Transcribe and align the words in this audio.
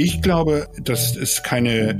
Ich 0.00 0.22
glaube, 0.22 0.68
dass 0.80 1.16
es 1.16 1.42
keine 1.42 1.98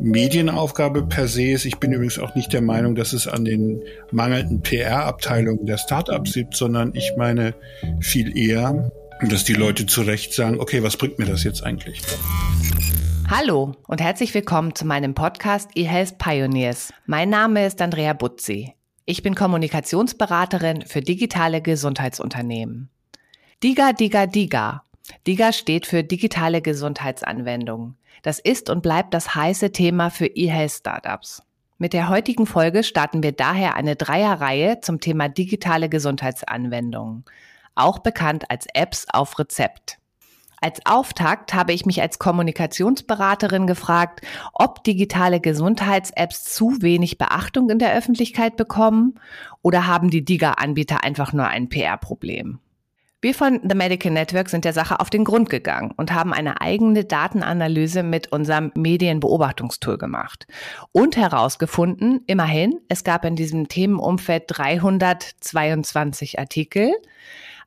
Medienaufgabe 0.00 1.02
per 1.02 1.28
se 1.28 1.50
ist. 1.50 1.66
Ich 1.66 1.76
bin 1.76 1.92
übrigens 1.92 2.18
auch 2.18 2.34
nicht 2.34 2.54
der 2.54 2.62
Meinung, 2.62 2.94
dass 2.94 3.12
es 3.12 3.28
an 3.28 3.44
den 3.44 3.82
mangelnden 4.10 4.62
PR-Abteilungen 4.62 5.66
der 5.66 5.76
Startups 5.76 6.36
liegt, 6.36 6.56
sondern 6.56 6.94
ich 6.94 7.12
meine 7.18 7.54
viel 8.00 8.34
eher, 8.34 8.90
dass 9.28 9.44
die 9.44 9.52
Leute 9.52 9.84
zu 9.84 10.00
Recht 10.00 10.32
sagen, 10.32 10.58
okay, 10.58 10.82
was 10.82 10.96
bringt 10.96 11.18
mir 11.18 11.26
das 11.26 11.44
jetzt 11.44 11.62
eigentlich? 11.62 12.00
Hallo 13.28 13.74
und 13.88 14.00
herzlich 14.00 14.32
willkommen 14.32 14.74
zu 14.74 14.86
meinem 14.86 15.14
Podcast 15.14 15.68
eHealth 15.74 16.16
Pioneers. 16.16 16.94
Mein 17.04 17.28
Name 17.28 17.66
ist 17.66 17.82
Andrea 17.82 18.14
Butzi. 18.14 18.72
Ich 19.04 19.22
bin 19.22 19.34
Kommunikationsberaterin 19.34 20.86
für 20.86 21.02
digitale 21.02 21.60
Gesundheitsunternehmen. 21.60 22.88
Diga, 23.62 23.92
Diga, 23.92 24.24
Diga. 24.24 24.82
Diga 25.26 25.52
steht 25.52 25.86
für 25.86 26.02
digitale 26.02 26.62
Gesundheitsanwendungen. 26.62 27.96
Das 28.22 28.38
ist 28.38 28.70
und 28.70 28.82
bleibt 28.82 29.12
das 29.12 29.34
heiße 29.34 29.72
Thema 29.72 30.10
für 30.10 30.26
eHealth-Startups. 30.26 31.42
Mit 31.76 31.92
der 31.92 32.08
heutigen 32.08 32.46
Folge 32.46 32.84
starten 32.84 33.22
wir 33.22 33.32
daher 33.32 33.74
eine 33.74 33.96
Dreierreihe 33.96 34.80
zum 34.80 35.00
Thema 35.00 35.28
digitale 35.28 35.88
Gesundheitsanwendungen, 35.88 37.24
auch 37.74 37.98
bekannt 37.98 38.44
als 38.48 38.66
Apps 38.72 39.06
auf 39.12 39.38
Rezept. 39.38 39.98
Als 40.60 40.80
Auftakt 40.86 41.52
habe 41.52 41.74
ich 41.74 41.84
mich 41.84 42.00
als 42.00 42.18
Kommunikationsberaterin 42.18 43.66
gefragt, 43.66 44.22
ob 44.54 44.82
digitale 44.84 45.40
Gesundheits-Apps 45.40 46.44
zu 46.44 46.80
wenig 46.80 47.18
Beachtung 47.18 47.68
in 47.68 47.78
der 47.78 47.92
Öffentlichkeit 47.92 48.56
bekommen 48.56 49.20
oder 49.60 49.86
haben 49.86 50.08
die 50.08 50.24
DIGA-Anbieter 50.24 51.04
einfach 51.04 51.34
nur 51.34 51.48
ein 51.48 51.68
PR-Problem. 51.68 52.60
Wir 53.24 53.34
von 53.34 53.58
The 53.66 53.74
Medical 53.74 54.12
Network 54.12 54.50
sind 54.50 54.66
der 54.66 54.74
Sache 54.74 55.00
auf 55.00 55.08
den 55.08 55.24
Grund 55.24 55.48
gegangen 55.48 55.94
und 55.96 56.12
haben 56.12 56.34
eine 56.34 56.60
eigene 56.60 57.06
Datenanalyse 57.06 58.02
mit 58.02 58.30
unserem 58.32 58.70
Medienbeobachtungstool 58.74 59.96
gemacht 59.96 60.46
und 60.92 61.16
herausgefunden, 61.16 62.20
immerhin, 62.26 62.80
es 62.90 63.02
gab 63.02 63.24
in 63.24 63.34
diesem 63.34 63.66
Themenumfeld 63.68 64.42
322 64.48 66.38
Artikel, 66.38 66.92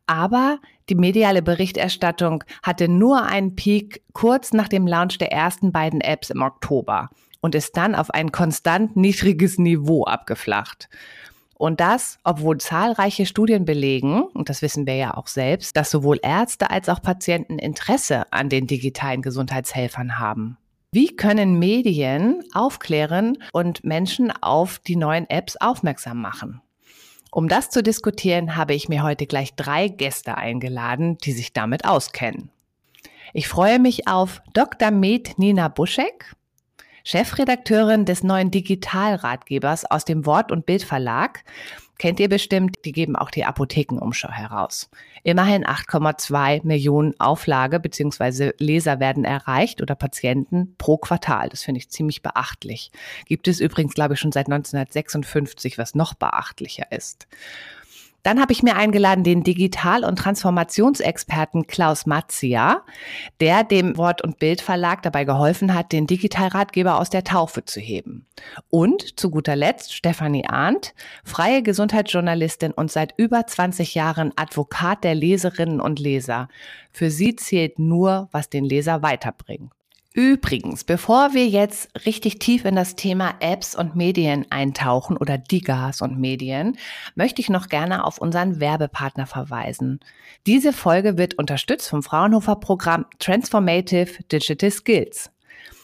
aber 0.05 0.59
die 0.89 0.95
mediale 0.95 1.41
Berichterstattung 1.41 2.43
hatte 2.61 2.87
nur 2.87 3.23
einen 3.23 3.55
Peak 3.55 4.03
kurz 4.13 4.53
nach 4.53 4.67
dem 4.67 4.85
Launch 4.85 5.17
der 5.17 5.31
ersten 5.31 5.71
beiden 5.71 6.01
Apps 6.01 6.29
im 6.29 6.43
Oktober 6.43 7.09
und 7.41 7.55
ist 7.55 7.75
dann 7.77 7.95
auf 7.95 8.11
ein 8.11 8.31
konstant 8.31 8.95
niedriges 8.95 9.57
Niveau 9.57 10.03
abgeflacht. 10.03 10.87
Und 11.57 11.79
das, 11.79 12.19
obwohl 12.23 12.59
zahlreiche 12.59 13.25
Studien 13.25 13.65
belegen, 13.65 14.21
und 14.21 14.49
das 14.49 14.61
wissen 14.61 14.85
wir 14.85 14.95
ja 14.95 15.17
auch 15.17 15.25
selbst, 15.25 15.75
dass 15.75 15.89
sowohl 15.89 16.19
Ärzte 16.21 16.69
als 16.69 16.87
auch 16.87 17.01
Patienten 17.01 17.57
Interesse 17.57 18.31
an 18.31 18.49
den 18.49 18.67
digitalen 18.67 19.23
Gesundheitshelfern 19.23 20.19
haben. 20.19 20.57
Wie 20.91 21.15
können 21.15 21.57
Medien 21.57 22.43
aufklären 22.53 23.39
und 23.53 23.83
Menschen 23.83 24.31
auf 24.31 24.79
die 24.79 24.95
neuen 24.95 25.27
Apps 25.29 25.57
aufmerksam 25.57 26.21
machen? 26.21 26.61
Um 27.31 27.47
das 27.47 27.71
zu 27.71 27.81
diskutieren, 27.83 28.55
habe 28.55 28.73
ich 28.73 28.87
mir 28.87 29.03
heute 29.03 29.25
gleich 29.25 29.55
drei 29.55 29.87
Gäste 29.89 30.37
eingeladen, 30.37 31.17
die 31.17 31.33
sich 31.33 31.53
damit 31.53 31.85
auskennen. 31.85 32.51
Ich 33.33 33.47
freue 33.47 33.79
mich 33.79 34.07
auf 34.07 34.41
Dr. 34.53 34.91
Med 34.91 35.37
Nina 35.37 35.67
Buschek. 35.67 36.35
Chefredakteurin 37.09 38.03
des 38.03 38.21
neuen 38.21 38.51
Digitalratgebers 38.51 39.85
aus 39.85 40.03
dem 40.03 40.25
Wort- 40.25 40.51
und 40.51 40.65
Bildverlag. 40.65 41.45
Kennt 41.97 42.19
ihr 42.19 42.27
bestimmt, 42.27 42.79
die 42.83 42.91
geben 42.91 43.15
auch 43.15 43.31
die 43.31 43.45
Apothekenumschau 43.45 44.29
heraus. 44.29 44.89
Immerhin 45.23 45.65
8,2 45.65 46.65
Millionen 46.65 47.17
Auflage 47.17 47.79
bzw. 47.79 48.51
Leser 48.57 48.99
werden 48.99 49.23
erreicht 49.23 49.81
oder 49.81 49.95
Patienten 49.95 50.75
pro 50.77 50.97
Quartal. 50.97 51.47
Das 51.47 51.63
finde 51.63 51.79
ich 51.79 51.89
ziemlich 51.89 52.23
beachtlich. 52.23 52.91
Gibt 53.25 53.47
es 53.47 53.61
übrigens, 53.61 53.93
glaube 53.93 54.15
ich, 54.15 54.19
schon 54.19 54.33
seit 54.33 54.47
1956, 54.47 55.77
was 55.77 55.95
noch 55.95 56.13
beachtlicher 56.13 56.91
ist. 56.91 57.25
Dann 58.27 58.41
habe 58.41 58.51
ich 58.51 58.61
mir 58.61 58.75
eingeladen 58.75 59.23
den 59.23 59.45
Digital- 59.45 60.03
und 60.03 60.19
Transformationsexperten 60.19 61.65
Klaus 61.65 62.05
Matzia, 62.05 62.83
der 63.39 63.63
dem 63.63 63.95
Wort- 63.95 64.21
und 64.21 64.37
Bildverlag 64.37 65.01
dabei 65.01 65.23
geholfen 65.23 65.73
hat, 65.73 65.93
den 65.93 66.07
Digitalratgeber 66.07 66.99
aus 66.99 67.09
der 67.09 67.23
Taufe 67.23 67.63
zu 67.63 67.79
heben. 67.79 68.25
Und 68.69 69.17
zu 69.17 69.29
guter 69.29 69.55
Letzt 69.55 69.93
Stefanie 69.93 70.45
Arndt, 70.45 70.93
freie 71.23 71.63
Gesundheitsjournalistin 71.63 72.73
und 72.73 72.91
seit 72.91 73.13
über 73.15 73.47
20 73.47 73.95
Jahren 73.95 74.33
Advokat 74.35 75.05
der 75.05 75.15
Leserinnen 75.15 75.79
und 75.79 75.97
Leser. 75.97 76.49
Für 76.91 77.09
sie 77.09 77.37
zählt 77.37 77.79
nur, 77.79 78.27
was 78.33 78.49
den 78.49 78.65
Leser 78.65 79.03
weiterbringt. 79.03 79.71
Übrigens, 80.17 80.83
bevor 80.83 81.35
wir 81.35 81.45
jetzt 81.45 81.89
richtig 82.07 82.39
tief 82.39 82.65
in 82.65 82.75
das 82.75 82.95
Thema 82.95 83.35
Apps 83.39 83.75
und 83.75 83.95
Medien 83.95 84.47
eintauchen 84.49 85.15
oder 85.15 85.37
Digas 85.37 86.01
und 86.01 86.17
Medien, 86.17 86.75
möchte 87.13 87.39
ich 87.39 87.51
noch 87.51 87.69
gerne 87.69 88.03
auf 88.03 88.17
unseren 88.17 88.59
Werbepartner 88.59 89.27
verweisen. 89.27 89.99
Diese 90.47 90.73
Folge 90.73 91.19
wird 91.19 91.35
unterstützt 91.35 91.87
vom 91.87 92.01
Fraunhofer 92.01 92.55
Programm 92.55 93.05
Transformative 93.19 94.23
Digital 94.31 94.71
Skills. 94.71 95.29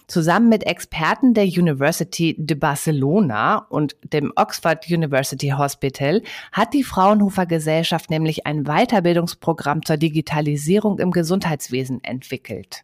Zusammen 0.07 0.49
mit 0.49 0.65
Experten 0.65 1.35
der 1.35 1.45
University 1.45 2.35
de 2.35 2.57
Barcelona 2.57 3.57
und 3.69 3.95
dem 4.01 4.33
Oxford 4.35 4.89
University 4.89 5.49
Hospital 5.49 6.23
hat 6.51 6.73
die 6.73 6.83
Fraunhofer 6.83 7.45
Gesellschaft 7.45 8.09
nämlich 8.09 8.47
ein 8.47 8.63
Weiterbildungsprogramm 8.63 9.85
zur 9.85 9.97
Digitalisierung 9.97 10.97
im 10.97 11.11
Gesundheitswesen 11.11 12.03
entwickelt. 12.03 12.83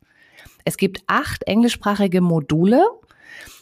Es 0.69 0.77
gibt 0.77 1.01
acht 1.07 1.47
englischsprachige 1.47 2.21
Module 2.21 2.85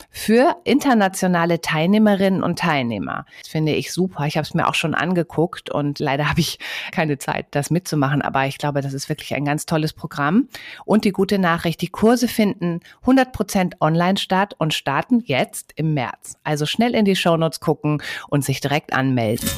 für 0.09 0.57
internationale 0.65 1.61
Teilnehmerinnen 1.61 2.43
und 2.43 2.59
Teilnehmer. 2.59 3.25
Das 3.39 3.47
finde 3.47 3.71
ich 3.71 3.93
super. 3.93 4.25
Ich 4.25 4.35
habe 4.35 4.45
es 4.45 4.53
mir 4.53 4.67
auch 4.67 4.75
schon 4.75 4.93
angeguckt 4.93 5.69
und 5.69 5.99
leider 5.99 6.29
habe 6.29 6.41
ich 6.41 6.59
keine 6.91 7.17
Zeit, 7.17 7.45
das 7.51 7.71
mitzumachen. 7.71 8.21
Aber 8.21 8.45
ich 8.45 8.57
glaube, 8.57 8.81
das 8.81 8.91
ist 8.91 9.07
wirklich 9.07 9.33
ein 9.35 9.45
ganz 9.45 9.65
tolles 9.65 9.93
Programm. 9.93 10.49
Und 10.83 11.05
die 11.05 11.13
gute 11.13 11.39
Nachricht, 11.39 11.81
die 11.81 11.87
Kurse 11.87 12.27
finden 12.27 12.81
100 13.03 13.31
Prozent 13.31 13.77
online 13.79 14.17
statt 14.17 14.53
und 14.57 14.73
starten 14.73 15.21
jetzt 15.23 15.71
im 15.77 15.93
März. 15.93 16.35
Also 16.43 16.65
schnell 16.65 16.93
in 16.93 17.05
die 17.05 17.15
Shownotes 17.15 17.61
gucken 17.61 18.03
und 18.27 18.43
sich 18.43 18.59
direkt 18.59 18.91
anmelden. 18.91 19.49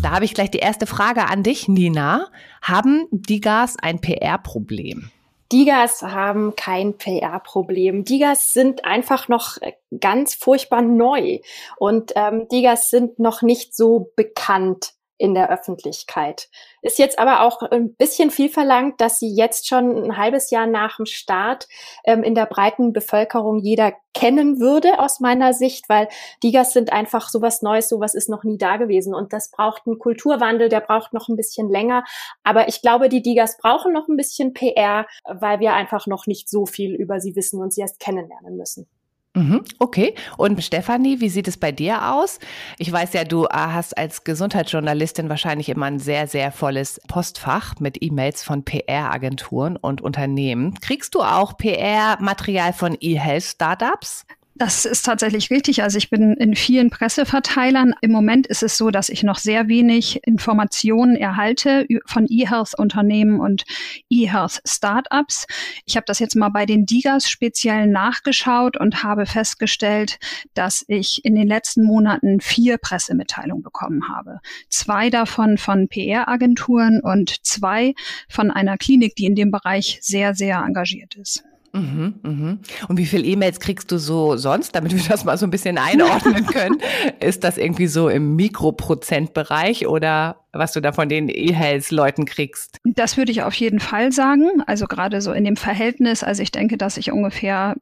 Da 0.00 0.12
habe 0.12 0.24
ich 0.24 0.32
gleich 0.32 0.52
die 0.52 0.58
erste 0.58 0.86
Frage 0.86 1.26
an 1.26 1.42
dich, 1.42 1.66
Nina. 1.66 2.28
Haben 2.62 3.08
die 3.10 3.40
Gas 3.40 3.74
ein 3.82 4.00
PR-Problem? 4.00 5.10
Digas 5.52 6.02
haben 6.02 6.56
kein 6.56 6.98
PR-Problem. 6.98 8.04
Digas 8.04 8.52
sind 8.52 8.84
einfach 8.84 9.28
noch 9.28 9.58
äh, 9.60 9.72
ganz 10.00 10.34
furchtbar 10.34 10.82
neu 10.82 11.38
und 11.78 12.12
ähm, 12.16 12.48
Digas 12.48 12.90
sind 12.90 13.18
noch 13.18 13.42
nicht 13.42 13.74
so 13.74 14.12
bekannt 14.16 14.95
in 15.18 15.34
der 15.34 15.50
Öffentlichkeit. 15.50 16.48
Ist 16.82 16.98
jetzt 16.98 17.18
aber 17.18 17.42
auch 17.42 17.62
ein 17.62 17.94
bisschen 17.94 18.30
viel 18.30 18.48
verlangt, 18.48 19.00
dass 19.00 19.18
sie 19.18 19.34
jetzt 19.34 19.66
schon 19.66 20.04
ein 20.04 20.16
halbes 20.16 20.50
Jahr 20.50 20.66
nach 20.66 20.96
dem 20.96 21.06
Start 21.06 21.68
ähm, 22.04 22.22
in 22.22 22.34
der 22.34 22.46
breiten 22.46 22.92
Bevölkerung 22.92 23.58
jeder 23.58 23.92
kennen 24.14 24.60
würde, 24.60 24.98
aus 24.98 25.20
meiner 25.20 25.52
Sicht, 25.52 25.88
weil 25.88 26.08
Digas 26.42 26.72
sind 26.72 26.92
einfach 26.92 27.28
sowas 27.28 27.62
Neues, 27.62 27.88
sowas 27.88 28.14
ist 28.14 28.28
noch 28.28 28.44
nie 28.44 28.56
da 28.56 28.76
gewesen. 28.76 29.14
Und 29.14 29.32
das 29.32 29.50
braucht 29.50 29.86
einen 29.86 29.98
Kulturwandel, 29.98 30.68
der 30.68 30.80
braucht 30.80 31.12
noch 31.12 31.28
ein 31.28 31.36
bisschen 31.36 31.68
länger. 31.68 32.04
Aber 32.42 32.68
ich 32.68 32.80
glaube, 32.80 33.08
die 33.08 33.22
Digas 33.22 33.58
brauchen 33.58 33.92
noch 33.92 34.08
ein 34.08 34.16
bisschen 34.16 34.54
PR, 34.54 35.06
weil 35.24 35.60
wir 35.60 35.74
einfach 35.74 36.06
noch 36.06 36.26
nicht 36.26 36.48
so 36.48 36.66
viel 36.66 36.94
über 36.94 37.20
sie 37.20 37.36
wissen 37.36 37.60
und 37.60 37.74
sie 37.74 37.82
erst 37.82 38.00
kennenlernen 38.00 38.56
müssen. 38.56 38.88
Mhm, 39.36 39.64
okay. 39.78 40.14
Und 40.38 40.64
Stefanie, 40.64 41.20
wie 41.20 41.28
sieht 41.28 41.46
es 41.46 41.58
bei 41.58 41.70
dir 41.70 42.14
aus? 42.14 42.38
Ich 42.78 42.90
weiß 42.90 43.12
ja, 43.12 43.24
du 43.24 43.44
äh, 43.44 43.48
hast 43.52 43.96
als 43.98 44.24
Gesundheitsjournalistin 44.24 45.28
wahrscheinlich 45.28 45.68
immer 45.68 45.84
ein 45.84 45.98
sehr, 45.98 46.26
sehr 46.26 46.50
volles 46.50 47.02
Postfach 47.06 47.74
mit 47.78 48.02
E-Mails 48.02 48.42
von 48.42 48.64
PR-Agenturen 48.64 49.76
und 49.76 50.00
Unternehmen. 50.00 50.72
Kriegst 50.80 51.14
du 51.14 51.20
auch 51.20 51.58
PR-Material 51.58 52.72
von 52.72 52.96
E-Health-Startups? 52.98 54.24
Das 54.58 54.86
ist 54.86 55.04
tatsächlich 55.04 55.50
richtig. 55.50 55.82
Also 55.82 55.98
ich 55.98 56.08
bin 56.08 56.32
in 56.32 56.56
vielen 56.56 56.88
Presseverteilern. 56.88 57.94
Im 58.00 58.10
Moment 58.10 58.46
ist 58.46 58.62
es 58.62 58.78
so, 58.78 58.90
dass 58.90 59.10
ich 59.10 59.22
noch 59.22 59.36
sehr 59.36 59.68
wenig 59.68 60.22
Informationen 60.24 61.14
erhalte 61.14 61.86
von 62.06 62.26
E-Health-Unternehmen 62.26 63.38
und 63.38 63.64
E-Health-Startups. 64.08 65.46
Ich 65.84 65.96
habe 65.96 66.06
das 66.06 66.20
jetzt 66.20 66.36
mal 66.36 66.48
bei 66.48 66.64
den 66.64 66.86
Digas 66.86 67.28
speziell 67.28 67.86
nachgeschaut 67.86 68.78
und 68.78 69.02
habe 69.02 69.26
festgestellt, 69.26 70.18
dass 70.54 70.86
ich 70.88 71.22
in 71.22 71.34
den 71.34 71.48
letzten 71.48 71.84
Monaten 71.84 72.40
vier 72.40 72.78
Pressemitteilungen 72.78 73.62
bekommen 73.62 74.08
habe. 74.08 74.40
Zwei 74.70 75.10
davon 75.10 75.58
von 75.58 75.88
PR-Agenturen 75.88 77.00
und 77.02 77.44
zwei 77.44 77.92
von 78.30 78.50
einer 78.50 78.78
Klinik, 78.78 79.16
die 79.16 79.26
in 79.26 79.34
dem 79.34 79.50
Bereich 79.50 79.98
sehr, 80.00 80.34
sehr 80.34 80.60
engagiert 80.66 81.14
ist. 81.16 81.44
Mhm, 81.76 82.14
mhm. 82.22 82.58
Und 82.88 82.96
wie 82.96 83.06
viele 83.06 83.24
E-Mails 83.24 83.60
kriegst 83.60 83.92
du 83.92 83.98
so 83.98 84.36
sonst, 84.36 84.74
damit 84.74 84.94
wir 84.94 85.02
das 85.08 85.24
mal 85.24 85.36
so 85.36 85.46
ein 85.46 85.50
bisschen 85.50 85.78
einordnen 85.78 86.46
können? 86.52 86.78
Ist 87.20 87.44
das 87.44 87.58
irgendwie 87.58 87.86
so 87.86 88.08
im 88.08 88.34
Mikroprozentbereich 88.36 89.86
oder 89.86 90.36
was 90.52 90.72
du 90.72 90.80
da 90.80 90.92
von 90.92 91.08
den 91.08 91.28
E-Health-Leuten 91.28 92.24
kriegst? 92.24 92.78
Das 92.84 93.16
würde 93.16 93.30
ich 93.30 93.42
auf 93.42 93.54
jeden 93.54 93.80
Fall 93.80 94.10
sagen. 94.10 94.62
Also 94.66 94.86
gerade 94.86 95.20
so 95.20 95.32
in 95.32 95.44
dem 95.44 95.56
Verhältnis. 95.56 96.24
Also 96.24 96.42
ich 96.42 96.50
denke, 96.50 96.78
dass 96.78 96.96
ich 96.96 97.12
ungefähr 97.12 97.76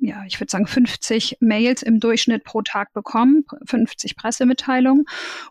ja, 0.00 0.24
ich 0.26 0.40
würde 0.40 0.50
sagen, 0.50 0.66
50 0.66 1.38
Mails 1.40 1.82
im 1.82 2.00
Durchschnitt 2.00 2.44
pro 2.44 2.62
Tag 2.62 2.92
bekommen, 2.92 3.44
50 3.66 4.16
Pressemitteilungen. 4.16 5.06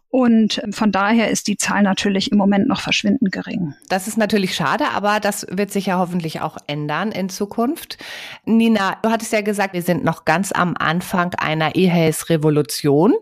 Und 0.10 0.62
ähm, 0.64 0.74
von 0.74 0.92
daher 0.92 1.30
ist 1.30 1.48
die 1.48 1.58
Zahl 1.58 1.84
natürlich 1.84 2.32
im 2.32 2.38
Moment 2.38 2.68
noch 2.68 2.82
verschwindend 2.82 3.32
gering. 3.32 3.76
Das 3.90 4.08
ist 4.08 4.18
natürlich 4.18 4.56
schade, 4.56 4.90
aber 4.90 5.20
das 5.20 5.46
wird 5.50 5.72
sich 5.72 5.88
ja 5.88 6.00
hoffentlich 6.00 6.42
auch 6.42 6.58
ändern 6.68 7.12
in 7.12 7.30
Zukunft. 7.30 7.98
Nina, 8.46 8.98
du 9.02 9.10
hattest 9.10 9.32
ja 9.34 9.42
gesagt, 9.42 9.74
wir 9.74 9.84
sind 9.84 10.04
noch 10.04 10.26
ganz 10.26 10.52
am 10.52 10.76
Anfang 10.78 11.34
einer 11.36 11.76
E-Health-Revolution. 11.76 13.14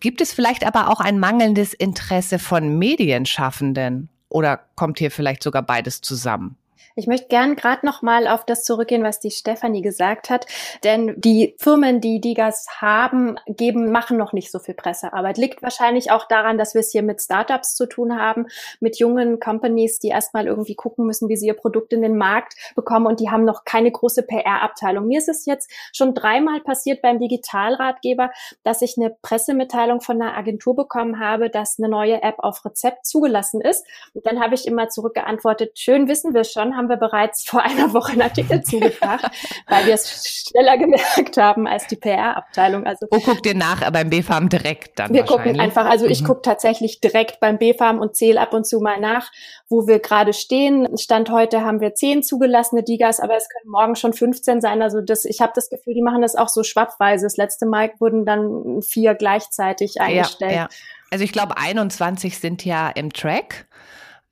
Gibt 0.00 0.20
es 0.20 0.32
vielleicht 0.32 0.66
aber 0.66 0.90
auch 0.90 1.00
ein 1.00 1.18
mangelndes 1.18 1.74
Interesse 1.74 2.38
von 2.38 2.78
Medienschaffenden? 2.78 4.08
Oder 4.28 4.60
kommt 4.74 4.98
hier 4.98 5.10
vielleicht 5.10 5.42
sogar 5.42 5.62
beides 5.62 6.00
zusammen? 6.00 6.56
Ich 6.98 7.06
möchte 7.06 7.28
gern 7.28 7.56
gerade 7.56 7.84
noch 7.84 8.00
mal 8.00 8.26
auf 8.26 8.46
das 8.46 8.64
zurückgehen, 8.64 9.04
was 9.04 9.20
die 9.20 9.30
Stefanie 9.30 9.82
gesagt 9.82 10.30
hat, 10.30 10.46
denn 10.82 11.12
die 11.20 11.54
Firmen, 11.58 12.00
die 12.00 12.22
Digas 12.22 12.66
haben, 12.80 13.36
geben, 13.46 13.92
machen 13.92 14.16
noch 14.16 14.32
nicht 14.32 14.50
so 14.50 14.58
viel 14.58 14.72
Pressearbeit. 14.72 15.36
Liegt 15.36 15.62
wahrscheinlich 15.62 16.10
auch 16.10 16.26
daran, 16.26 16.56
dass 16.56 16.72
wir 16.72 16.80
es 16.80 16.92
hier 16.92 17.02
mit 17.02 17.20
Startups 17.20 17.74
zu 17.74 17.84
tun 17.84 18.18
haben, 18.18 18.46
mit 18.80 18.98
jungen 18.98 19.40
Companies, 19.40 19.98
die 19.98 20.08
erstmal 20.08 20.46
irgendwie 20.46 20.74
gucken 20.74 21.04
müssen, 21.04 21.28
wie 21.28 21.36
sie 21.36 21.48
ihr 21.48 21.54
Produkt 21.54 21.92
in 21.92 22.00
den 22.00 22.16
Markt 22.16 22.54
bekommen 22.74 23.04
und 23.04 23.20
die 23.20 23.28
haben 23.28 23.44
noch 23.44 23.66
keine 23.66 23.92
große 23.92 24.22
PR-Abteilung. 24.22 25.06
Mir 25.06 25.18
ist 25.18 25.28
es 25.28 25.44
jetzt 25.44 25.70
schon 25.92 26.14
dreimal 26.14 26.62
passiert 26.62 27.02
beim 27.02 27.18
Digitalratgeber, 27.18 28.30
dass 28.64 28.80
ich 28.80 28.96
eine 28.96 29.14
Pressemitteilung 29.20 30.00
von 30.00 30.22
einer 30.22 30.34
Agentur 30.34 30.74
bekommen 30.74 31.20
habe, 31.20 31.50
dass 31.50 31.78
eine 31.78 31.90
neue 31.90 32.22
App 32.22 32.36
auf 32.38 32.64
Rezept 32.64 33.04
zugelassen 33.04 33.60
ist. 33.60 33.86
Und 34.14 34.24
dann 34.24 34.40
habe 34.40 34.54
ich 34.54 34.66
immer 34.66 34.88
zurückgeantwortet, 34.88 35.78
schön 35.78 36.08
wissen 36.08 36.32
wir 36.32 36.44
schon, 36.44 36.74
haben 36.74 36.85
haben 36.86 37.00
wir 37.00 37.08
bereits 37.08 37.44
vor 37.48 37.62
einer 37.62 37.92
Woche 37.92 38.12
einen 38.12 38.22
Artikel 38.22 38.62
zugebracht, 38.62 39.24
weil 39.68 39.86
wir 39.86 39.94
es 39.94 40.46
schneller 40.48 40.78
gemerkt 40.78 41.36
haben 41.36 41.66
als 41.66 41.86
die 41.86 41.96
PR-Abteilung. 41.96 42.86
Also 42.86 43.06
Wo 43.10 43.18
guckt 43.18 43.46
ihr 43.46 43.54
nach? 43.54 43.90
Beim 43.90 44.10
BFAM 44.10 44.48
direkt 44.48 44.98
dann 44.98 45.12
Wir 45.12 45.24
gucken 45.24 45.58
einfach, 45.60 45.86
also 45.86 46.06
ich 46.06 46.22
mhm. 46.22 46.26
gucke 46.26 46.42
tatsächlich 46.42 47.00
direkt 47.00 47.40
beim 47.40 47.58
BFAM 47.58 47.98
und 48.00 48.16
zähle 48.16 48.40
ab 48.40 48.52
und 48.54 48.66
zu 48.66 48.80
mal 48.80 49.00
nach, 49.00 49.30
wo 49.68 49.86
wir 49.86 49.98
gerade 49.98 50.32
stehen. 50.32 50.96
Stand 50.96 51.30
heute 51.30 51.62
haben 51.62 51.80
wir 51.80 51.94
zehn 51.94 52.22
zugelassene 52.22 52.82
Digas, 52.82 53.20
aber 53.20 53.36
es 53.36 53.48
können 53.48 53.70
morgen 53.70 53.96
schon 53.96 54.12
15 54.12 54.60
sein. 54.60 54.82
Also 54.82 55.00
das, 55.00 55.24
ich 55.24 55.40
habe 55.40 55.52
das 55.54 55.68
Gefühl, 55.68 55.94
die 55.94 56.02
machen 56.02 56.22
das 56.22 56.36
auch 56.36 56.48
so 56.48 56.62
schwappweise. 56.62 57.26
Das 57.26 57.36
letzte 57.36 57.66
Mal 57.66 57.90
wurden 57.98 58.24
dann 58.24 58.82
vier 58.82 59.14
gleichzeitig 59.14 60.00
eingestellt. 60.00 60.52
Ja, 60.52 60.58
ja. 60.58 60.68
Also 61.10 61.24
ich 61.24 61.32
glaube, 61.32 61.56
21 61.56 62.38
sind 62.38 62.64
ja 62.64 62.88
im 62.90 63.12
Track 63.12 63.66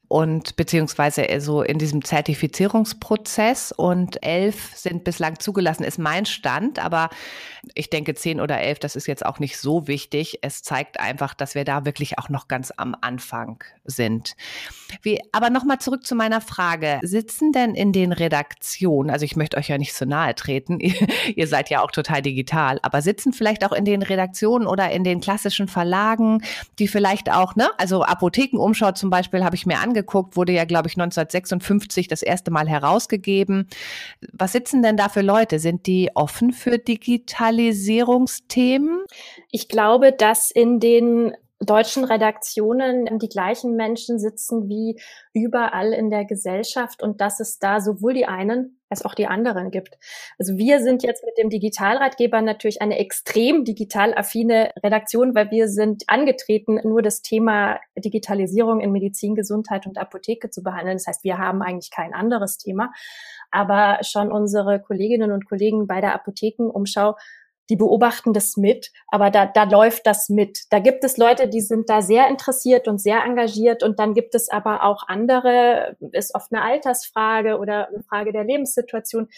und 0.08 0.56
beziehungsweise 0.56 1.26
so 1.40 1.62
in 1.62 1.78
diesem 1.78 2.04
Zertifizierungsprozess 2.04 3.72
und 3.72 4.22
elf 4.22 4.76
sind 4.76 5.02
bislang 5.02 5.40
zugelassen, 5.40 5.82
ist 5.82 5.98
mein 5.98 6.26
Stand. 6.26 6.78
Aber 6.78 7.10
ich 7.74 7.90
denke, 7.90 8.14
zehn 8.14 8.40
oder 8.40 8.60
elf, 8.60 8.78
das 8.78 8.96
ist 8.96 9.06
jetzt 9.06 9.24
auch 9.24 9.38
nicht 9.38 9.58
so 9.58 9.88
wichtig. 9.88 10.38
Es 10.42 10.62
zeigt 10.62 11.00
einfach, 11.00 11.34
dass 11.34 11.54
wir 11.54 11.64
da 11.64 11.84
wirklich 11.84 12.18
auch 12.18 12.28
noch 12.28 12.48
ganz 12.48 12.72
am 12.76 12.94
Anfang 13.00 13.64
sind. 13.84 14.36
Wie, 15.02 15.20
aber 15.32 15.50
nochmal 15.50 15.78
zurück 15.78 16.06
zu 16.06 16.14
meiner 16.14 16.40
Frage. 16.40 17.00
Sitzen 17.02 17.52
denn 17.52 17.74
in 17.74 17.92
den 17.92 18.12
Redaktionen, 18.12 19.10
also 19.10 19.24
ich 19.24 19.36
möchte 19.36 19.56
euch 19.56 19.68
ja 19.68 19.78
nicht 19.78 19.94
so 19.94 20.04
nahe 20.04 20.34
treten, 20.34 20.78
ihr, 20.80 20.94
ihr 21.34 21.48
seid 21.48 21.70
ja 21.70 21.82
auch 21.82 21.90
total 21.90 22.22
digital, 22.22 22.78
aber 22.82 23.02
sitzen 23.02 23.32
vielleicht 23.32 23.64
auch 23.64 23.72
in 23.72 23.84
den 23.84 24.02
Redaktionen 24.02 24.66
oder 24.66 24.90
in 24.90 25.02
den 25.02 25.20
klassischen 25.20 25.66
Verlagen, 25.66 26.42
die 26.78 26.88
vielleicht 26.88 27.32
auch, 27.32 27.56
ne, 27.56 27.70
also 27.78 28.04
Apothekenumschau 28.04 28.92
zum 28.92 29.10
Beispiel 29.10 29.44
habe 29.44 29.56
ich 29.56 29.66
mir 29.66 29.78
angeguckt, 29.78 30.03
angeguckt, 30.04 30.36
wurde 30.36 30.52
ja, 30.52 30.64
glaube 30.64 30.88
ich, 30.88 30.94
1956 30.94 32.08
das 32.08 32.22
erste 32.22 32.50
Mal 32.50 32.68
herausgegeben. 32.68 33.68
Was 34.32 34.52
sitzen 34.52 34.82
denn 34.82 34.96
da 34.96 35.08
für 35.08 35.20
Leute? 35.22 35.58
Sind 35.58 35.86
die 35.86 36.10
offen 36.14 36.52
für 36.52 36.78
Digitalisierungsthemen? 36.78 39.04
Ich 39.50 39.68
glaube, 39.68 40.12
dass 40.12 40.50
in 40.50 40.80
den 40.80 41.34
deutschen 41.66 42.05
Redaktionen 42.05 43.19
die 43.19 43.28
gleichen 43.28 43.76
Menschen 43.76 44.19
sitzen 44.19 44.69
wie 44.69 45.00
überall 45.32 45.93
in 45.93 46.11
der 46.11 46.25
Gesellschaft 46.25 47.02
und 47.02 47.20
dass 47.20 47.40
es 47.40 47.58
da 47.58 47.81
sowohl 47.81 48.14
die 48.14 48.26
einen 48.26 48.78
als 48.90 49.05
auch 49.05 49.14
die 49.14 49.26
anderen 49.26 49.70
gibt. 49.70 49.99
Also 50.38 50.56
wir 50.56 50.81
sind 50.81 51.02
jetzt 51.02 51.25
mit 51.25 51.37
dem 51.37 51.50
Digitalratgeber 51.50 52.40
natürlich 52.43 52.81
eine 52.81 52.99
extrem 52.99 53.64
digital 53.64 54.14
affine 54.14 54.70
Redaktion, 54.82 55.34
weil 55.34 55.50
wir 55.50 55.69
sind 55.69 56.05
angetreten, 56.06 56.78
nur 56.84 57.02
das 57.02 57.20
Thema 57.22 57.81
Digitalisierung 57.96 58.81
in 58.81 58.93
Medizin, 58.93 59.34
Gesundheit 59.34 59.87
und 59.87 59.99
Apotheke 59.99 60.50
zu 60.50 60.62
behandeln. 60.62 60.99
Das 60.99 61.06
heißt, 61.08 61.25
wir 61.25 61.38
haben 61.38 61.62
eigentlich 61.62 61.90
kein 61.90 62.14
anderes 62.14 62.58
Thema, 62.58 62.93
aber 63.50 63.99
schon 64.02 64.31
unsere 64.31 64.81
Kolleginnen 64.81 65.32
und 65.32 65.49
Kollegen 65.49 65.87
bei 65.87 66.00
der 66.00 66.14
Apothekenumschau 66.14 67.17
die 67.70 67.76
beobachten 67.76 68.32
das 68.32 68.56
mit, 68.56 68.93
aber 69.08 69.31
da, 69.31 69.46
da 69.46 69.64
läuft 69.64 70.06
das 70.06 70.28
mit. 70.28 70.64
Da 70.70 70.78
gibt 70.78 71.05
es 71.05 71.16
Leute, 71.16 71.49
die 71.49 71.61
sind 71.61 71.88
da 71.88 72.02
sehr 72.02 72.28
interessiert 72.28 72.88
und 72.88 73.00
sehr 73.00 73.25
engagiert 73.25 73.82
und 73.82 73.99
dann 73.99 74.14
gibt 74.14 74.34
es 74.34 74.49
aber 74.49 74.84
auch 74.84 75.08
andere, 75.08 75.96
ist 76.12 76.34
oft 76.34 76.52
eine 76.52 76.62
Altersfrage 76.62 77.58
oder 77.58 77.88
eine 77.88 78.02
Frage 78.02 78.32
der 78.32 78.44
Lebenssituation, 78.44 79.28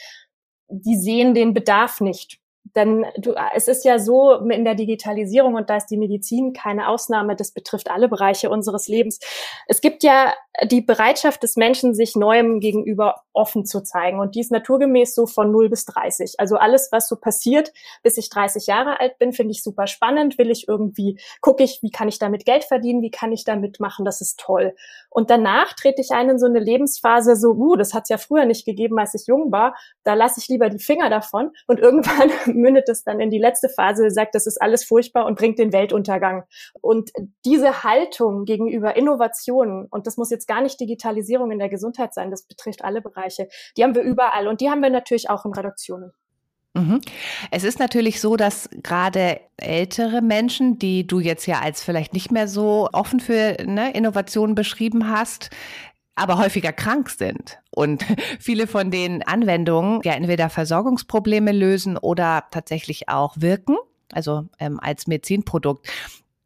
die 0.68 0.96
sehen 0.96 1.34
den 1.34 1.54
Bedarf 1.54 2.00
nicht. 2.00 2.40
Denn 2.74 3.06
du, 3.16 3.34
es 3.54 3.68
ist 3.68 3.84
ja 3.84 3.98
so 3.98 4.34
in 4.34 4.64
der 4.64 4.74
Digitalisierung 4.74 5.54
und 5.54 5.70
da 5.70 5.76
ist 5.76 5.86
die 5.86 5.96
Medizin 5.96 6.52
keine 6.52 6.88
Ausnahme, 6.88 7.36
das 7.36 7.52
betrifft 7.52 7.90
alle 7.90 8.08
Bereiche 8.08 8.50
unseres 8.50 8.88
Lebens. 8.88 9.20
Es 9.68 9.80
gibt 9.80 10.02
ja 10.02 10.34
die 10.64 10.80
Bereitschaft 10.80 11.42
des 11.42 11.56
Menschen, 11.56 11.94
sich 11.94 12.16
Neuem 12.16 12.60
gegenüber 12.60 13.22
offen 13.32 13.66
zu 13.66 13.82
zeigen. 13.82 14.18
Und 14.18 14.34
die 14.34 14.40
ist 14.40 14.50
naturgemäß 14.50 15.14
so 15.14 15.26
von 15.26 15.52
0 15.52 15.68
bis 15.68 15.84
30. 15.84 16.34
Also 16.38 16.56
alles, 16.56 16.88
was 16.92 17.08
so 17.08 17.16
passiert, 17.16 17.72
bis 18.02 18.16
ich 18.16 18.30
30 18.30 18.66
Jahre 18.66 18.98
alt 18.98 19.18
bin, 19.18 19.32
finde 19.32 19.52
ich 19.52 19.62
super 19.62 19.86
spannend. 19.86 20.38
Will 20.38 20.50
ich 20.50 20.66
irgendwie, 20.66 21.20
gucke 21.40 21.62
ich, 21.62 21.80
wie 21.82 21.90
kann 21.90 22.08
ich 22.08 22.18
damit 22.18 22.46
Geld 22.46 22.64
verdienen? 22.64 23.02
Wie 23.02 23.10
kann 23.10 23.32
ich 23.32 23.44
damit 23.44 23.80
machen? 23.80 24.04
Das 24.04 24.20
ist 24.20 24.40
toll. 24.40 24.74
Und 25.16 25.30
danach 25.30 25.72
trete 25.72 26.02
ich 26.02 26.10
ein 26.10 26.28
in 26.28 26.38
so 26.38 26.44
eine 26.44 26.58
Lebensphase, 26.58 27.36
so, 27.36 27.52
uh, 27.52 27.74
das 27.74 27.94
hat 27.94 28.02
es 28.02 28.10
ja 28.10 28.18
früher 28.18 28.44
nicht 28.44 28.66
gegeben, 28.66 28.98
als 28.98 29.14
ich 29.14 29.26
jung 29.26 29.50
war. 29.50 29.74
Da 30.04 30.12
lasse 30.12 30.40
ich 30.40 30.48
lieber 30.48 30.68
die 30.68 30.78
Finger 30.78 31.08
davon. 31.08 31.52
Und 31.66 31.80
irgendwann 31.80 32.30
mündet 32.54 32.86
es 32.90 33.02
dann 33.02 33.18
in 33.18 33.30
die 33.30 33.38
letzte 33.38 33.70
Phase, 33.70 34.10
sagt, 34.10 34.34
das 34.34 34.46
ist 34.46 34.60
alles 34.60 34.84
furchtbar 34.84 35.24
und 35.24 35.38
bringt 35.38 35.58
den 35.58 35.72
Weltuntergang. 35.72 36.44
Und 36.82 37.12
diese 37.46 37.82
Haltung 37.82 38.44
gegenüber 38.44 38.94
Innovationen, 38.94 39.86
und 39.86 40.06
das 40.06 40.18
muss 40.18 40.28
jetzt 40.28 40.48
gar 40.48 40.60
nicht 40.60 40.78
Digitalisierung 40.78 41.50
in 41.50 41.60
der 41.60 41.70
Gesundheit 41.70 42.12
sein, 42.12 42.30
das 42.30 42.46
betrifft 42.46 42.84
alle 42.84 43.00
Bereiche, 43.00 43.48
die 43.78 43.84
haben 43.84 43.94
wir 43.94 44.02
überall 44.02 44.48
und 44.48 44.60
die 44.60 44.68
haben 44.68 44.82
wir 44.82 44.90
natürlich 44.90 45.30
auch 45.30 45.46
in 45.46 45.54
Redaktionen. 45.54 46.12
Mhm. 46.76 47.00
Es 47.50 47.64
ist 47.64 47.78
natürlich 47.78 48.20
so, 48.20 48.36
dass 48.36 48.68
gerade 48.82 49.40
ältere 49.56 50.20
Menschen, 50.20 50.78
die 50.78 51.06
du 51.06 51.20
jetzt 51.20 51.46
ja 51.46 51.60
als 51.60 51.82
vielleicht 51.82 52.12
nicht 52.12 52.30
mehr 52.30 52.48
so 52.48 52.90
offen 52.92 53.18
für 53.18 53.56
ne, 53.64 53.92
Innovationen 53.94 54.54
beschrieben 54.54 55.08
hast, 55.08 55.48
aber 56.16 56.36
häufiger 56.38 56.72
krank 56.72 57.08
sind. 57.08 57.58
Und 57.70 58.04
viele 58.38 58.66
von 58.66 58.90
den 58.90 59.22
Anwendungen 59.22 60.02
ja 60.04 60.12
entweder 60.12 60.50
Versorgungsprobleme 60.50 61.52
lösen 61.52 61.96
oder 61.96 62.44
tatsächlich 62.50 63.08
auch 63.08 63.36
wirken, 63.38 63.76
also 64.12 64.44
ähm, 64.58 64.78
als 64.78 65.06
Medizinprodukt. 65.06 65.88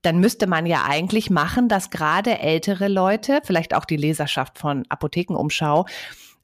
Dann 0.02 0.20
müsste 0.20 0.46
man 0.46 0.64
ja 0.64 0.84
eigentlich 0.84 1.28
machen, 1.28 1.68
dass 1.68 1.90
gerade 1.90 2.38
ältere 2.38 2.86
Leute, 2.86 3.40
vielleicht 3.44 3.74
auch 3.74 3.84
die 3.84 3.96
Leserschaft 3.98 4.58
von 4.58 4.84
Apothekenumschau, 4.88 5.86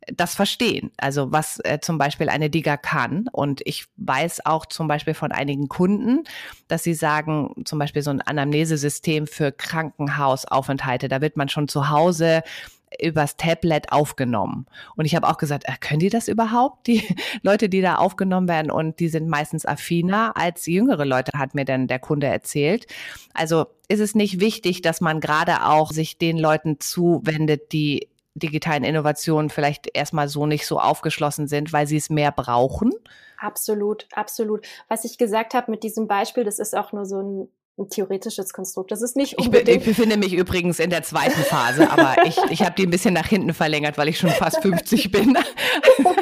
das 0.06 0.34
verstehen. 0.34 0.90
Also 0.96 1.32
was 1.32 1.58
äh, 1.64 1.80
zum 1.80 1.98
Beispiel 1.98 2.28
eine 2.28 2.50
Diga 2.50 2.76
kann. 2.76 3.28
Und 3.32 3.60
ich 3.64 3.86
weiß 3.96 4.46
auch 4.46 4.66
zum 4.66 4.88
Beispiel 4.88 5.14
von 5.14 5.32
einigen 5.32 5.68
Kunden, 5.68 6.24
dass 6.68 6.84
sie 6.84 6.94
sagen, 6.94 7.54
zum 7.64 7.78
Beispiel 7.78 8.02
so 8.02 8.10
ein 8.10 8.20
Anamnesesystem 8.20 9.26
für 9.26 9.52
Krankenhausaufenthalte, 9.52 11.08
da 11.08 11.20
wird 11.20 11.36
man 11.36 11.48
schon 11.48 11.68
zu 11.68 11.90
Hause 11.90 12.42
übers 13.02 13.36
Tablet 13.36 13.92
aufgenommen. 13.92 14.66
Und 14.94 15.04
ich 15.04 15.16
habe 15.16 15.28
auch 15.28 15.38
gesagt, 15.38 15.64
äh, 15.66 15.72
können 15.80 16.00
die 16.00 16.08
das 16.08 16.28
überhaupt? 16.28 16.86
Die 16.86 17.02
Leute, 17.42 17.68
die 17.68 17.80
da 17.80 17.96
aufgenommen 17.96 18.48
werden 18.48 18.70
und 18.70 19.00
die 19.00 19.08
sind 19.08 19.28
meistens 19.28 19.66
affiner 19.66 20.36
als 20.36 20.66
jüngere 20.66 21.04
Leute, 21.04 21.32
hat 21.36 21.54
mir 21.54 21.64
dann 21.64 21.88
der 21.88 21.98
Kunde 21.98 22.28
erzählt. 22.28 22.86
Also 23.34 23.66
ist 23.88 24.00
es 24.00 24.14
nicht 24.14 24.40
wichtig, 24.40 24.82
dass 24.82 25.00
man 25.00 25.20
gerade 25.20 25.66
auch 25.66 25.90
sich 25.90 26.16
den 26.18 26.38
Leuten 26.38 26.78
zuwendet, 26.80 27.72
die 27.72 28.08
digitalen 28.38 28.84
Innovationen 28.84 29.50
vielleicht 29.50 29.88
erstmal 29.94 30.28
so 30.28 30.46
nicht 30.46 30.66
so 30.66 30.78
aufgeschlossen 30.78 31.48
sind, 31.48 31.72
weil 31.72 31.86
sie 31.86 31.96
es 31.96 32.10
mehr 32.10 32.32
brauchen? 32.32 32.92
Absolut, 33.38 34.06
absolut. 34.12 34.66
Was 34.88 35.04
ich 35.04 35.18
gesagt 35.18 35.54
habe 35.54 35.70
mit 35.70 35.82
diesem 35.82 36.06
Beispiel, 36.06 36.44
das 36.44 36.58
ist 36.58 36.76
auch 36.76 36.92
nur 36.92 37.04
so 37.04 37.20
ein 37.20 37.48
ein 37.78 37.90
theoretisches 37.90 38.52
Konstrukt. 38.52 38.90
Das 38.90 39.02
ist 39.02 39.16
nicht 39.16 39.38
unbedingt. 39.38 39.68
Ich, 39.68 39.76
ich 39.76 39.84
befinde 39.84 40.16
mich 40.16 40.32
übrigens 40.32 40.78
in 40.78 40.90
der 40.90 41.02
zweiten 41.02 41.42
Phase, 41.42 41.90
aber 41.90 42.24
ich, 42.24 42.38
ich 42.48 42.62
habe 42.62 42.74
die 42.74 42.86
ein 42.86 42.90
bisschen 42.90 43.12
nach 43.12 43.26
hinten 43.26 43.52
verlängert, 43.52 43.98
weil 43.98 44.08
ich 44.08 44.18
schon 44.18 44.30
fast 44.30 44.62
50 44.62 45.10
bin. 45.10 45.36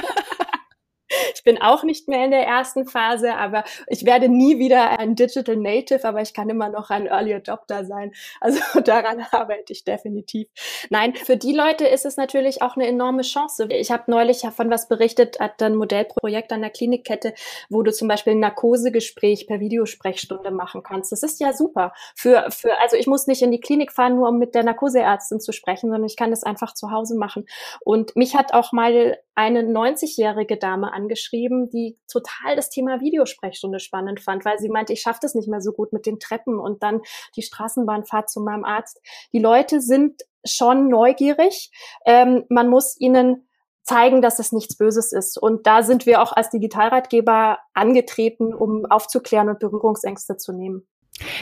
Bin 1.45 1.61
auch 1.61 1.85
nicht 1.85 2.09
mehr 2.09 2.25
in 2.25 2.31
der 2.31 2.47
ersten 2.47 2.87
Phase, 2.87 3.35
aber 3.35 3.65
ich 3.87 4.05
werde 4.05 4.29
nie 4.29 4.59
wieder 4.59 4.99
ein 4.99 5.15
Digital 5.15 5.57
Native, 5.57 6.05
aber 6.07 6.23
ich 6.23 6.35
kann 6.35 6.49
immer 6.49 6.69
noch 6.69 6.91
ein 6.91 7.07
Early 7.07 7.35
Adopter 7.35 7.85
sein. 7.85 8.13
Also 8.41 8.61
daran 8.85 9.25
arbeite 9.31 9.73
ich 9.73 9.85
definitiv. 9.85 10.49
Nein, 10.91 11.15
für 11.15 11.37
die 11.37 11.53
Leute 11.53 11.87
ist 11.87 12.05
es 12.05 12.17
natürlich 12.17 12.63
auch 12.63 12.77
eine 12.77 12.87
enorme 12.87 13.23
Chance. 13.23 13.69
Ich 13.71 13.91
habe 13.91 14.05
neulich 14.07 14.43
von 14.55 14.71
was 14.71 14.89
berichtet, 14.89 15.39
hat 15.41 15.63
ein 15.63 15.77
Modellprojekt 15.77 16.53
an 16.53 16.61
der 16.61 16.71
Klinikkette, 16.71 17.35
wo 17.69 17.83
du 17.83 17.93
zum 17.93 18.09
Beispiel 18.09 18.35
ein 18.35 18.41
Narkosegespräch 18.41 19.47
per 19.47 19.61
Videosprechstunde 19.61 20.51
machen 20.51 20.83
kannst. 20.83 21.13
Das 21.13 21.23
ist 21.23 21.41
ja 21.41 21.53
super. 21.53 21.93
Für, 22.17 22.51
für, 22.51 22.81
also 22.81 22.97
ich 22.97 23.07
muss 23.07 23.27
nicht 23.27 23.43
in 23.43 23.53
die 23.53 23.61
Klinik 23.61 23.93
fahren, 23.93 24.17
nur 24.17 24.29
um 24.29 24.39
mit 24.39 24.55
der 24.55 24.65
Narkoseärztin 24.65 25.41
zu 25.41 25.53
sprechen, 25.53 25.91
sondern 25.91 26.07
ich 26.07 26.17
kann 26.17 26.31
das 26.31 26.43
einfach 26.43 26.75
zu 26.75 26.91
Hause 26.91 27.17
machen. 27.17 27.47
Und 27.81 28.17
mich 28.17 28.35
hat 28.37 28.53
auch 28.55 28.73
mal 28.73 29.19
eine 29.35 29.63
90-jährige 29.63 30.57
Dame 30.57 30.93
angeschrieben, 30.93 31.69
die 31.71 31.99
total 32.11 32.57
das 32.57 32.71
Thema 32.71 33.01
Videosprechstunde 33.01 33.81
spannend 33.81 34.21
fand, 34.21 34.45
weil 34.45 34.59
sie 34.59 34.69
meinte, 34.69 34.93
ich 34.93 35.01
schaffe 35.01 35.21
das 35.23 35.35
nicht 35.35 35.49
mehr 35.49 35.61
so 35.61 35.73
gut 35.73 35.93
mit 35.93 36.07
den 36.07 36.21
Treppen 36.21 36.59
und 36.59 36.83
dann 36.83 37.01
die 37.37 37.43
Straßenbahnfahrt 37.43 38.31
zu 38.31 38.41
meinem 38.41 38.65
Arzt. 38.65 39.01
Die 39.33 39.41
Leute 39.41 39.81
sind 39.81 40.23
schon 40.45 40.89
neugierig. 40.89 41.71
Ähm, 42.07 42.45
man 42.49 42.69
muss 42.69 42.99
ihnen 42.99 43.49
zeigen, 43.83 44.23
dass 44.23 44.39
es 44.39 44.53
nichts 44.53 44.77
Böses 44.77 45.13
ist. 45.13 45.37
Und 45.41 45.67
da 45.67 45.83
sind 45.83 46.07
wir 46.07 46.23
auch 46.23 46.33
als 46.33 46.51
Digitalratgeber 46.51 47.59
angetreten, 47.75 48.55
um 48.55 48.87
aufzuklären 48.87 49.49
und 49.49 49.59
Berührungsängste 49.59 50.37
zu 50.37 50.53
nehmen. 50.53 50.87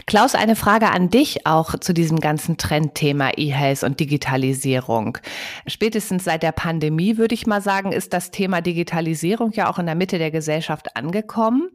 Klaus, 0.07 0.35
eine 0.35 0.57
Frage 0.57 0.91
an 0.91 1.11
dich 1.11 1.47
auch 1.47 1.79
zu 1.79 1.93
diesem 1.93 2.21
ganzen 2.21 2.57
Trendthema 2.57 3.31
E-Health 3.37 3.83
und 3.83 4.01
Digitalisierung. 4.01 5.19
Spätestens 5.67 6.25
seit 6.25 6.43
der 6.43 6.53
Pandemie, 6.53 7.17
würde 7.17 7.35
ich 7.35 7.47
mal 7.47 7.61
sagen, 7.61 7.93
ist 7.93 8.13
das 8.13 8.31
Thema 8.31 8.61
Digitalisierung 8.61 9.53
ja 9.53 9.71
auch 9.71 9.79
in 9.79 9.87
der 9.87 9.95
Mitte 9.95 10.19
der 10.19 10.31
Gesellschaft 10.31 10.97
angekommen. 10.97 11.69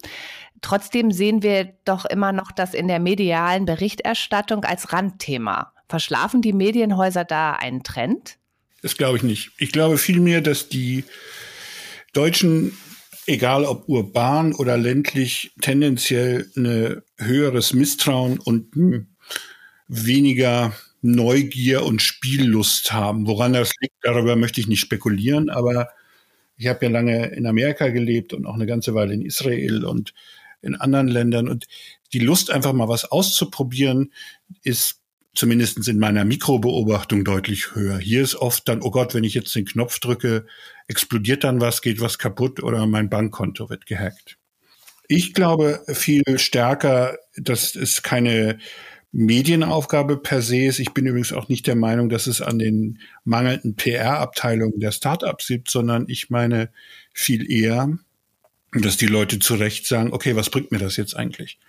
Trotzdem 0.62 1.12
sehen 1.12 1.44
wir 1.44 1.74
doch 1.86 2.06
immer 2.06 2.32
noch 2.32 2.52
das 2.52 2.74
in 2.74 2.88
der 2.88 3.00
medialen 3.00 3.66
Berichterstattung 3.66 4.64
als 4.64 4.92
Randthema. 4.92 5.74
Verschlafen 5.88 6.42
die 6.42 6.54
Medienhäuser 6.54 7.24
da 7.24 7.54
einen 7.54 7.84
Trend? 7.84 8.38
Das 8.82 8.98
glaube 8.98 9.18
ich 9.18 9.24
nicht. 9.24 9.52
Ich 9.58 9.72
glaube 9.72 9.98
vielmehr, 9.98 10.42
dass 10.42 10.70
die 10.70 11.04
deutschen 12.14 12.78
egal 13.28 13.66
ob 13.66 13.88
urban 13.88 14.54
oder 14.54 14.78
ländlich, 14.78 15.52
tendenziell 15.62 16.50
ein 16.56 17.02
höheres 17.18 17.74
Misstrauen 17.74 18.40
und 18.40 18.72
weniger 19.88 20.74
Neugier 21.02 21.86
und 21.86 22.02
Spiellust 22.02 22.92
haben. 22.92 23.28
Woran 23.28 23.54
das 23.54 23.72
liegt, 23.80 23.96
darüber 24.02 24.36
möchte 24.36 24.60
ich 24.60 24.68
nicht 24.68 24.80
spekulieren, 24.80 25.50
aber 25.50 25.90
ich 26.58 26.68
habe 26.68 26.86
ja 26.86 26.92
lange 26.92 27.28
in 27.28 27.46
Amerika 27.46 27.90
gelebt 27.90 28.34
und 28.34 28.46
auch 28.46 28.56
eine 28.56 28.66
ganze 28.66 28.96
Weile 28.96 29.14
in 29.14 29.22
Israel 29.22 29.86
und 29.86 30.14
in 30.62 30.76
anderen 30.76 31.08
Ländern 31.08 31.48
und 31.48 31.68
die 32.14 32.20
Lust 32.20 32.50
einfach 32.50 32.74
mal 32.74 32.88
was 32.88 33.06
auszuprobieren 33.06 34.12
ist 34.64 35.02
zumindest 35.38 35.88
in 35.88 36.00
meiner 36.00 36.26
Mikrobeobachtung 36.26 37.24
deutlich 37.24 37.76
höher. 37.76 38.00
Hier 38.00 38.24
ist 38.24 38.36
oft 38.36 38.68
dann, 38.68 38.82
oh 38.82 38.90
Gott, 38.90 39.14
wenn 39.14 39.24
ich 39.24 39.36
jetzt 39.36 39.54
den 39.56 39.66
Knopf 39.66 40.00
drücke, 40.00 40.48
explodiert 40.88 41.44
dann 41.44 41.62
was, 41.62 41.84
geht 41.84 42.02
was 42.02 42.18
kaputt 42.18 42.64
oder 42.64 42.88
mein 42.88 43.10
Bankkonto 43.10 43.70
wird 43.70 43.86
gehackt. 43.86 44.38
Ich 45.08 45.34
glaube 45.36 45.84
viel 45.88 46.24
stärker, 46.38 47.20
dass 47.36 47.76
es 47.76 48.02
keine 48.02 48.58
Medienaufgabe 49.12 50.18
per 50.18 50.42
se 50.42 50.66
ist. 50.66 50.80
Ich 50.80 50.94
bin 50.94 51.06
übrigens 51.06 51.34
auch 51.34 51.50
nicht 51.50 51.68
der 51.68 51.76
Meinung, 51.76 52.10
dass 52.10 52.26
es 52.26 52.42
an 52.42 52.58
den 52.58 53.00
mangelnden 53.24 53.76
PR-Abteilungen 53.76 54.80
der 54.80 54.92
Startups 54.92 55.50
liegt, 55.50 55.70
sondern 55.70 56.06
ich 56.10 56.32
meine 56.32 56.72
viel 57.14 57.50
eher, 57.50 57.96
dass 58.74 58.98
die 58.98 59.06
Leute 59.06 59.38
zu 59.38 59.54
Recht 59.54 59.86
sagen, 59.86 60.14
okay, 60.14 60.36
was 60.36 60.50
bringt 60.50 60.72
mir 60.72 60.80
das 60.80 60.98
jetzt 60.98 61.16
eigentlich? 61.16 61.60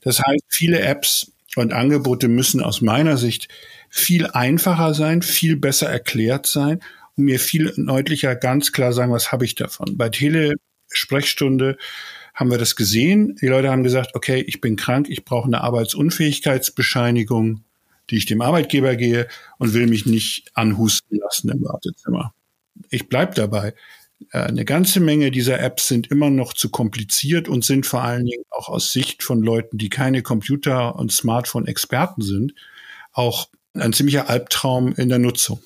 Das 0.00 0.20
heißt, 0.20 0.44
viele 0.48 0.80
Apps 0.80 1.32
und 1.62 1.72
Angebote 1.72 2.28
müssen 2.28 2.62
aus 2.62 2.80
meiner 2.80 3.16
Sicht 3.16 3.48
viel 3.88 4.26
einfacher 4.26 4.94
sein, 4.94 5.22
viel 5.22 5.56
besser 5.56 5.88
erklärt 5.88 6.46
sein 6.46 6.80
und 7.16 7.24
mir 7.24 7.40
viel 7.40 7.72
deutlicher 7.76 8.36
ganz 8.36 8.72
klar 8.72 8.92
sagen, 8.92 9.12
was 9.12 9.32
habe 9.32 9.44
ich 9.44 9.54
davon. 9.54 9.96
Bei 9.96 10.08
Telesprechstunde 10.08 11.76
haben 12.34 12.50
wir 12.50 12.58
das 12.58 12.76
gesehen. 12.76 13.36
Die 13.40 13.48
Leute 13.48 13.70
haben 13.70 13.82
gesagt, 13.82 14.14
okay, 14.14 14.44
ich 14.46 14.60
bin 14.60 14.76
krank, 14.76 15.08
ich 15.08 15.24
brauche 15.24 15.46
eine 15.46 15.62
Arbeitsunfähigkeitsbescheinigung, 15.62 17.64
die 18.10 18.18
ich 18.18 18.26
dem 18.26 18.42
Arbeitgeber 18.42 18.96
gehe 18.96 19.26
und 19.58 19.72
will 19.72 19.86
mich 19.86 20.06
nicht 20.06 20.50
anhusten 20.54 21.18
lassen 21.18 21.50
im 21.50 21.64
Wartezimmer. 21.64 22.34
Ich 22.90 23.08
bleib 23.08 23.34
dabei. 23.34 23.74
Äh, 24.32 24.38
eine 24.38 24.64
ganze 24.64 25.00
Menge 25.00 25.30
dieser 25.30 25.60
Apps 25.60 25.88
sind 25.88 26.10
immer 26.10 26.30
noch 26.30 26.52
zu 26.52 26.70
kompliziert 26.70 27.48
und 27.48 27.64
sind 27.64 27.86
vor 27.86 28.02
allen 28.02 28.26
Dingen 28.26 28.44
auch 28.50 28.68
aus 28.68 28.92
Sicht 28.92 29.22
von 29.22 29.42
Leuten, 29.42 29.78
die 29.78 29.88
keine 29.88 30.22
Computer- 30.22 30.96
und 30.96 31.12
Smartphone-Experten 31.12 32.22
sind, 32.22 32.54
auch 33.12 33.48
ein 33.80 33.92
ziemlicher 33.92 34.28
Albtraum 34.28 34.94
in 34.94 35.08
der 35.08 35.18
Nutzung. 35.18 35.60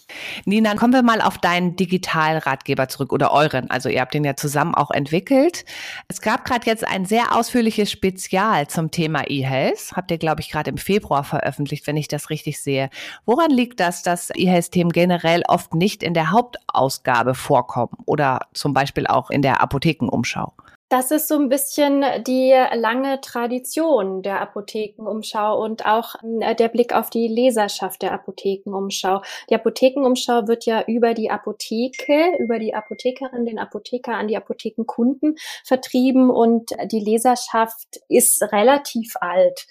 Nina, 0.44 0.74
kommen 0.74 0.92
wir 0.92 1.02
mal 1.02 1.20
auf 1.20 1.38
deinen 1.38 1.76
Digitalratgeber 1.76 2.88
zurück 2.88 3.12
oder 3.12 3.32
euren. 3.32 3.70
Also 3.70 3.88
ihr 3.88 4.00
habt 4.00 4.14
den 4.14 4.24
ja 4.24 4.36
zusammen 4.36 4.74
auch 4.74 4.90
entwickelt. 4.90 5.64
Es 6.08 6.20
gab 6.20 6.44
gerade 6.44 6.66
jetzt 6.66 6.86
ein 6.86 7.04
sehr 7.04 7.36
ausführliches 7.36 7.90
Spezial 7.90 8.68
zum 8.68 8.90
Thema 8.90 9.24
E-Health. 9.28 9.92
Habt 9.94 10.10
ihr, 10.10 10.18
glaube 10.18 10.40
ich, 10.40 10.50
gerade 10.50 10.70
im 10.70 10.78
Februar 10.78 11.24
veröffentlicht, 11.24 11.86
wenn 11.86 11.96
ich 11.96 12.08
das 12.08 12.30
richtig 12.30 12.60
sehe. 12.60 12.90
Woran 13.26 13.50
liegt 13.50 13.80
das, 13.80 14.02
dass 14.02 14.30
E-Health-Themen 14.34 14.92
generell 14.92 15.42
oft 15.48 15.74
nicht 15.74 16.02
in 16.02 16.14
der 16.14 16.30
Hauptausgabe 16.30 17.34
vorkommen 17.34 17.96
oder 18.06 18.40
zum 18.54 18.74
Beispiel 18.74 19.06
auch 19.06 19.30
in 19.30 19.42
der 19.42 19.60
Apothekenumschau? 19.60 20.52
Das 20.90 21.12
ist 21.12 21.28
so 21.28 21.36
ein 21.36 21.48
bisschen 21.48 22.04
die 22.26 22.52
lange 22.74 23.20
Tradition 23.20 24.22
der 24.22 24.40
Apothekenumschau 24.40 25.62
und 25.62 25.86
auch 25.86 26.16
äh, 26.40 26.56
der 26.56 26.66
Blick 26.66 26.92
auf 26.92 27.10
die 27.10 27.28
Leserschaft 27.28 28.02
der 28.02 28.10
Apothekenumschau. 28.10 29.22
Die 29.48 29.54
Apothekenumschau 29.54 30.48
wird 30.48 30.66
ja 30.66 30.82
über 30.88 31.14
die 31.14 31.30
Apotheke, 31.30 32.32
über 32.40 32.58
die 32.58 32.74
Apothekerin, 32.74 33.46
den 33.46 33.60
Apotheker 33.60 34.14
an 34.14 34.26
die 34.26 34.36
Apothekenkunden 34.36 35.36
vertrieben 35.64 36.28
und 36.28 36.72
die 36.90 36.98
Leserschaft 36.98 38.00
ist 38.08 38.42
relativ 38.50 39.14
alt. 39.20 39.68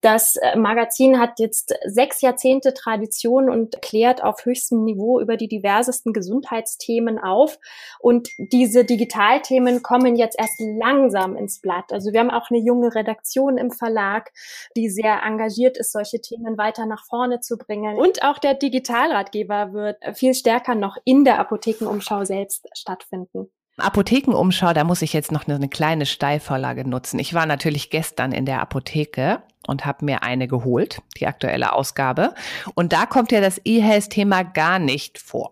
Das 0.00 0.36
äh, 0.36 0.56
Magazin 0.56 1.18
hat 1.18 1.40
jetzt 1.40 1.74
sechs 1.84 2.20
Jahrzehnte 2.20 2.72
Tradition 2.72 3.50
und 3.50 3.82
klärt 3.82 4.22
auf 4.22 4.44
höchstem 4.44 4.84
Niveau 4.84 5.20
über 5.20 5.36
die 5.36 5.48
diversesten 5.48 6.12
Gesundheitsthemen 6.12 7.18
auf. 7.18 7.58
Und 7.98 8.28
diese 8.38 8.84
Digitalthemen 8.84 9.82
kommen 9.82 10.14
jetzt 10.14 10.38
erst 10.38 10.60
langsam 10.60 11.36
ins 11.36 11.60
Blatt. 11.60 11.92
Also 11.92 12.12
wir 12.12 12.20
haben 12.20 12.30
auch 12.30 12.50
eine 12.50 12.60
junge 12.60 12.94
Redaktion 12.94 13.58
im 13.58 13.72
Verlag, 13.72 14.30
die 14.76 14.88
sehr 14.88 15.22
engagiert 15.24 15.76
ist, 15.76 15.92
solche 15.92 16.20
Themen 16.20 16.56
weiter 16.56 16.86
nach 16.86 17.04
vorne 17.04 17.40
zu 17.40 17.56
bringen. 17.56 17.96
Und 17.98 18.22
auch 18.22 18.38
der 18.38 18.54
Digitalratgeber 18.54 19.72
wird 19.72 19.96
viel 20.16 20.34
stärker 20.34 20.76
noch 20.76 20.96
in 21.04 21.24
der 21.24 21.40
Apothekenumschau 21.40 22.24
selbst 22.24 22.68
stattfinden. 22.72 23.50
Apothekenumschau, 23.78 24.72
da 24.72 24.84
muss 24.84 25.02
ich 25.02 25.12
jetzt 25.12 25.32
noch 25.32 25.46
eine 25.46 25.68
kleine 25.68 26.06
Steilvorlage 26.06 26.88
nutzen. 26.88 27.18
Ich 27.18 27.34
war 27.34 27.46
natürlich 27.46 27.90
gestern 27.90 28.32
in 28.32 28.46
der 28.46 28.60
Apotheke 28.60 29.42
und 29.66 29.84
habe 29.84 30.04
mir 30.04 30.22
eine 30.22 30.48
geholt, 30.48 31.00
die 31.18 31.26
aktuelle 31.26 31.72
Ausgabe. 31.72 32.34
Und 32.74 32.92
da 32.92 33.06
kommt 33.06 33.32
ja 33.32 33.40
das 33.40 33.60
E-Health-Thema 33.64 34.42
gar 34.42 34.78
nicht 34.78 35.18
vor. 35.18 35.50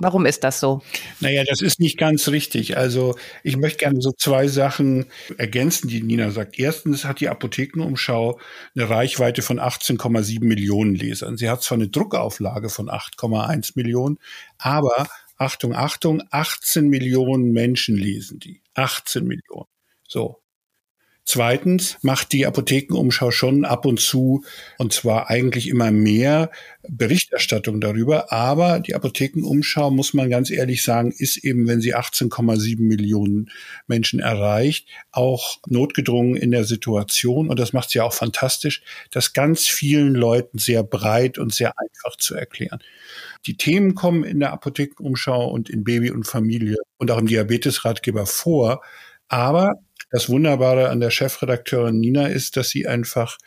Warum 0.00 0.26
ist 0.26 0.44
das 0.44 0.60
so? 0.60 0.80
Naja, 1.18 1.42
das 1.44 1.60
ist 1.60 1.80
nicht 1.80 1.98
ganz 1.98 2.28
richtig. 2.28 2.76
Also 2.76 3.16
ich 3.42 3.56
möchte 3.56 3.78
gerne 3.78 4.00
so 4.00 4.12
zwei 4.12 4.46
Sachen 4.46 5.06
ergänzen, 5.38 5.88
die 5.88 6.02
Nina 6.02 6.30
sagt. 6.30 6.58
Erstens 6.58 7.04
hat 7.04 7.18
die 7.18 7.28
Apothekenumschau 7.28 8.38
eine 8.76 8.88
Reichweite 8.88 9.42
von 9.42 9.58
18,7 9.58 10.44
Millionen 10.44 10.94
Lesern. 10.94 11.36
Sie 11.36 11.50
hat 11.50 11.62
zwar 11.62 11.78
eine 11.78 11.88
Druckauflage 11.88 12.68
von 12.68 12.88
8,1 12.88 13.72
Millionen, 13.74 14.18
aber 14.58 15.08
Achtung, 15.38 15.74
Achtung, 15.74 16.22
18 16.30 16.88
Millionen 16.88 17.52
Menschen 17.52 17.96
lesen 17.96 18.40
die. 18.40 18.62
18 18.74 19.24
Millionen. 19.24 19.68
So. 20.06 20.42
Zweitens 21.30 21.98
macht 22.00 22.32
die 22.32 22.46
Apothekenumschau 22.46 23.30
schon 23.32 23.66
ab 23.66 23.84
und 23.84 24.00
zu, 24.00 24.46
und 24.78 24.94
zwar 24.94 25.28
eigentlich 25.28 25.68
immer 25.68 25.90
mehr 25.90 26.50
Berichterstattung 26.88 27.82
darüber. 27.82 28.32
Aber 28.32 28.80
die 28.80 28.94
Apothekenumschau, 28.94 29.90
muss 29.90 30.14
man 30.14 30.30
ganz 30.30 30.50
ehrlich 30.50 30.82
sagen, 30.82 31.12
ist 31.14 31.36
eben, 31.36 31.68
wenn 31.68 31.82
sie 31.82 31.94
18,7 31.94 32.80
Millionen 32.80 33.50
Menschen 33.86 34.20
erreicht, 34.20 34.88
auch 35.12 35.58
notgedrungen 35.66 36.34
in 36.34 36.50
der 36.50 36.64
Situation. 36.64 37.50
Und 37.50 37.58
das 37.58 37.74
macht 37.74 37.90
sie 37.90 38.00
auch 38.00 38.14
fantastisch, 38.14 38.80
das 39.10 39.34
ganz 39.34 39.66
vielen 39.66 40.14
Leuten 40.14 40.56
sehr 40.56 40.82
breit 40.82 41.36
und 41.36 41.52
sehr 41.52 41.74
einfach 41.78 42.16
zu 42.16 42.36
erklären. 42.36 42.78
Die 43.44 43.58
Themen 43.58 43.94
kommen 43.94 44.24
in 44.24 44.40
der 44.40 44.54
Apothekenumschau 44.54 45.46
und 45.50 45.68
in 45.68 45.84
Baby 45.84 46.10
und 46.10 46.26
Familie 46.26 46.78
und 46.96 47.10
auch 47.10 47.18
im 47.18 47.26
Diabetesratgeber 47.26 48.24
vor. 48.24 48.80
Aber 49.28 49.74
das 50.10 50.28
Wunderbare 50.28 50.88
an 50.88 51.00
der 51.00 51.10
Chefredakteurin 51.10 52.00
Nina 52.00 52.26
ist, 52.26 52.56
dass 52.56 52.70
sie 52.70 52.86
einfach 52.86 53.38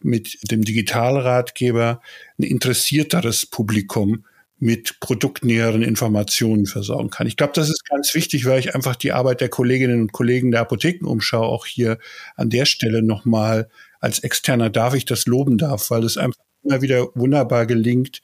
mit 0.00 0.38
dem 0.50 0.62
Digitalratgeber 0.62 2.00
ein 2.38 2.42
interessierteres 2.42 3.46
Publikum 3.46 4.24
mit 4.58 5.00
produktnäheren 5.00 5.82
Informationen 5.82 6.66
versorgen 6.66 7.10
kann. 7.10 7.26
Ich 7.26 7.36
glaube, 7.36 7.52
das 7.54 7.68
ist 7.68 7.88
ganz 7.88 8.14
wichtig, 8.14 8.46
weil 8.46 8.60
ich 8.60 8.74
einfach 8.74 8.96
die 8.96 9.12
Arbeit 9.12 9.40
der 9.40 9.48
Kolleginnen 9.48 10.00
und 10.00 10.12
Kollegen 10.12 10.52
der 10.52 10.60
Apothekenumschau 10.60 11.42
auch 11.42 11.66
hier 11.66 11.98
an 12.36 12.50
der 12.50 12.64
Stelle 12.64 13.02
nochmal 13.02 13.68
als 14.00 14.20
Externer 14.20 14.70
darf 14.70 14.94
ich 14.94 15.06
das 15.06 15.26
loben 15.26 15.58
darf, 15.58 15.90
weil 15.90 16.04
es 16.04 16.16
einfach 16.16 16.40
immer 16.62 16.82
wieder 16.82 17.08
wunderbar 17.14 17.66
gelingt, 17.66 18.22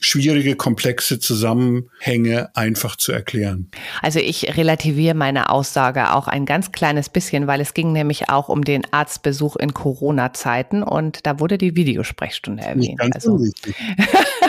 schwierige, 0.00 0.56
komplexe 0.56 1.18
Zusammenhänge 1.18 2.50
einfach 2.56 2.96
zu 2.96 3.12
erklären. 3.12 3.70
Also 4.00 4.18
ich 4.18 4.56
relativiere 4.56 5.14
meine 5.14 5.50
Aussage 5.50 6.14
auch 6.14 6.26
ein 6.26 6.46
ganz 6.46 6.72
kleines 6.72 7.10
bisschen, 7.10 7.46
weil 7.46 7.60
es 7.60 7.74
ging 7.74 7.92
nämlich 7.92 8.30
auch 8.30 8.48
um 8.48 8.64
den 8.64 8.82
Arztbesuch 8.92 9.56
in 9.56 9.74
Corona-Zeiten 9.74 10.82
und 10.82 11.26
da 11.26 11.38
wurde 11.38 11.58
die 11.58 11.76
Videosprechstunde 11.76 12.62
erwähnt. 12.62 12.78
Nicht 12.78 12.98
ganz 12.98 13.14
also. 13.14 13.38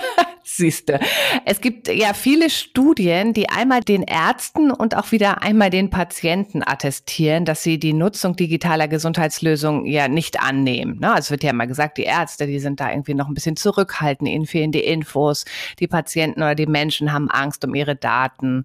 Siehste. 0.44 1.00
Es 1.46 1.62
gibt 1.62 1.88
ja 1.88 2.14
viele 2.14 2.50
Studien, 2.50 3.34
die 3.34 3.50
einmal 3.50 3.82
den 3.82 4.04
Ärzten 4.04 4.72
und 4.72 4.96
auch 4.96 5.12
wieder 5.12 5.42
einmal 5.42 5.70
den 5.70 5.90
Patienten 5.90 6.64
attestieren, 6.66 7.46
dass 7.46 7.64
sie 7.64 7.80
die 7.80 7.94
Nutzung 7.94 8.36
digitaler 8.36 8.88
Gesundheitslösungen 8.88 9.86
ja 9.86 10.08
nicht 10.08 10.42
annehmen. 10.42 11.00
Ne? 11.00 11.10
Also 11.10 11.20
es 11.20 11.32
wird 11.32 11.44
ja 11.44 11.52
immer 11.52 11.68
gesagt, 11.68 11.98
die 11.98 12.04
Ärzte, 12.04 12.48
die 12.48 12.60
sind 12.60 12.80
da 12.80 12.90
irgendwie 12.90 13.14
noch 13.14 13.28
ein 13.28 13.34
bisschen 13.34 13.56
zurückhaltend, 13.56 14.30
ihnen 14.30 14.46
fehlen 14.46 14.72
die 14.72 14.84
Infos, 14.84 15.46
die 15.80 15.88
Patienten 15.88 16.42
oder 16.42 16.56
die 16.56 16.68
Menschen 16.68 17.14
haben 17.14 17.30
Angst 17.30 17.64
um 17.66 17.76
ihre 17.76 17.96
Daten. 17.96 18.64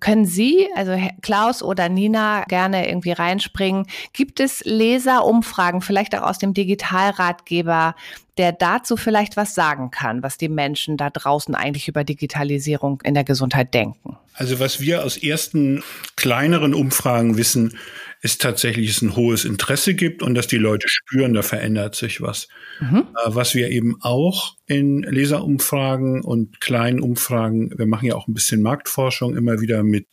Können 0.00 0.26
Sie, 0.26 0.68
also 0.76 0.98
Klaus 1.22 1.62
oder 1.62 1.88
Nina, 1.88 2.44
gerne 2.44 2.88
irgendwie 2.88 3.12
reinspringen? 3.12 3.86
Gibt 4.12 4.38
es 4.38 4.62
Leserumfragen, 4.64 5.80
vielleicht 5.80 6.14
auch 6.14 6.22
aus 6.22 6.38
dem 6.38 6.52
Digitalratgeber, 6.52 7.94
der 8.36 8.52
dazu 8.52 8.98
vielleicht 8.98 9.38
was 9.38 9.54
sagen 9.54 9.90
kann, 9.90 10.22
was 10.22 10.36
die 10.36 10.50
Menschen 10.50 10.98
da 10.98 11.08
draußen 11.08 11.54
eigentlich 11.54 11.88
über 11.88 12.04
Digitalisierung 12.04 13.00
in 13.02 13.14
der 13.14 13.24
Gesundheit 13.24 13.72
denken? 13.72 14.18
Also 14.34 14.60
was 14.60 14.80
wir 14.80 15.04
aus 15.04 15.16
ersten 15.16 15.82
kleineren 16.16 16.74
Umfragen 16.74 17.38
wissen, 17.38 17.78
ist 18.20 18.42
tatsächlich 18.42 18.90
es 18.90 19.02
ein 19.02 19.14
hohes 19.14 19.44
Interesse 19.44 19.94
gibt 19.94 20.22
und 20.22 20.34
dass 20.34 20.46
die 20.46 20.56
Leute 20.56 20.88
spüren, 20.88 21.34
da 21.34 21.42
verändert 21.42 21.94
sich 21.94 22.20
was. 22.20 22.48
Mhm. 22.80 23.06
Äh, 23.24 23.26
was 23.26 23.54
wir 23.54 23.70
eben 23.70 23.96
auch 24.00 24.56
in 24.66 25.02
Leserumfragen 25.02 26.22
und 26.22 26.60
kleinen 26.60 27.00
Umfragen, 27.00 27.76
wir 27.78 27.86
machen 27.86 28.06
ja 28.06 28.16
auch 28.16 28.26
ein 28.26 28.34
bisschen 28.34 28.62
Marktforschung 28.62 29.36
immer 29.36 29.60
wieder 29.60 29.82
mit 29.82 30.06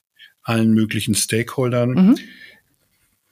allen 0.43 0.73
möglichen 0.73 1.15
Stakeholdern. 1.15 1.89
Mhm. 1.89 2.17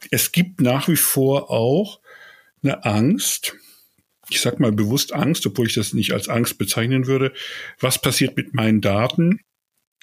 Es 0.10 0.32
gibt 0.32 0.60
nach 0.60 0.88
wie 0.88 0.96
vor 0.96 1.51
auch 1.51 2.00
eine 2.63 2.84
Angst, 2.84 3.56
ich 4.30 4.42
sag 4.42 4.60
mal 4.60 4.72
bewusst 4.72 5.13
Angst, 5.13 5.46
obwohl 5.46 5.68
ich 5.68 5.75
das 5.75 5.94
nicht 5.94 6.13
als 6.13 6.30
Angst 6.30 6.58
bezeichnen 6.58 7.06
würde. 7.06 7.32
Was 7.80 8.01
passiert 8.01 8.36
mit 8.36 8.53
meinen 8.53 8.82
Daten? 8.82 9.39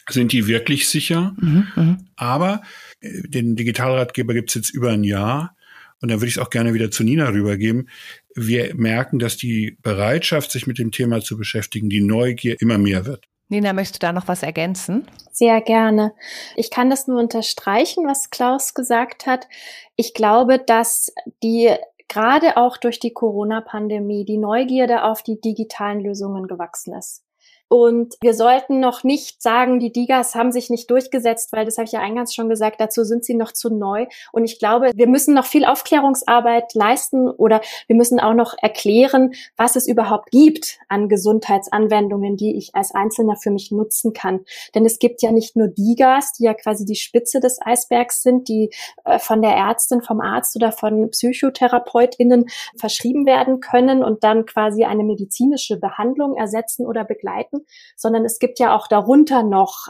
Sind 0.09 0.33
die 0.33 0.47
wirklich 0.47 0.89
sicher? 0.89 1.35
Mhm, 1.39 1.67
mh. 1.77 1.99
Aber 2.17 2.63
äh, 3.01 3.23
den 3.29 3.57
Digitalratgeber 3.57 4.35
gibt's 4.35 4.55
jetzt 4.55 4.71
über 4.71 4.91
ein 4.91 5.05
Jahr. 5.05 5.57
Und 6.01 6.11
da 6.11 6.15
würde 6.15 6.29
ich 6.29 6.37
es 6.37 6.43
auch 6.43 6.51
gerne 6.51 6.73
wieder 6.73 6.91
zu 6.91 7.05
Nina 7.05 7.29
rübergeben. 7.29 7.89
Wir 8.35 8.75
merken, 8.75 9.19
dass 9.19 9.37
die 9.37 9.77
Bereitschaft, 9.83 10.51
sich 10.51 10.67
mit 10.67 10.79
dem 10.79 10.93
Thema 10.93 11.21
zu 11.21 11.37
beschäftigen, 11.37 11.91
die 11.91 12.01
Neugier 12.01 12.61
immer 12.61 12.79
mehr 12.79 13.05
wird. 13.05 13.27
Nina, 13.49 13.73
möchtest 13.73 14.03
du 14.03 14.07
da 14.07 14.13
noch 14.13 14.29
was 14.29 14.43
ergänzen? 14.45 15.07
Sehr 15.33 15.61
gerne. 15.61 16.13
Ich 16.55 16.71
kann 16.71 16.89
das 16.89 17.09
nur 17.09 17.19
unterstreichen, 17.19 18.07
was 18.07 18.31
Klaus 18.31 18.75
gesagt 18.75 19.27
hat. 19.27 19.49
Ich 19.97 20.15
glaube, 20.15 20.63
dass 20.65 21.13
die 21.43 21.75
gerade 22.07 22.57
auch 22.57 22.77
durch 22.77 23.01
die 23.01 23.13
Corona-Pandemie 23.13 24.25
die 24.25 24.39
Neugierde 24.39 25.03
auf 25.03 25.23
die 25.23 25.41
digitalen 25.41 26.01
Lösungen 26.01 26.47
gewachsen 26.47 26.95
ist. 26.95 27.25
Und 27.73 28.17
wir 28.21 28.35
sollten 28.35 28.81
noch 28.81 29.05
nicht 29.05 29.41
sagen, 29.41 29.79
die 29.79 29.93
Digas 29.93 30.35
haben 30.35 30.51
sich 30.51 30.71
nicht 30.71 30.91
durchgesetzt, 30.91 31.53
weil 31.53 31.65
das 31.65 31.79
habe 31.79 31.85
ich 31.85 31.93
ja 31.93 32.01
eingangs 32.01 32.35
schon 32.35 32.49
gesagt, 32.49 32.81
dazu 32.81 33.05
sind 33.05 33.25
sie 33.25 33.35
noch 33.35 33.53
zu 33.53 33.73
neu. 33.73 34.07
Und 34.33 34.45
ich 34.45 34.59
glaube, 34.59 34.91
wir 34.97 35.07
müssen 35.07 35.35
noch 35.35 35.47
viel 35.47 35.65
Aufklärungsarbeit 35.65 36.75
leisten 36.75 37.31
oder 37.31 37.61
wir 37.87 37.95
müssen 37.95 38.19
auch 38.19 38.35
noch 38.35 38.57
erklären, 38.61 39.35
was 39.57 39.77
es 39.77 39.87
überhaupt 39.87 40.33
gibt 40.33 40.81
an 40.89 41.09
Gesundheitsanwendungen, 41.09 42.37
die 42.37 42.57
ich 42.57 42.75
als 42.75 42.93
Einzelner 42.93 43.37
für 43.37 43.53
mich 43.53 43.71
nutzen 43.71 44.13
kann. 44.15 44.41
Denn 44.75 44.85
es 44.85 44.99
gibt 44.99 45.23
ja 45.23 45.31
nicht 45.31 45.55
nur 45.55 45.69
Digas, 45.69 46.33
die 46.33 46.47
ja 46.47 46.55
quasi 46.55 46.85
die 46.85 46.97
Spitze 46.97 47.39
des 47.39 47.61
Eisbergs 47.65 48.25
sind, 48.25 48.49
die 48.49 48.71
äh, 49.05 49.21
von 49.21 49.43
der 49.43 49.53
Ärztin, 49.53 50.03
vom 50.03 50.21
Arzt 50.21 50.57
oder 50.57 50.73
von 50.73 51.13
PsychotherapeutInnen 51.13 52.47
verschrieben 52.77 53.27
werden 53.27 53.61
können 53.61 54.03
und 54.03 54.25
dann 54.25 54.45
quasi 54.45 54.83
eine 54.83 55.05
medizinische 55.05 55.77
Behandlung 55.77 56.35
ersetzen 56.35 56.85
oder 56.85 57.05
begleiten 57.05 57.60
sondern 57.97 58.25
es 58.25 58.39
gibt 58.39 58.59
ja 58.59 58.77
auch 58.77 58.87
darunter 58.87 59.43
noch 59.43 59.89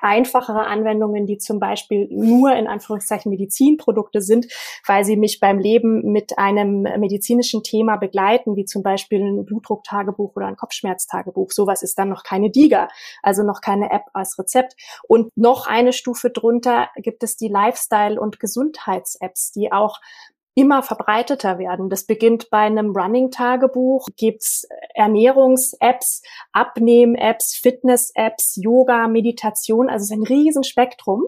einfachere 0.00 0.66
Anwendungen, 0.66 1.26
die 1.26 1.38
zum 1.38 1.60
Beispiel 1.60 2.08
nur 2.10 2.54
in 2.54 2.66
Anführungszeichen 2.66 3.30
Medizinprodukte 3.30 4.22
sind, 4.22 4.46
weil 4.86 5.04
sie 5.04 5.16
mich 5.16 5.40
beim 5.40 5.58
Leben 5.58 6.10
mit 6.10 6.38
einem 6.38 6.82
medizinischen 6.82 7.62
Thema 7.62 7.96
begleiten, 7.96 8.56
wie 8.56 8.64
zum 8.64 8.82
Beispiel 8.82 9.20
ein 9.20 9.44
Blutdrucktagebuch 9.44 10.36
oder 10.36 10.46
ein 10.46 10.56
Kopfschmerztagebuch. 10.56 11.50
Sowas 11.50 11.82
ist 11.82 11.98
dann 11.98 12.08
noch 12.08 12.22
keine 12.22 12.50
DIGA, 12.50 12.88
also 13.22 13.42
noch 13.42 13.60
keine 13.60 13.90
App 13.90 14.04
als 14.14 14.38
Rezept. 14.38 14.74
Und 15.06 15.30
noch 15.36 15.66
eine 15.66 15.92
Stufe 15.92 16.30
drunter 16.30 16.88
gibt 16.96 17.22
es 17.22 17.36
die 17.36 17.48
Lifestyle- 17.48 18.20
und 18.20 18.40
Gesundheits-Apps, 18.40 19.52
die 19.52 19.70
auch 19.70 20.00
immer 20.54 20.82
verbreiteter 20.82 21.58
werden. 21.58 21.90
Das 21.90 22.04
beginnt 22.04 22.48
bei 22.50 22.58
einem 22.58 22.90
Running-Tagebuch, 22.96 24.08
gibt's 24.16 24.66
Ernährungs-Apps, 24.94 26.22
Abnehm-Apps, 26.52 27.56
Fitness-Apps, 27.56 28.56
Yoga, 28.62 29.08
Meditation, 29.08 29.88
also 29.88 30.04
es 30.04 30.10
ist 30.10 30.16
ein 30.16 30.22
Riesenspektrum, 30.22 31.24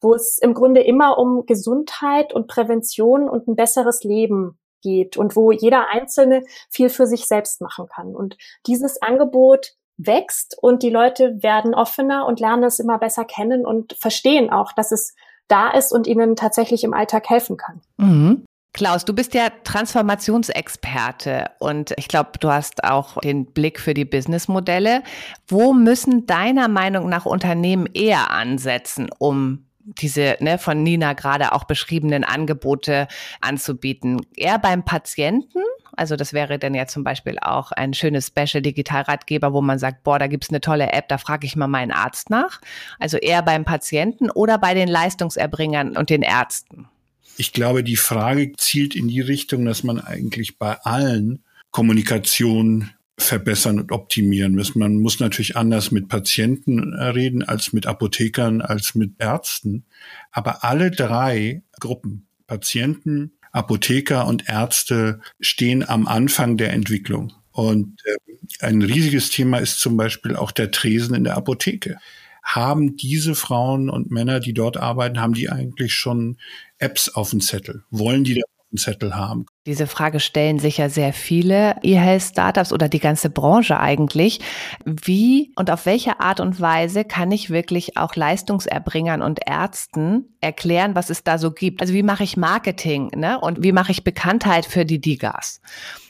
wo 0.00 0.14
es 0.14 0.38
im 0.38 0.54
Grunde 0.54 0.82
immer 0.82 1.18
um 1.18 1.46
Gesundheit 1.46 2.32
und 2.32 2.48
Prävention 2.48 3.28
und 3.28 3.46
ein 3.46 3.56
besseres 3.56 4.02
Leben 4.02 4.58
geht 4.82 5.16
und 5.16 5.36
wo 5.36 5.52
jeder 5.52 5.88
Einzelne 5.88 6.42
viel 6.68 6.90
für 6.90 7.06
sich 7.06 7.26
selbst 7.26 7.60
machen 7.60 7.86
kann. 7.86 8.14
Und 8.14 8.36
dieses 8.66 9.00
Angebot 9.00 9.74
wächst 9.96 10.56
und 10.60 10.82
die 10.82 10.90
Leute 10.90 11.42
werden 11.42 11.74
offener 11.74 12.26
und 12.26 12.40
lernen 12.40 12.64
es 12.64 12.80
immer 12.80 12.98
besser 12.98 13.24
kennen 13.24 13.64
und 13.64 13.94
verstehen 13.94 14.50
auch, 14.50 14.72
dass 14.72 14.92
es 14.92 15.14
da 15.48 15.70
ist 15.70 15.92
und 15.92 16.06
ihnen 16.06 16.36
tatsächlich 16.36 16.84
im 16.84 16.94
Alltag 16.94 17.28
helfen 17.28 17.56
kann. 17.56 17.80
Mhm. 17.96 18.44
Klaus, 18.74 19.04
du 19.04 19.12
bist 19.12 19.34
ja 19.34 19.50
Transformationsexperte 19.62 21.46
und 21.60 21.94
ich 21.96 22.08
glaube, 22.08 22.30
du 22.40 22.50
hast 22.50 22.82
auch 22.82 23.20
den 23.20 23.46
Blick 23.46 23.78
für 23.78 23.94
die 23.94 24.04
Businessmodelle. 24.04 25.04
Wo 25.46 25.72
müssen 25.72 26.26
deiner 26.26 26.66
Meinung 26.66 27.08
nach 27.08 27.24
Unternehmen 27.24 27.86
eher 27.94 28.32
ansetzen, 28.32 29.10
um 29.18 29.66
diese 29.78 30.36
ne, 30.40 30.58
von 30.58 30.82
Nina 30.82 31.12
gerade 31.12 31.52
auch 31.52 31.64
beschriebenen 31.64 32.24
Angebote 32.24 33.06
anzubieten? 33.40 34.26
Eher 34.34 34.58
beim 34.58 34.84
Patienten? 34.84 35.60
Also 35.96 36.16
das 36.16 36.32
wäre 36.32 36.58
dann 36.58 36.74
ja 36.74 36.88
zum 36.88 37.04
Beispiel 37.04 37.38
auch 37.40 37.70
ein 37.70 37.94
schönes 37.94 38.26
Special-Digitalratgeber, 38.26 39.52
wo 39.52 39.60
man 39.60 39.78
sagt, 39.78 40.02
boah, 40.02 40.18
da 40.18 40.26
gibt's 40.26 40.50
eine 40.50 40.60
tolle 40.60 40.92
App, 40.92 41.06
da 41.06 41.18
frage 41.18 41.46
ich 41.46 41.54
mal 41.54 41.68
meinen 41.68 41.92
Arzt 41.92 42.28
nach. 42.28 42.60
Also 42.98 43.18
eher 43.18 43.42
beim 43.42 43.64
Patienten 43.64 44.30
oder 44.30 44.58
bei 44.58 44.74
den 44.74 44.88
Leistungserbringern 44.88 45.96
und 45.96 46.10
den 46.10 46.22
Ärzten? 46.22 46.88
Ich 47.36 47.52
glaube, 47.52 47.82
die 47.82 47.96
Frage 47.96 48.52
zielt 48.56 48.94
in 48.94 49.08
die 49.08 49.20
Richtung, 49.20 49.64
dass 49.64 49.82
man 49.82 50.00
eigentlich 50.00 50.58
bei 50.58 50.78
allen 50.82 51.42
Kommunikation 51.70 52.90
verbessern 53.18 53.80
und 53.80 53.92
optimieren 53.92 54.54
muss. 54.54 54.74
Man 54.74 54.96
muss 54.96 55.20
natürlich 55.20 55.56
anders 55.56 55.90
mit 55.90 56.08
Patienten 56.08 56.94
reden 56.94 57.42
als 57.42 57.72
mit 57.72 57.86
Apothekern, 57.86 58.60
als 58.60 58.94
mit 58.94 59.12
Ärzten. 59.18 59.84
Aber 60.32 60.64
alle 60.64 60.90
drei 60.90 61.62
Gruppen, 61.78 62.26
Patienten, 62.46 63.32
Apotheker 63.52 64.26
und 64.26 64.48
Ärzte, 64.48 65.20
stehen 65.40 65.88
am 65.88 66.08
Anfang 66.08 66.56
der 66.56 66.72
Entwicklung. 66.72 67.32
Und 67.52 68.00
äh, 68.04 68.64
ein 68.66 68.82
riesiges 68.82 69.30
Thema 69.30 69.58
ist 69.58 69.78
zum 69.78 69.96
Beispiel 69.96 70.34
auch 70.34 70.50
der 70.50 70.72
Tresen 70.72 71.14
in 71.14 71.24
der 71.24 71.36
Apotheke 71.36 71.98
haben 72.44 72.96
diese 72.96 73.34
Frauen 73.34 73.88
und 73.88 74.10
Männer, 74.10 74.38
die 74.38 74.52
dort 74.52 74.76
arbeiten, 74.76 75.20
haben 75.20 75.32
die 75.32 75.50
eigentlich 75.50 75.94
schon 75.94 76.36
Apps 76.78 77.08
auf 77.08 77.30
dem 77.30 77.40
Zettel? 77.40 77.84
Wollen 77.90 78.22
die 78.22 78.34
das 78.34 78.44
auf 78.44 78.68
dem 78.70 78.78
Zettel 78.78 79.16
haben? 79.16 79.46
Diese 79.66 79.86
Frage 79.86 80.20
stellen 80.20 80.58
sich 80.58 80.76
ja 80.76 80.90
sehr 80.90 81.14
viele 81.14 81.76
E-Health-Startups 81.82 82.70
oder 82.70 82.90
die 82.90 82.98
ganze 82.98 83.30
Branche 83.30 83.80
eigentlich. 83.80 84.40
Wie 84.84 85.52
und 85.56 85.70
auf 85.70 85.86
welche 85.86 86.20
Art 86.20 86.38
und 86.38 86.60
Weise 86.60 87.04
kann 87.04 87.32
ich 87.32 87.48
wirklich 87.48 87.96
auch 87.96 88.14
Leistungserbringern 88.14 89.22
und 89.22 89.40
Ärzten 89.46 90.36
erklären, 90.42 90.94
was 90.94 91.08
es 91.08 91.24
da 91.24 91.38
so 91.38 91.50
gibt? 91.50 91.80
Also 91.80 91.94
wie 91.94 92.02
mache 92.02 92.24
ich 92.24 92.36
Marketing 92.36 93.10
ne? 93.16 93.40
und 93.40 93.62
wie 93.62 93.72
mache 93.72 93.90
ich 93.90 94.04
Bekanntheit 94.04 94.66
für 94.66 94.84
die 94.84 95.00
Digas? 95.00 95.62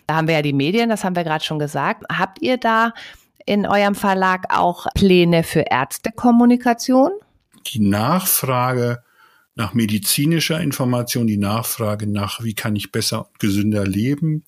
Da 0.09 0.17
haben 0.17 0.27
wir 0.27 0.35
ja 0.35 0.43
die 0.43 0.53
Medien, 0.53 0.91
das 0.91 1.05
haben 1.05 1.17
wir 1.17 1.25
gerade 1.25 1.45
schon 1.45 1.61
gesagt. 1.61 2.05
Habt 2.13 2.43
ihr 2.43 2.59
da 2.59 2.93
in 3.47 3.67
eurem 3.67 3.95
Verlag 3.95 4.47
auch 4.49 4.87
Pläne 4.95 5.43
für 5.43 5.65
Ärztekommunikation? 5.71 7.11
Die 7.67 7.81
Nachfrage 7.81 9.03
nach 9.55 9.75
medizinischer 9.75 10.61
Information, 10.61 11.27
die 11.27 11.37
Nachfrage 11.37 12.07
nach, 12.07 12.43
wie 12.43 12.55
kann 12.55 12.77
ich 12.77 12.91
besser 12.91 13.29
und 13.29 13.39
gesünder 13.39 13.87
leben, 13.87 14.45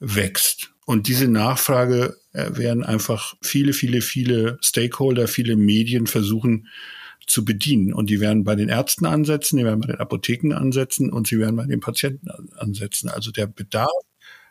wächst. 0.00 0.72
Und 0.86 1.08
diese 1.08 1.28
Nachfrage 1.28 2.16
äh, 2.32 2.50
werden 2.56 2.84
einfach 2.84 3.34
viele, 3.42 3.72
viele, 3.72 4.02
viele 4.02 4.58
Stakeholder, 4.60 5.28
viele 5.28 5.56
Medien 5.56 6.06
versuchen 6.06 6.68
zu 7.26 7.44
bedienen. 7.44 7.94
Und 7.94 8.10
die 8.10 8.20
werden 8.20 8.44
bei 8.44 8.54
den 8.54 8.68
Ärzten 8.68 9.06
ansetzen, 9.06 9.56
die 9.56 9.64
werden 9.64 9.80
bei 9.80 9.86
den 9.86 10.00
Apotheken 10.00 10.52
ansetzen 10.52 11.10
und 11.10 11.26
sie 11.26 11.38
werden 11.38 11.56
bei 11.56 11.64
den 11.64 11.80
Patienten 11.80 12.28
ansetzen. 12.58 13.08
Also 13.08 13.30
der 13.30 13.46
Bedarf 13.46 13.88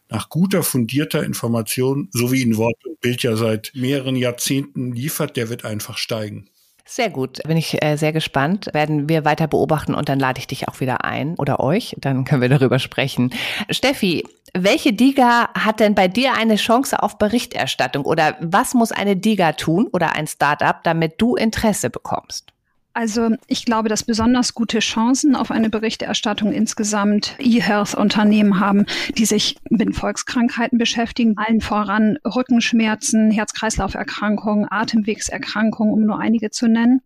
nach 0.09 0.29
guter, 0.29 0.63
fundierter 0.63 1.23
Information, 1.23 2.09
so 2.11 2.31
wie 2.31 2.41
ihn 2.41 2.57
Wort 2.57 2.85
und 2.85 2.99
Bild 2.99 3.23
ja 3.23 3.35
seit 3.35 3.71
mehreren 3.73 4.15
Jahrzehnten 4.15 4.93
liefert, 4.93 5.37
der 5.37 5.49
wird 5.49 5.65
einfach 5.65 5.97
steigen. 5.97 6.49
Sehr 6.85 7.09
gut, 7.09 7.41
bin 7.43 7.55
ich 7.55 7.81
äh, 7.81 7.95
sehr 7.95 8.11
gespannt. 8.11 8.69
Werden 8.73 9.07
wir 9.07 9.23
weiter 9.23 9.47
beobachten 9.47 9.95
und 9.95 10.09
dann 10.09 10.19
lade 10.19 10.39
ich 10.39 10.47
dich 10.47 10.67
auch 10.67 10.81
wieder 10.81 11.05
ein 11.05 11.35
oder 11.35 11.61
euch, 11.61 11.95
dann 11.99 12.25
können 12.25 12.41
wir 12.41 12.49
darüber 12.49 12.77
sprechen. 12.77 13.33
Steffi, 13.69 14.25
welche 14.53 14.93
Diga 14.93 15.49
hat 15.53 15.79
denn 15.79 15.95
bei 15.95 16.07
dir 16.07 16.35
eine 16.35 16.57
Chance 16.57 17.01
auf 17.01 17.17
Berichterstattung 17.17 18.05
oder 18.05 18.37
was 18.41 18.73
muss 18.73 18.91
eine 18.91 19.15
Diga 19.15 19.53
tun 19.53 19.87
oder 19.91 20.13
ein 20.13 20.27
Startup, 20.27 20.83
damit 20.83 21.19
du 21.19 21.35
Interesse 21.35 21.89
bekommst? 21.89 22.52
Also 22.93 23.31
ich 23.47 23.65
glaube, 23.65 23.89
dass 23.89 24.03
besonders 24.03 24.53
gute 24.53 24.79
Chancen 24.79 25.35
auf 25.35 25.49
eine 25.49 25.71
Berichterstattung 25.71 26.51
insgesamt 26.51 27.35
E-Health-Unternehmen 27.39 28.59
haben, 28.59 28.85
die 29.17 29.25
sich 29.25 29.57
mit 29.69 29.95
Volkskrankheiten 29.95 30.77
beschäftigen, 30.77 31.35
allen 31.37 31.59
voran 31.59 32.19
Rückenschmerzen, 32.23 33.31
Herz-Kreislauf-Erkrankungen, 33.31 34.67
Atemwegserkrankungen, 34.69 35.93
um 35.93 36.05
nur 36.05 36.19
einige 36.19 36.51
zu 36.51 36.67
nennen 36.67 37.01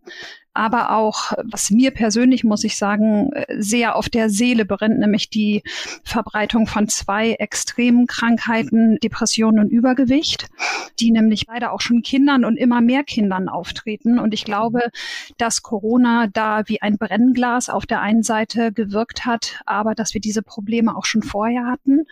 aber 0.58 0.90
auch, 0.90 1.34
was 1.44 1.70
mir 1.70 1.92
persönlich, 1.92 2.42
muss 2.42 2.64
ich 2.64 2.76
sagen, 2.76 3.30
sehr 3.58 3.94
auf 3.94 4.08
der 4.08 4.28
Seele 4.28 4.64
brennt, 4.64 4.98
nämlich 4.98 5.30
die 5.30 5.62
Verbreitung 6.02 6.66
von 6.66 6.88
zwei 6.88 7.34
extremen 7.34 8.08
Krankheiten, 8.08 8.98
Depressionen 8.98 9.60
und 9.60 9.70
Übergewicht, 9.70 10.48
die 10.98 11.12
nämlich 11.12 11.46
leider 11.46 11.72
auch 11.72 11.80
schon 11.80 12.02
Kindern 12.02 12.44
und 12.44 12.56
immer 12.56 12.80
mehr 12.80 13.04
Kindern 13.04 13.48
auftreten. 13.48 14.18
Und 14.18 14.34
ich 14.34 14.44
glaube, 14.44 14.80
dass 15.36 15.62
Corona 15.62 16.26
da 16.26 16.62
wie 16.66 16.82
ein 16.82 16.98
Brennglas 16.98 17.68
auf 17.68 17.86
der 17.86 18.00
einen 18.00 18.24
Seite 18.24 18.72
gewirkt 18.72 19.26
hat, 19.26 19.60
aber 19.64 19.94
dass 19.94 20.12
wir 20.12 20.20
diese 20.20 20.42
Probleme 20.42 20.96
auch 20.96 21.04
schon 21.04 21.22
vorher 21.22 21.66
hatten 21.66 22.04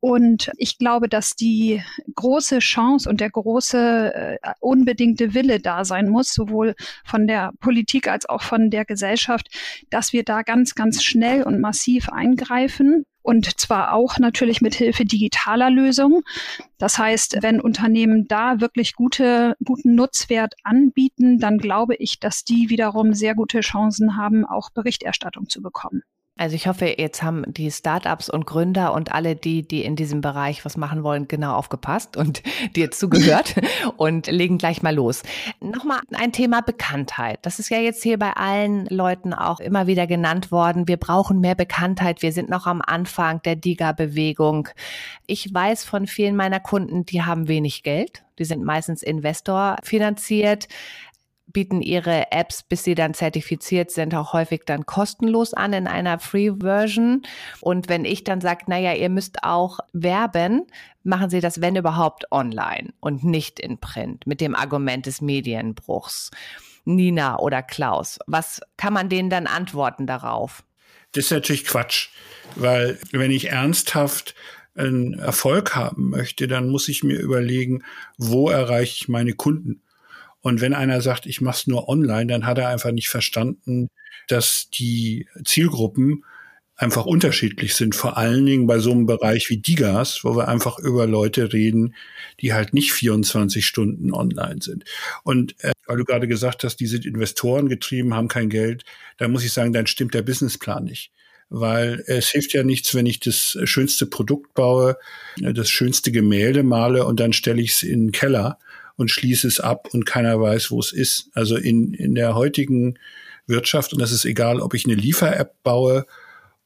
und 0.00 0.52
ich 0.56 0.78
glaube, 0.78 1.08
dass 1.08 1.34
die 1.34 1.82
große 2.14 2.60
Chance 2.60 3.08
und 3.08 3.20
der 3.20 3.30
große 3.30 4.14
äh, 4.14 4.38
unbedingte 4.60 5.34
Wille 5.34 5.58
da 5.58 5.84
sein 5.84 6.08
muss, 6.08 6.32
sowohl 6.32 6.76
von 7.04 7.26
der 7.26 7.50
Politik 7.86 8.08
als 8.08 8.28
auch 8.28 8.42
von 8.42 8.70
der 8.70 8.84
Gesellschaft, 8.84 9.46
dass 9.90 10.12
wir 10.12 10.24
da 10.24 10.42
ganz, 10.42 10.74
ganz 10.74 11.04
schnell 11.04 11.44
und 11.44 11.60
massiv 11.60 12.08
eingreifen. 12.08 13.04
Und 13.22 13.60
zwar 13.60 13.92
auch 13.92 14.18
natürlich 14.18 14.60
mit 14.60 14.74
Hilfe 14.74 15.04
digitaler 15.04 15.70
Lösungen. 15.70 16.22
Das 16.78 16.98
heißt, 16.98 17.38
wenn 17.42 17.60
Unternehmen 17.60 18.26
da 18.26 18.60
wirklich 18.60 18.94
gute, 18.94 19.56
guten 19.64 19.94
Nutzwert 19.94 20.54
anbieten, 20.64 21.38
dann 21.38 21.58
glaube 21.58 21.94
ich, 21.96 22.18
dass 22.18 22.42
die 22.42 22.70
wiederum 22.70 23.14
sehr 23.14 23.36
gute 23.36 23.60
Chancen 23.60 24.16
haben, 24.16 24.44
auch 24.44 24.70
Berichterstattung 24.70 25.48
zu 25.48 25.62
bekommen. 25.62 26.02
Also 26.38 26.54
ich 26.54 26.68
hoffe, 26.68 26.94
jetzt 26.98 27.22
haben 27.22 27.44
die 27.46 27.70
Startups 27.70 28.28
und 28.28 28.44
Gründer 28.44 28.92
und 28.92 29.10
alle 29.10 29.36
die, 29.36 29.66
die 29.66 29.82
in 29.82 29.96
diesem 29.96 30.20
Bereich 30.20 30.66
was 30.66 30.76
machen 30.76 31.02
wollen, 31.02 31.28
genau 31.28 31.54
aufgepasst 31.54 32.18
und 32.18 32.42
dir 32.76 32.90
zugehört 32.90 33.54
und 33.96 34.26
legen 34.26 34.58
gleich 34.58 34.82
mal 34.82 34.94
los. 34.94 35.22
Nochmal 35.60 36.00
ein 36.14 36.32
Thema 36.32 36.60
Bekanntheit. 36.60 37.38
Das 37.40 37.58
ist 37.58 37.70
ja 37.70 37.78
jetzt 37.78 38.02
hier 38.02 38.18
bei 38.18 38.32
allen 38.32 38.84
Leuten 38.86 39.32
auch 39.32 39.60
immer 39.60 39.86
wieder 39.86 40.06
genannt 40.06 40.52
worden. 40.52 40.86
Wir 40.88 40.98
brauchen 40.98 41.40
mehr 41.40 41.54
Bekanntheit. 41.54 42.20
Wir 42.20 42.32
sind 42.32 42.50
noch 42.50 42.66
am 42.66 42.82
Anfang 42.82 43.40
der 43.42 43.56
Diga-Bewegung. 43.56 44.68
Ich 45.26 45.52
weiß 45.52 45.84
von 45.84 46.06
vielen 46.06 46.36
meiner 46.36 46.60
Kunden, 46.60 47.06
die 47.06 47.22
haben 47.22 47.48
wenig 47.48 47.82
Geld. 47.82 48.24
Die 48.38 48.44
sind 48.44 48.62
meistens 48.62 49.02
Investor 49.02 49.76
finanziert 49.82 50.68
bieten 51.56 51.80
ihre 51.80 52.32
Apps, 52.32 52.62
bis 52.62 52.84
sie 52.84 52.94
dann 52.94 53.14
zertifiziert 53.14 53.90
sind, 53.90 54.14
auch 54.14 54.34
häufig 54.34 54.64
dann 54.66 54.84
kostenlos 54.84 55.54
an 55.54 55.72
in 55.72 55.86
einer 55.86 56.18
Free-Version. 56.18 57.22
Und 57.62 57.88
wenn 57.88 58.04
ich 58.04 58.24
dann 58.24 58.42
sage, 58.42 58.64
naja, 58.66 58.92
ihr 58.92 59.08
müsst 59.08 59.42
auch 59.42 59.78
werben, 59.94 60.66
machen 61.02 61.30
sie 61.30 61.40
das, 61.40 61.62
wenn 61.62 61.74
überhaupt, 61.74 62.30
online 62.30 62.92
und 63.00 63.24
nicht 63.24 63.58
in 63.58 63.78
Print, 63.78 64.26
mit 64.26 64.42
dem 64.42 64.54
Argument 64.54 65.06
des 65.06 65.22
Medienbruchs. 65.22 66.30
Nina 66.84 67.38
oder 67.38 67.62
Klaus, 67.62 68.18
was 68.26 68.60
kann 68.76 68.92
man 68.92 69.08
denen 69.08 69.30
dann 69.30 69.46
antworten 69.46 70.06
darauf? 70.06 70.62
Das 71.12 71.24
ist 71.24 71.30
natürlich 71.30 71.64
Quatsch, 71.64 72.10
weil 72.56 72.98
wenn 73.12 73.30
ich 73.30 73.48
ernsthaft 73.48 74.34
einen 74.74 75.14
Erfolg 75.14 75.74
haben 75.74 76.10
möchte, 76.10 76.48
dann 76.48 76.68
muss 76.68 76.90
ich 76.90 77.02
mir 77.02 77.18
überlegen, 77.18 77.82
wo 78.18 78.50
erreiche 78.50 78.94
ich 79.00 79.08
meine 79.08 79.32
Kunden? 79.32 79.80
Und 80.40 80.60
wenn 80.60 80.74
einer 80.74 81.00
sagt, 81.00 81.26
ich 81.26 81.40
mache 81.40 81.56
es 81.56 81.66
nur 81.66 81.88
online, 81.88 82.26
dann 82.26 82.46
hat 82.46 82.58
er 82.58 82.68
einfach 82.68 82.92
nicht 82.92 83.08
verstanden, 83.08 83.88
dass 84.28 84.68
die 84.70 85.26
Zielgruppen 85.44 86.24
einfach 86.76 87.06
unterschiedlich 87.06 87.74
sind. 87.74 87.94
Vor 87.94 88.18
allen 88.18 88.44
Dingen 88.44 88.66
bei 88.66 88.78
so 88.78 88.92
einem 88.92 89.06
Bereich 89.06 89.48
wie 89.48 89.58
Digas, 89.58 90.24
wo 90.24 90.36
wir 90.36 90.48
einfach 90.48 90.78
über 90.78 91.06
Leute 91.06 91.52
reden, 91.52 91.94
die 92.40 92.52
halt 92.52 92.74
nicht 92.74 92.92
24 92.92 93.66
Stunden 93.66 94.12
online 94.12 94.60
sind. 94.60 94.84
Und 95.24 95.54
äh, 95.64 95.72
weil 95.86 95.96
du 95.96 96.04
gerade 96.04 96.28
gesagt 96.28 96.64
hast, 96.64 96.76
die 96.76 96.86
sind 96.86 97.06
Investoren 97.06 97.68
getrieben, 97.68 98.14
haben 98.14 98.28
kein 98.28 98.50
Geld, 98.50 98.84
da 99.16 99.28
muss 99.28 99.44
ich 99.44 99.52
sagen, 99.52 99.72
dann 99.72 99.86
stimmt 99.86 100.14
der 100.14 100.22
Businessplan 100.22 100.84
nicht. 100.84 101.12
Weil 101.48 102.02
es 102.06 102.28
hilft 102.28 102.52
ja 102.52 102.64
nichts, 102.64 102.94
wenn 102.94 103.06
ich 103.06 103.20
das 103.20 103.56
schönste 103.64 104.06
Produkt 104.06 104.52
baue, 104.54 104.96
das 105.36 105.70
schönste 105.70 106.10
Gemälde 106.10 106.64
male 106.64 107.06
und 107.06 107.20
dann 107.20 107.32
stelle 107.32 107.62
ich 107.62 107.70
es 107.70 107.82
in 107.84 108.06
den 108.06 108.12
Keller 108.12 108.58
und 108.96 109.10
schließe 109.10 109.46
es 109.46 109.60
ab 109.60 109.88
und 109.92 110.06
keiner 110.06 110.40
weiß, 110.40 110.70
wo 110.70 110.80
es 110.80 110.92
ist. 110.92 111.30
Also 111.34 111.56
in, 111.56 111.94
in 111.94 112.14
der 112.14 112.34
heutigen 112.34 112.98
Wirtschaft, 113.46 113.92
und 113.92 114.00
das 114.00 114.12
ist 114.12 114.24
egal, 114.24 114.60
ob 114.60 114.74
ich 114.74 114.86
eine 114.86 114.94
Liefer-App 114.94 115.62
baue 115.62 116.06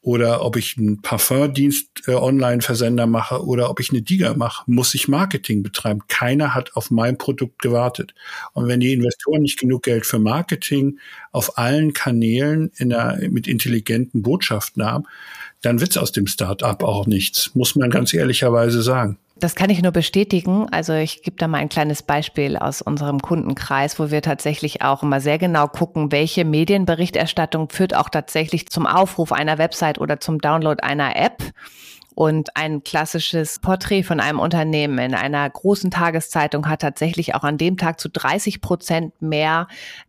oder 0.03 0.43
ob 0.45 0.57
ich 0.57 0.79
einen 0.79 1.03
Parfumdienst 1.03 2.09
äh, 2.09 2.13
Online-Versender 2.13 3.07
mache 3.07 3.45
oder 3.45 3.69
ob 3.69 3.81
ich 3.81 3.91
eine 3.91 4.01
Diga 4.01 4.33
mache, 4.35 4.63
muss 4.67 4.95
ich 4.95 5.09
Marketing 5.09 5.63
betreiben. 5.63 6.01
Keiner 6.09 6.55
hat 6.55 6.75
auf 6.75 6.91
mein 6.91 7.19
Produkt 7.19 7.61
gewartet. 7.61 8.15
Und 8.55 8.67
wenn 8.67 8.81
die 8.81 8.95
Investoren 8.95 9.43
nicht 9.43 9.59
genug 9.59 9.83
Geld 9.83 10.07
für 10.07 10.19
Marketing 10.19 10.99
auf 11.33 11.59
allen 11.59 11.93
Kanälen 11.93 12.71
in 12.79 12.89
der, 12.89 13.19
mit 13.31 13.47
intelligenten 13.47 14.23
Botschaften 14.23 14.85
haben, 14.85 15.05
dann 15.61 15.81
wird's 15.81 15.99
aus 15.99 16.13
dem 16.13 16.27
Start-up 16.27 16.83
auch 16.83 17.07
nichts, 17.07 17.55
muss 17.55 17.77
man 17.77 17.91
ganz 17.91 18.15
ehrlicherweise 18.15 18.83
sagen. 18.83 19.19
Das 19.41 19.55
kann 19.55 19.71
ich 19.71 19.81
nur 19.81 19.93
bestätigen. 19.93 20.69
Also 20.71 20.93
ich 20.93 21.23
gebe 21.23 21.39
da 21.39 21.49
mal 21.49 21.59
ein 21.59 21.71
kleines 21.71 22.03
Beispiel 22.03 22.59
aus 22.59 22.83
unserem 22.83 23.21
Kundenkreis, 23.23 23.99
wo 23.99 24.11
wir 24.11 24.21
tatsächlich 24.21 24.83
auch 24.83 25.03
immer 25.03 25.21
sehr 25.21 25.39
genau 25.39 25.67
gucken, 25.67 26.13
welche 26.13 26.45
Medienberichterstattung 26.45 27.71
führt 27.71 27.97
auch 27.97 28.11
tatsächlich 28.11 28.69
zum 28.69 28.87
Aufruf 28.87 29.33
einer 29.33 29.57
Website 29.57 29.99
oder 29.99 30.21
zum 30.21 30.41
Download 30.41 30.83
einer 30.83 31.17
App. 31.17 31.43
Und 32.21 32.55
ein 32.55 32.85
klassisches 32.85 33.61
Porträt 33.61 34.03
von 34.03 34.21
einem 34.21 34.41
Unternehmen 34.41 34.99
in 34.99 35.15
einer 35.15 35.49
großen 35.49 35.91
Tageszeitung 35.91 36.69
hat 36.69 36.83
tatsächlich 36.83 37.35
auch 37.35 37.45
an 37.45 37.57
dem 37.57 37.79
Tag 37.79 37.99
zu 37.99 38.11
30 38.11 38.61
Prozent 38.61 39.23
mehr 39.23 39.69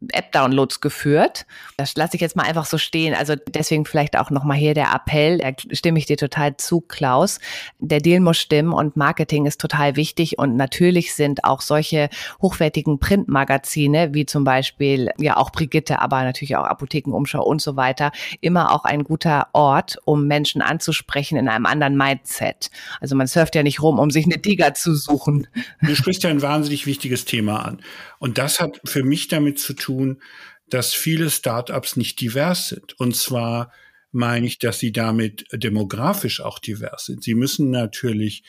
App-Downloads 0.10 0.82
geführt. 0.82 1.46
Das 1.78 1.96
lasse 1.96 2.16
ich 2.16 2.22
jetzt 2.22 2.36
mal 2.36 2.44
einfach 2.44 2.66
so 2.66 2.78
stehen. 2.78 3.16
Also 3.16 3.36
deswegen 3.48 3.86
vielleicht 3.86 4.18
auch 4.18 4.30
nochmal 4.30 4.58
hier 4.58 4.74
der 4.74 4.94
Appell, 4.94 5.38
da 5.38 5.52
stimme 5.72 6.00
ich 6.00 6.06
dir 6.06 6.18
total 6.18 6.58
zu, 6.58 6.82
Klaus. 6.82 7.40
Der 7.80 8.02
Deal 8.02 8.20
muss 8.20 8.40
stimmen 8.40 8.74
und 8.74 8.98
Marketing 8.98 9.46
ist 9.46 9.62
total 9.62 9.96
wichtig. 9.96 10.38
Und 10.38 10.58
natürlich 10.58 11.16
sind 11.16 11.46
auch 11.46 11.62
solche 11.62 12.10
hochwertigen 12.42 13.00
Printmagazine, 13.00 14.14
wie 14.14 14.26
zum 14.26 14.44
Beispiel 14.44 15.12
ja 15.18 15.38
auch 15.38 15.52
Brigitte, 15.52 16.02
aber 16.02 16.24
natürlich 16.24 16.58
auch 16.58 16.66
Apothekenumschau 16.66 17.42
und 17.42 17.62
so 17.62 17.78
weiter, 17.78 18.12
immer 18.42 18.74
auch 18.74 18.84
ein 18.84 19.06
guter 19.06 19.48
Ort, 19.54 19.98
um 20.04 20.28
Menschen 20.28 20.62
anzusprechen 20.62 21.38
in 21.38 21.48
einem 21.48 21.66
anderen 21.66 22.01
Mindset. 22.02 22.72
Also 23.00 23.16
man 23.16 23.28
surft 23.28 23.56
ja 23.56 23.64
nicht 23.64 23.82
rum, 23.82 24.00
um 24.00 24.10
sich 24.10 24.26
eine 24.26 24.38
Diga 24.38 24.74
zu 24.74 24.96
suchen. 24.96 25.48
Du 25.82 25.96
sprichst 25.96 26.24
ja 26.24 26.30
ein 26.30 26.42
wahnsinnig 26.42 26.86
wichtiges 26.86 27.26
Thema 27.26 27.66
an. 27.66 27.82
Und 28.20 28.38
das 28.38 28.60
hat 28.60 28.80
für 28.86 29.04
mich 29.04 29.28
damit 29.28 29.60
zu 29.60 29.74
tun, 29.74 30.22
dass 30.70 30.94
viele 30.94 31.30
Startups 31.30 31.96
nicht 31.98 32.20
divers 32.22 32.70
sind. 32.70 33.00
Und 33.00 33.16
zwar 33.16 33.72
meine 34.12 34.48
ich, 34.48 34.60
dass 34.60 34.80
sie 34.80 34.92
damit 34.92 35.46
demografisch 35.52 36.42
auch 36.42 36.60
divers 36.60 37.06
sind. 37.06 37.24
Sie 37.24 37.36
müssen 37.36 37.70
natürlich, 37.70 38.44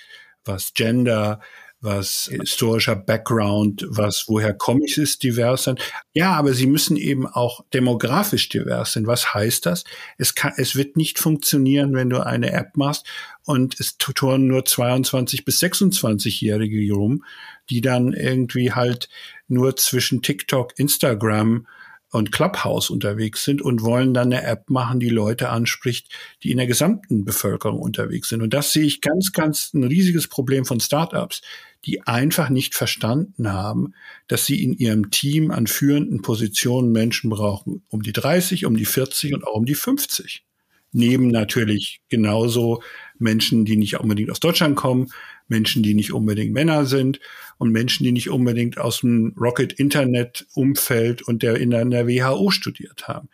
was 0.45 0.75
Gender, 0.75 1.41
was 1.83 2.31
historischer 2.33 2.95
Background, 2.95 3.85
was 3.89 4.25
woher 4.29 4.55
komme 4.55 4.85
ich, 4.87 4.97
ist 4.99 5.23
divers 5.25 5.65
sein. 5.65 5.79
Ja, 6.15 6.33
aber 6.33 6.55
sie 6.55 6.67
müssen 6.67 6.97
eben 6.97 7.27
auch 7.27 7.65
demografisch 7.75 8.49
divers 8.49 8.93
sein. 8.93 9.09
Was 9.09 9.35
heißt 9.35 9.67
das? 9.67 9.85
Es 10.17 10.35
kann, 10.35 10.53
es 10.57 10.77
wird 10.77 10.97
nicht 10.97 11.19
funktionieren, 11.19 11.95
wenn 11.95 12.09
du 12.09 12.25
eine 12.25 12.53
App 12.53 12.77
machst 12.77 13.07
und 13.45 13.79
es 13.81 13.99
tutoren 13.99 14.47
nur 14.47 14.65
22 14.65 15.45
bis 15.45 15.61
26-Jährige 15.61 16.95
rum, 16.95 17.25
die 17.69 17.81
dann 17.81 18.13
irgendwie 18.13 18.73
halt 18.73 19.09
nur 19.49 19.75
zwischen 19.77 20.23
TikTok, 20.23 20.79
Instagram 20.79 21.67
und 22.13 22.31
Clubhouse 22.31 22.91
unterwegs 22.91 23.43
sind 23.43 23.63
und 23.63 23.83
wollen 23.83 24.13
dann 24.13 24.33
eine 24.33 24.45
App 24.45 24.69
machen, 24.69 25.01
die 25.01 25.09
Leute 25.09 25.49
anspricht, 25.49 26.09
die 26.43 26.51
in 26.51 26.59
der 26.59 26.67
gesamten 26.67 27.25
Bevölkerung 27.25 27.81
unterwegs 27.81 28.29
sind. 28.29 28.43
Und 28.43 28.53
das 28.53 28.73
sehe 28.73 28.85
ich 28.85 29.01
ganz, 29.01 29.33
ganz 29.33 29.73
ein 29.73 29.83
riesiges 29.83 30.29
Problem 30.29 30.67
von 30.67 30.79
Startups, 30.79 31.41
die 31.87 32.07
einfach 32.07 32.51
nicht 32.51 32.75
verstanden 32.75 33.51
haben, 33.51 33.95
dass 34.29 34.45
sie 34.45 34.63
in 34.63 34.75
ihrem 34.75 35.11
Team 35.11 35.51
an 35.51 35.67
führenden 35.67 36.21
Positionen 36.21 36.93
Menschen 36.93 37.31
brauchen, 37.31 37.83
um 37.89 38.03
die 38.03 38.13
30, 38.13 38.67
um 38.67 38.77
die 38.77 38.85
40 38.85 39.35
und 39.35 39.47
auch 39.47 39.55
um 39.55 39.65
die 39.65 39.75
50. 39.75 40.45
Neben 40.93 41.29
natürlich 41.29 42.03
genauso 42.11 42.83
Menschen, 43.19 43.65
die 43.65 43.77
nicht 43.77 43.99
unbedingt 43.99 44.31
aus 44.31 44.41
Deutschland 44.41 44.77
kommen, 44.77 45.09
Menschen, 45.53 45.83
die 45.83 45.95
nicht 45.95 46.13
unbedingt 46.13 46.53
Männer 46.53 46.87
sind 46.87 47.21
und 47.59 47.71
Menschen, 47.71 48.03
die 48.03 48.13
nicht 48.13 48.31
unbedingt 48.31 48.79
aus 48.79 49.01
dem 49.01 49.35
Rocket-Internet-Umfeld 49.39 51.23
und 51.23 51.43
der 51.43 51.57
in 51.57 51.71
der 51.71 52.09
WHO 52.09 52.51
studiert 52.51 53.07
haben. 53.07 53.29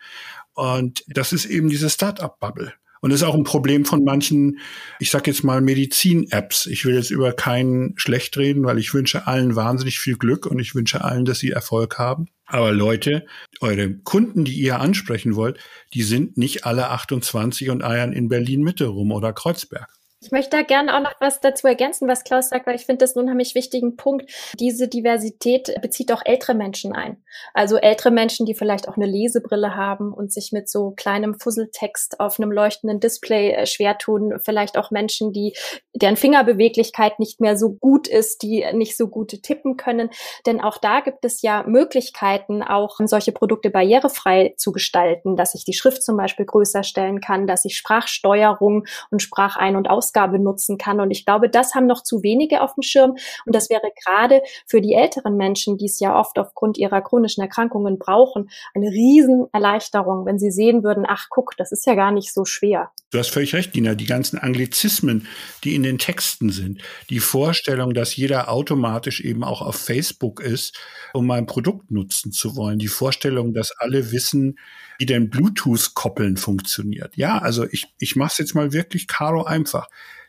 Und 0.53 1.03
das 1.07 1.33
ist 1.33 1.45
eben 1.45 1.69
diese 1.69 1.89
Start-up-Bubble. 1.89 2.73
Und 3.01 3.11
das 3.11 3.21
ist 3.21 3.27
auch 3.27 3.35
ein 3.35 3.45
Problem 3.45 3.85
von 3.85 4.03
manchen, 4.03 4.59
ich 4.99 5.09
sage 5.09 5.31
jetzt 5.31 5.45
mal 5.45 5.61
Medizin-Apps. 5.61 6.65
Ich 6.65 6.83
will 6.83 6.95
jetzt 6.95 7.11
über 7.11 7.31
keinen 7.31 7.93
schlecht 7.97 8.37
reden, 8.37 8.65
weil 8.65 8.77
ich 8.77 8.93
wünsche 8.93 9.25
allen 9.25 9.55
wahnsinnig 9.55 9.99
viel 9.99 10.17
Glück 10.17 10.45
und 10.45 10.59
ich 10.59 10.75
wünsche 10.75 11.03
allen, 11.03 11.23
dass 11.23 11.39
sie 11.39 11.51
Erfolg 11.51 11.97
haben. 11.97 12.27
Aber 12.45 12.73
Leute, 12.73 13.25
eure 13.61 13.93
Kunden, 13.93 14.43
die 14.43 14.59
ihr 14.59 14.81
ansprechen 14.81 15.35
wollt, 15.35 15.59
die 15.93 16.03
sind 16.03 16.37
nicht 16.37 16.65
alle 16.65 16.89
28 16.89 17.69
und 17.69 17.83
eiern 17.83 18.11
in 18.11 18.27
Berlin 18.27 18.63
Mitte 18.63 18.87
rum 18.87 19.13
oder 19.13 19.31
Kreuzberg. 19.31 19.89
Ich 20.21 20.31
möchte 20.31 20.57
da 20.57 20.63
gerne 20.63 20.97
auch 20.97 21.01
noch 21.01 21.13
was 21.21 21.39
dazu 21.39 21.65
ergänzen, 21.65 22.09
was 22.09 22.25
Klaus 22.25 22.49
sagt, 22.49 22.67
weil 22.67 22.75
ich 22.75 22.85
finde 22.85 23.05
das 23.05 23.15
einen 23.15 23.23
unheimlich 23.23 23.55
wichtigen 23.55 23.95
Punkt. 23.95 24.29
Diese 24.59 24.89
Diversität 24.89 25.73
bezieht 25.81 26.11
auch 26.11 26.21
ältere 26.25 26.55
Menschen 26.55 26.91
ein. 26.93 27.23
Also 27.53 27.77
ältere 27.77 28.11
Menschen, 28.11 28.45
die 28.45 28.53
vielleicht 28.53 28.89
auch 28.89 28.97
eine 28.97 29.05
Lesebrille 29.05 29.77
haben 29.77 30.11
und 30.13 30.33
sich 30.33 30.51
mit 30.51 30.67
so 30.67 30.91
kleinem 30.91 31.39
Fusseltext 31.39 32.19
auf 32.19 32.37
einem 32.37 32.51
leuchtenden 32.51 32.99
Display 32.99 33.53
äh, 33.53 33.65
schwer 33.65 33.97
tun. 33.97 34.33
Vielleicht 34.43 34.77
auch 34.77 34.91
Menschen, 34.91 35.31
die, 35.31 35.55
deren 35.93 36.17
Fingerbeweglichkeit 36.17 37.17
nicht 37.19 37.39
mehr 37.39 37.55
so 37.55 37.71
gut 37.71 38.09
ist, 38.09 38.43
die 38.43 38.65
nicht 38.73 38.97
so 38.97 39.07
gut 39.07 39.41
tippen 39.41 39.77
können. 39.77 40.09
Denn 40.45 40.59
auch 40.59 40.79
da 40.79 40.99
gibt 40.99 41.23
es 41.23 41.41
ja 41.41 41.63
Möglichkeiten, 41.65 42.61
auch 42.61 42.97
solche 43.05 43.31
Produkte 43.31 43.69
barrierefrei 43.69 44.53
zu 44.57 44.73
gestalten, 44.73 45.37
dass 45.37 45.55
ich 45.55 45.63
die 45.63 45.73
Schrift 45.73 46.03
zum 46.03 46.17
Beispiel 46.17 46.45
größer 46.45 46.83
stellen 46.83 47.21
kann, 47.21 47.47
dass 47.47 47.63
ich 47.63 47.77
Sprachsteuerung 47.77 48.85
und 49.11 49.21
Sprachein- 49.21 49.77
und 49.77 49.89
Aus 49.89 50.08
Ausgabe 50.09 50.39
nutzen 50.39 50.77
kann. 50.77 50.99
Und 50.99 51.11
ich 51.11 51.25
glaube, 51.25 51.49
das 51.49 51.75
haben 51.75 51.85
noch 51.85 52.03
zu 52.03 52.23
wenige 52.23 52.61
auf 52.61 52.73
dem 52.73 52.81
Schirm. 52.81 53.11
Und 53.45 53.55
das 53.55 53.69
wäre 53.69 53.91
gerade 54.05 54.41
für 54.65 54.81
die 54.81 54.93
älteren 54.93 55.37
Menschen, 55.37 55.77
die 55.77 55.85
es 55.85 55.99
ja 55.99 56.19
oft 56.19 56.39
aufgrund 56.39 56.77
ihrer 56.77 57.01
chronischen 57.01 57.41
Erkrankungen 57.41 57.99
brauchen, 57.99 58.49
eine 58.73 58.87
Riesenerleichterung, 58.87 60.25
wenn 60.25 60.39
sie 60.39 60.51
sehen 60.51 60.83
würden, 60.83 61.05
ach 61.07 61.27
guck, 61.29 61.55
das 61.57 61.71
ist 61.71 61.85
ja 61.85 61.95
gar 61.95 62.11
nicht 62.11 62.33
so 62.33 62.45
schwer. 62.45 62.91
Du 63.11 63.17
hast 63.17 63.29
völlig 63.29 63.55
recht, 63.55 63.73
Dina. 63.73 63.95
Die 63.95 64.05
ganzen 64.05 64.37
Anglizismen, 64.37 65.27
die 65.63 65.73
in 65.73 65.81
den 65.81 65.97
Texten 65.97 66.51
sind, 66.51 66.81
die 67.09 67.19
Vorstellung, 67.19 67.95
dass 67.95 68.15
jeder 68.15 68.49
automatisch 68.49 69.21
eben 69.21 69.43
auch 69.43 69.63
auf 69.63 69.77
Facebook 69.77 70.39
ist, 70.41 70.77
um 71.13 71.25
mein 71.25 71.47
Produkt 71.47 71.89
nutzen 71.89 72.31
zu 72.31 72.55
wollen, 72.55 72.77
die 72.77 72.87
Vorstellung, 72.87 73.53
dass 73.53 73.71
alle 73.71 74.11
wissen, 74.11 74.59
wie 74.99 75.07
denn 75.07 75.31
Bluetooth-Koppeln 75.31 76.37
funktioniert. 76.37 77.17
Ja, 77.17 77.39
also 77.39 77.65
ich, 77.71 77.87
ich 77.97 78.15
mache 78.15 78.33
es 78.33 78.37
jetzt 78.37 78.53
mal 78.53 78.73
wirklich 78.73 79.07
Caro 79.07 79.43
einfach. 79.43 79.87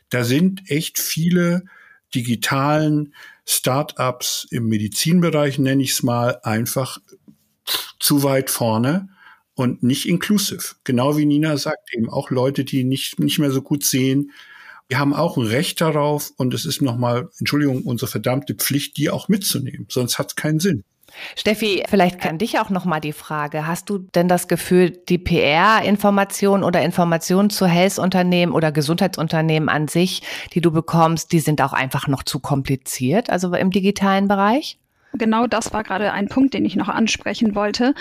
Da 0.09 0.23
sind 0.23 0.63
echt 0.65 0.97
viele 0.97 1.63
digitalen 2.15 3.13
Startups 3.45 4.47
im 4.49 4.67
Medizinbereich, 4.67 5.59
nenne 5.59 5.83
ich 5.83 5.91
es 5.91 6.03
mal, 6.03 6.39
einfach 6.41 6.97
zu 7.99 8.23
weit 8.23 8.49
vorne 8.49 9.10
und 9.61 9.83
nicht 9.83 10.07
inclusive. 10.07 10.75
Genau 10.83 11.17
wie 11.17 11.25
Nina 11.25 11.55
sagt, 11.57 11.93
eben 11.93 12.09
auch 12.09 12.31
Leute, 12.31 12.63
die 12.63 12.83
nicht, 12.83 13.19
nicht 13.19 13.39
mehr 13.39 13.51
so 13.51 13.61
gut 13.61 13.85
sehen. 13.85 14.31
Wir 14.87 14.99
haben 14.99 15.13
auch 15.13 15.37
ein 15.37 15.45
Recht 15.45 15.79
darauf 15.79 16.31
und 16.35 16.53
es 16.53 16.65
ist 16.65 16.81
nochmal, 16.81 17.29
Entschuldigung, 17.39 17.83
unsere 17.83 18.11
verdammte 18.11 18.55
Pflicht, 18.55 18.97
die 18.97 19.09
auch 19.09 19.29
mitzunehmen. 19.29 19.85
Sonst 19.89 20.19
hat 20.19 20.29
es 20.29 20.35
keinen 20.35 20.59
Sinn. 20.59 20.83
Steffi, 21.35 21.83
vielleicht 21.87 22.19
kann 22.19 22.37
dich 22.37 22.59
auch 22.59 22.69
noch 22.69 22.85
mal 22.85 22.99
die 22.99 23.13
Frage, 23.13 23.67
hast 23.67 23.89
du 23.89 23.99
denn 23.99 24.27
das 24.27 24.47
Gefühl, 24.47 24.91
die 24.91 25.17
PR-Information 25.17 26.63
oder 26.63 26.81
Informationen 26.81 27.49
zu 27.49 27.67
Health-Unternehmen 27.67 28.53
oder 28.53 28.71
Gesundheitsunternehmen 28.71 29.69
an 29.69 29.87
sich, 29.87 30.23
die 30.53 30.61
du 30.61 30.71
bekommst, 30.71 31.31
die 31.31 31.39
sind 31.39 31.61
auch 31.61 31.73
einfach 31.73 32.07
noch 32.07 32.23
zu 32.23 32.39
kompliziert, 32.39 33.29
also 33.29 33.53
im 33.53 33.71
digitalen 33.71 34.27
Bereich? 34.27 34.77
Genau 35.13 35.47
das 35.47 35.73
war 35.73 35.83
gerade 35.83 36.11
ein 36.11 36.27
Punkt, 36.27 36.53
den 36.53 36.65
ich 36.65 36.75
noch 36.75 36.89
ansprechen 36.89 37.55
wollte, 37.55 37.93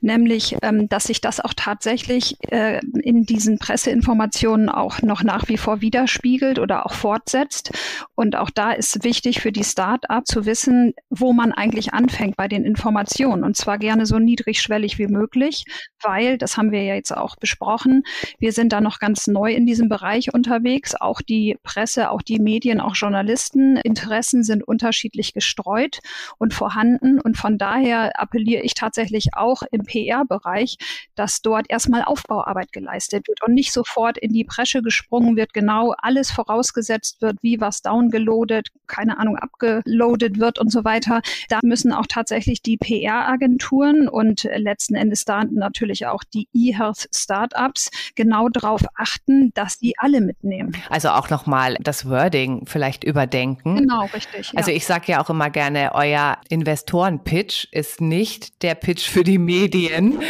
nämlich, 0.00 0.56
ähm, 0.62 0.88
dass 0.88 1.04
sich 1.04 1.20
das 1.20 1.40
auch 1.40 1.54
tatsächlich 1.54 2.36
äh, 2.50 2.80
in 3.02 3.24
diesen 3.24 3.58
Presseinformationen 3.58 4.68
auch 4.68 5.02
noch 5.02 5.22
nach 5.22 5.48
wie 5.48 5.56
vor 5.56 5.80
widerspiegelt 5.80 6.58
oder 6.58 6.86
auch 6.86 6.94
fortsetzt. 6.94 7.72
Und 8.14 8.36
auch 8.36 8.50
da 8.50 8.72
ist 8.72 9.04
wichtig 9.04 9.40
für 9.40 9.52
die 9.52 9.64
Start-up 9.64 10.26
zu 10.26 10.46
wissen, 10.46 10.94
wo 11.10 11.32
man 11.32 11.52
eigentlich 11.52 11.92
anfängt 11.92 12.36
bei 12.36 12.48
den 12.48 12.64
Informationen. 12.64 13.44
Und 13.44 13.56
zwar 13.56 13.78
gerne 13.78 14.06
so 14.06 14.18
niedrigschwellig 14.18 14.98
wie 14.98 15.08
möglich, 15.08 15.64
weil, 16.02 16.38
das 16.38 16.56
haben 16.56 16.72
wir 16.72 16.82
ja 16.82 16.94
jetzt 16.94 17.16
auch 17.16 17.36
besprochen, 17.36 18.02
wir 18.38 18.52
sind 18.52 18.72
da 18.72 18.80
noch 18.80 18.98
ganz 18.98 19.26
neu 19.26 19.52
in 19.52 19.66
diesem 19.66 19.88
Bereich 19.88 20.32
unterwegs. 20.32 20.94
Auch 20.94 21.20
die 21.20 21.56
Presse, 21.62 22.10
auch 22.10 22.22
die 22.22 22.38
Medien, 22.38 22.80
auch 22.80 22.94
Journalisten, 22.94 23.76
Interessen 23.76 24.42
sind 24.42 24.62
unterschiedlich 24.62 25.32
gestreut. 25.32 25.98
Und 26.38 26.51
vorhanden. 26.52 27.20
Und 27.20 27.36
von 27.36 27.58
daher 27.58 28.20
appelliere 28.20 28.62
ich 28.62 28.74
tatsächlich 28.74 29.34
auch 29.34 29.62
im 29.70 29.84
PR-Bereich, 29.84 30.76
dass 31.14 31.42
dort 31.42 31.66
erstmal 31.68 32.02
Aufbauarbeit 32.02 32.72
geleistet 32.72 33.28
wird 33.28 33.42
und 33.42 33.54
nicht 33.54 33.72
sofort 33.72 34.18
in 34.18 34.32
die 34.32 34.44
Bresche 34.44 34.82
gesprungen 34.82 35.36
wird, 35.36 35.52
genau 35.52 35.94
alles 35.98 36.30
vorausgesetzt 36.30 37.22
wird, 37.22 37.36
wie 37.42 37.60
was 37.60 37.82
downgeloadet, 37.82 38.68
keine 38.86 39.18
Ahnung, 39.18 39.36
abgeloadet 39.36 40.38
wird 40.38 40.58
und 40.58 40.70
so 40.70 40.84
weiter. 40.84 41.22
Da 41.48 41.60
müssen 41.62 41.92
auch 41.92 42.06
tatsächlich 42.08 42.62
die 42.62 42.76
PR-Agenturen 42.76 44.08
und 44.08 44.44
letzten 44.44 44.94
Endes 44.94 45.24
da 45.24 45.44
natürlich 45.44 46.06
auch 46.06 46.24
die 46.24 46.48
E-Health 46.52 47.08
Startups 47.14 47.90
genau 48.14 48.48
darauf 48.48 48.82
achten, 48.96 49.52
dass 49.54 49.78
die 49.78 49.98
alle 49.98 50.20
mitnehmen. 50.20 50.76
Also 50.88 51.10
auch 51.10 51.30
nochmal 51.30 51.76
das 51.80 52.08
Wording 52.08 52.66
vielleicht 52.66 53.04
überdenken. 53.04 53.76
Genau, 53.76 54.06
richtig. 54.06 54.52
Also 54.56 54.70
ich 54.70 54.86
sage 54.86 55.12
ja 55.12 55.22
auch 55.22 55.30
immer 55.30 55.50
gerne, 55.50 55.90
euer 55.94 56.38
Investoren-Pitch 56.48 57.66
ist 57.72 58.00
nicht 58.00 58.62
der 58.62 58.74
Pitch 58.74 59.08
für 59.08 59.24
die 59.24 59.38
Medien. 59.38 60.20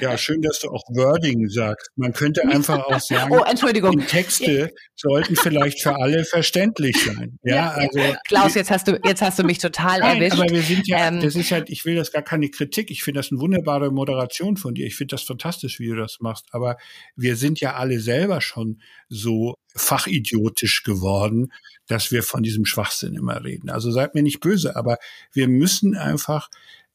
Ja, 0.00 0.16
schön, 0.16 0.42
dass 0.42 0.60
du 0.60 0.68
auch 0.68 0.82
Wording 0.88 1.48
sagst. 1.48 1.90
Man 1.96 2.12
könnte 2.12 2.42
einfach 2.44 2.84
auch 2.84 3.00
sagen, 3.00 3.32
oh, 3.32 3.42
Entschuldigung. 3.44 3.98
die 3.98 4.04
Texte 4.04 4.72
sollten 4.94 5.36
vielleicht 5.36 5.82
für 5.82 5.96
alle 5.96 6.24
verständlich 6.24 6.96
sein. 7.04 7.38
Ja, 7.42 7.70
also. 7.70 8.00
Klaus, 8.26 8.54
jetzt 8.54 8.70
hast 8.70 8.88
du, 8.88 9.00
jetzt 9.04 9.22
hast 9.22 9.38
du 9.38 9.44
mich 9.44 9.58
total 9.58 10.00
Nein, 10.00 10.16
erwischt. 10.16 10.40
Aber 10.40 10.50
wir 10.50 10.62
sind 10.62 10.86
ja, 10.86 11.08
ähm, 11.08 11.20
das 11.20 11.36
ist 11.36 11.50
halt, 11.50 11.70
ich 11.70 11.84
will 11.84 11.96
das 11.96 12.12
gar 12.12 12.22
keine 12.22 12.48
Kritik. 12.48 12.90
Ich 12.90 13.02
finde 13.02 13.20
das 13.20 13.30
eine 13.30 13.40
wunderbare 13.40 13.90
Moderation 13.90 14.56
von 14.56 14.74
dir. 14.74 14.86
Ich 14.86 14.96
finde 14.96 15.14
das 15.14 15.22
fantastisch, 15.22 15.78
wie 15.80 15.88
du 15.88 15.96
das 15.96 16.18
machst. 16.20 16.46
Aber 16.52 16.76
wir 17.16 17.36
sind 17.36 17.60
ja 17.60 17.74
alle 17.74 18.00
selber 18.00 18.40
schon 18.40 18.80
so 19.08 19.54
fachidiotisch 19.74 20.82
geworden, 20.82 21.52
dass 21.88 22.12
wir 22.12 22.22
von 22.22 22.42
diesem 22.42 22.64
Schwachsinn 22.64 23.14
immer 23.14 23.42
reden. 23.44 23.70
Also 23.70 23.90
seid 23.90 24.14
mir 24.14 24.22
nicht 24.22 24.40
böse, 24.40 24.76
aber 24.76 24.98
wir 25.32 25.48
müssen 25.48 25.96
einfach 25.96 26.48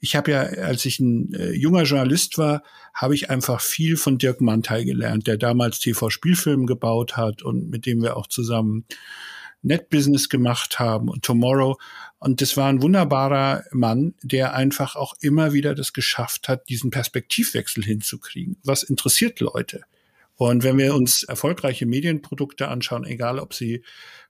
ich 0.04 0.18
habe 0.18 0.32
ja, 0.32 0.42
als 0.42 0.84
ich 0.84 1.00
ein 1.00 1.34
äh, 1.34 1.54
junger 1.54 1.84
Journalist 1.84 2.38
war, 2.38 2.62
habe 2.94 3.16
ich 3.16 3.30
einfach 3.30 3.62
viel 3.62 3.96
von 3.96 4.18
Dirk 4.18 4.42
Mantel 4.42 4.84
gelernt, 4.84 5.28
der 5.28 5.38
damals 5.38 5.80
TV-Spielfilm 5.80 6.66
gebaut 6.66 7.16
hat 7.16 7.42
und 7.42 7.70
mit 7.70 7.86
dem 7.86 8.02
wir 8.02 8.18
auch 8.18 8.28
zusammen 8.28 8.84
Netbusiness 9.62 10.28
gemacht 10.28 10.78
haben 10.78 11.08
und 11.08 11.24
Tomorrow. 11.24 11.78
Und 12.20 12.42
das 12.42 12.58
war 12.58 12.68
ein 12.68 12.82
wunderbarer 12.82 13.64
Mann, 13.72 14.14
der 14.22 14.54
einfach 14.54 14.98
auch 14.98 15.14
immer 15.22 15.54
wieder 15.54 15.74
das 15.74 15.94
geschafft 15.94 16.50
hat, 16.50 16.68
diesen 16.68 16.92
Perspektivwechsel 16.92 17.82
hinzukriegen. 17.86 18.58
Was 18.66 18.84
interessiert 18.84 19.40
Leute? 19.40 19.84
Und 20.36 20.64
wenn 20.64 20.78
wir 20.78 20.96
uns 20.96 21.24
erfolgreiche 21.24 21.86
Medienprodukte 21.86 22.68
anschauen, 22.68 23.06
egal 23.06 23.40
ob 23.40 23.54
sie 23.54 23.84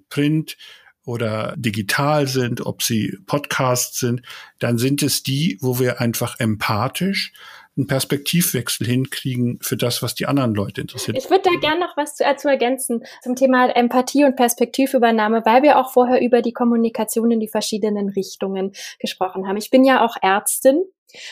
Print 0.09 0.57
oder 1.05 1.53
digital 1.57 2.27
sind, 2.27 2.65
ob 2.65 2.81
sie 2.81 3.17
Podcasts 3.25 3.99
sind, 3.99 4.21
dann 4.59 4.77
sind 4.77 5.03
es 5.03 5.23
die, 5.23 5.57
wo 5.61 5.79
wir 5.79 5.99
einfach 5.99 6.39
empathisch 6.39 7.33
einen 7.75 7.87
Perspektivwechsel 7.87 8.85
hinkriegen 8.85 9.59
für 9.61 9.77
das, 9.77 10.03
was 10.03 10.13
die 10.15 10.27
anderen 10.27 10.53
Leute 10.53 10.81
interessiert. 10.81 11.17
Ich 11.17 11.29
würde 11.29 11.43
da 11.43 11.59
gerne 11.59 11.79
noch 11.79 11.97
was 11.97 12.15
zu, 12.15 12.23
äh, 12.23 12.35
zu 12.35 12.47
ergänzen 12.47 13.03
zum 13.21 13.35
Thema 13.35 13.75
Empathie 13.75 14.25
und 14.25 14.35
Perspektivübernahme, 14.35 15.41
weil 15.45 15.63
wir 15.63 15.79
auch 15.79 15.91
vorher 15.91 16.21
über 16.21 16.41
die 16.41 16.53
Kommunikation 16.53 17.31
in 17.31 17.39
die 17.39 17.47
verschiedenen 17.47 18.09
Richtungen 18.09 18.73
gesprochen 18.99 19.47
haben. 19.47 19.57
Ich 19.57 19.71
bin 19.71 19.83
ja 19.83 20.05
auch 20.05 20.15
Ärztin 20.21 20.83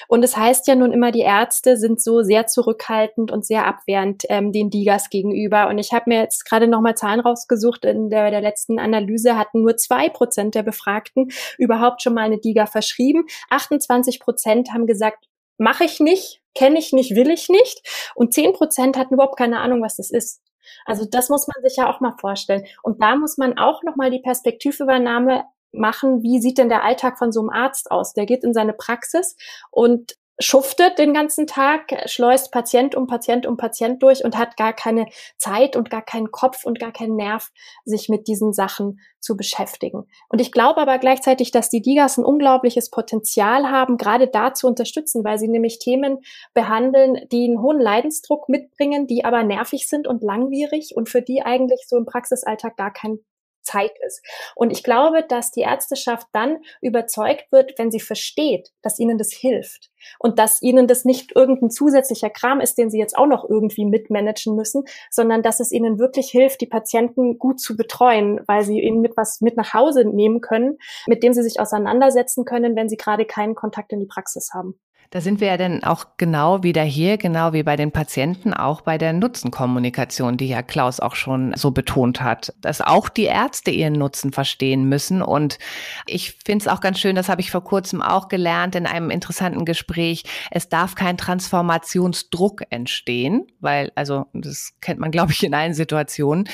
und 0.07 0.23
es 0.23 0.37
heißt 0.37 0.67
ja 0.67 0.75
nun 0.75 0.91
immer, 0.91 1.11
die 1.11 1.21
Ärzte 1.21 1.77
sind 1.77 2.01
so 2.01 2.21
sehr 2.21 2.47
zurückhaltend 2.47 3.31
und 3.31 3.45
sehr 3.45 3.65
abwehrend 3.65 4.23
ähm, 4.29 4.51
den 4.51 4.69
Digas 4.69 5.09
gegenüber. 5.09 5.67
Und 5.69 5.77
ich 5.77 5.91
habe 5.91 6.05
mir 6.07 6.19
jetzt 6.19 6.45
gerade 6.45 6.67
nochmal 6.67 6.95
Zahlen 6.95 7.19
rausgesucht. 7.19 7.85
In 7.85 8.09
der, 8.09 8.31
der 8.31 8.41
letzten 8.41 8.79
Analyse 8.79 9.37
hatten 9.37 9.61
nur 9.61 9.77
zwei 9.77 10.09
Prozent 10.09 10.55
der 10.55 10.63
Befragten 10.63 11.29
überhaupt 11.57 12.01
schon 12.01 12.13
mal 12.13 12.25
eine 12.25 12.39
Diga 12.39 12.65
verschrieben. 12.65 13.25
28 13.49 14.19
Prozent 14.19 14.71
haben 14.73 14.85
gesagt, 14.85 15.25
mache 15.57 15.83
ich 15.83 15.99
nicht, 15.99 16.41
kenne 16.55 16.79
ich 16.79 16.93
nicht, 16.93 17.15
will 17.15 17.29
ich 17.29 17.49
nicht. 17.49 17.81
Und 18.15 18.33
zehn 18.33 18.53
Prozent 18.53 18.97
hatten 18.97 19.13
überhaupt 19.13 19.37
keine 19.37 19.59
Ahnung, 19.59 19.81
was 19.81 19.97
das 19.97 20.11
ist. 20.11 20.41
Also 20.85 21.05
das 21.09 21.29
muss 21.29 21.47
man 21.47 21.61
sich 21.63 21.77
ja 21.77 21.89
auch 21.89 21.99
mal 21.99 22.15
vorstellen. 22.19 22.65
Und 22.83 23.01
da 23.01 23.15
muss 23.15 23.37
man 23.37 23.57
auch 23.57 23.83
nochmal 23.83 24.11
die 24.11 24.21
Perspektivübernahme 24.21 25.43
machen, 25.71 26.21
wie 26.21 26.39
sieht 26.39 26.57
denn 26.57 26.69
der 26.69 26.83
Alltag 26.83 27.17
von 27.17 27.31
so 27.31 27.39
einem 27.39 27.49
Arzt 27.49 27.91
aus? 27.91 28.13
Der 28.13 28.25
geht 28.25 28.43
in 28.43 28.53
seine 28.53 28.73
Praxis 28.73 29.35
und 29.69 30.13
schuftet 30.41 30.97
den 30.97 31.13
ganzen 31.13 31.47
Tag, 31.47 32.09
schleust 32.09 32.51
Patient 32.51 32.95
um 32.95 33.07
Patient 33.07 33.45
um 33.45 33.57
Patient 33.57 34.01
durch 34.03 34.25
und 34.25 34.37
hat 34.37 34.57
gar 34.57 34.73
keine 34.73 35.05
Zeit 35.37 35.75
und 35.75 35.89
gar 35.89 36.01
keinen 36.01 36.31
Kopf 36.31 36.65
und 36.65 36.79
gar 36.79 36.91
keinen 36.91 37.15
Nerv, 37.15 37.51
sich 37.85 38.09
mit 38.09 38.27
diesen 38.27 38.51
Sachen 38.51 38.99
zu 39.19 39.37
beschäftigen. 39.37 40.07
Und 40.29 40.41
ich 40.41 40.51
glaube 40.51 40.81
aber 40.81 40.97
gleichzeitig, 40.97 41.51
dass 41.51 41.69
die 41.69 41.81
Digas 41.81 42.17
ein 42.17 42.25
unglaubliches 42.25 42.89
Potenzial 42.89 43.69
haben, 43.69 43.97
gerade 43.97 44.27
da 44.27 44.53
zu 44.53 44.67
unterstützen, 44.67 45.23
weil 45.23 45.37
sie 45.37 45.47
nämlich 45.47 45.79
Themen 45.79 46.19
behandeln, 46.53 47.19
die 47.31 47.45
einen 47.45 47.61
hohen 47.61 47.79
Leidensdruck 47.79 48.49
mitbringen, 48.49 49.07
die 49.07 49.23
aber 49.23 49.43
nervig 49.43 49.87
sind 49.87 50.07
und 50.07 50.23
langwierig 50.23 50.93
und 50.95 51.07
für 51.07 51.21
die 51.21 51.43
eigentlich 51.43 51.85
so 51.87 51.97
im 51.97 52.05
Praxisalltag 52.05 52.75
gar 52.75 52.91
kein 52.91 53.19
Zeit 53.63 53.91
ist. 54.05 54.21
Und 54.55 54.71
ich 54.71 54.83
glaube, 54.83 55.23
dass 55.27 55.51
die 55.51 55.61
Ärzteschaft 55.61 56.27
dann 56.33 56.59
überzeugt 56.81 57.51
wird, 57.51 57.77
wenn 57.77 57.91
sie 57.91 57.99
versteht, 57.99 58.71
dass 58.81 58.99
ihnen 58.99 59.17
das 59.17 59.31
hilft 59.31 59.91
und 60.19 60.39
dass 60.39 60.61
ihnen 60.61 60.87
das 60.87 61.05
nicht 61.05 61.35
irgendein 61.35 61.69
zusätzlicher 61.69 62.29
Kram 62.29 62.59
ist, 62.59 62.77
den 62.77 62.89
sie 62.89 62.99
jetzt 62.99 63.17
auch 63.17 63.27
noch 63.27 63.47
irgendwie 63.49 63.85
mitmanagen 63.85 64.55
müssen, 64.55 64.83
sondern 65.09 65.43
dass 65.43 65.59
es 65.59 65.71
ihnen 65.71 65.99
wirklich 65.99 66.29
hilft, 66.29 66.61
die 66.61 66.67
Patienten 66.67 67.37
gut 67.37 67.59
zu 67.59 67.75
betreuen, 67.75 68.41
weil 68.47 68.63
sie 68.63 68.79
ihnen 68.79 69.01
mit 69.01 69.15
was 69.17 69.41
mit 69.41 69.57
nach 69.57 69.73
Hause 69.73 70.05
nehmen 70.05 70.41
können, 70.41 70.77
mit 71.07 71.23
dem 71.23 71.33
sie 71.33 71.43
sich 71.43 71.59
auseinandersetzen 71.59 72.45
können, 72.45 72.75
wenn 72.75 72.89
sie 72.89 72.97
gerade 72.97 73.25
keinen 73.25 73.55
Kontakt 73.55 73.93
in 73.93 73.99
die 73.99 74.07
Praxis 74.07 74.51
haben. 74.53 74.79
Da 75.11 75.19
sind 75.19 75.41
wir 75.41 75.47
ja 75.47 75.57
dann 75.57 75.83
auch 75.83 76.05
genau 76.15 76.63
wieder 76.63 76.83
hier, 76.83 77.17
genau 77.17 77.51
wie 77.51 77.63
bei 77.63 77.75
den 77.75 77.91
Patienten, 77.91 78.53
auch 78.53 78.79
bei 78.79 78.97
der 78.97 79.11
Nutzenkommunikation, 79.11 80.37
die 80.37 80.47
ja 80.47 80.61
Klaus 80.61 81.01
auch 81.01 81.15
schon 81.15 81.53
so 81.57 81.71
betont 81.71 82.21
hat, 82.21 82.53
dass 82.61 82.79
auch 82.79 83.09
die 83.09 83.25
Ärzte 83.25 83.71
ihren 83.71 83.91
Nutzen 83.91 84.31
verstehen 84.31 84.87
müssen. 84.87 85.21
Und 85.21 85.59
ich 86.07 86.37
finde 86.45 86.63
es 86.63 86.67
auch 86.69 86.79
ganz 86.79 86.97
schön, 86.97 87.17
das 87.17 87.27
habe 87.27 87.41
ich 87.41 87.51
vor 87.51 87.61
kurzem 87.61 88.01
auch 88.01 88.29
gelernt 88.29 88.73
in 88.75 88.85
einem 88.85 89.09
interessanten 89.09 89.65
Gespräch, 89.65 90.23
es 90.49 90.69
darf 90.69 90.95
kein 90.95 91.17
Transformationsdruck 91.17 92.63
entstehen, 92.69 93.47
weil, 93.59 93.91
also 93.95 94.27
das 94.31 94.75
kennt 94.79 95.01
man, 95.01 95.11
glaube 95.11 95.33
ich, 95.33 95.43
in 95.43 95.53
allen 95.53 95.73
Situationen 95.73 96.47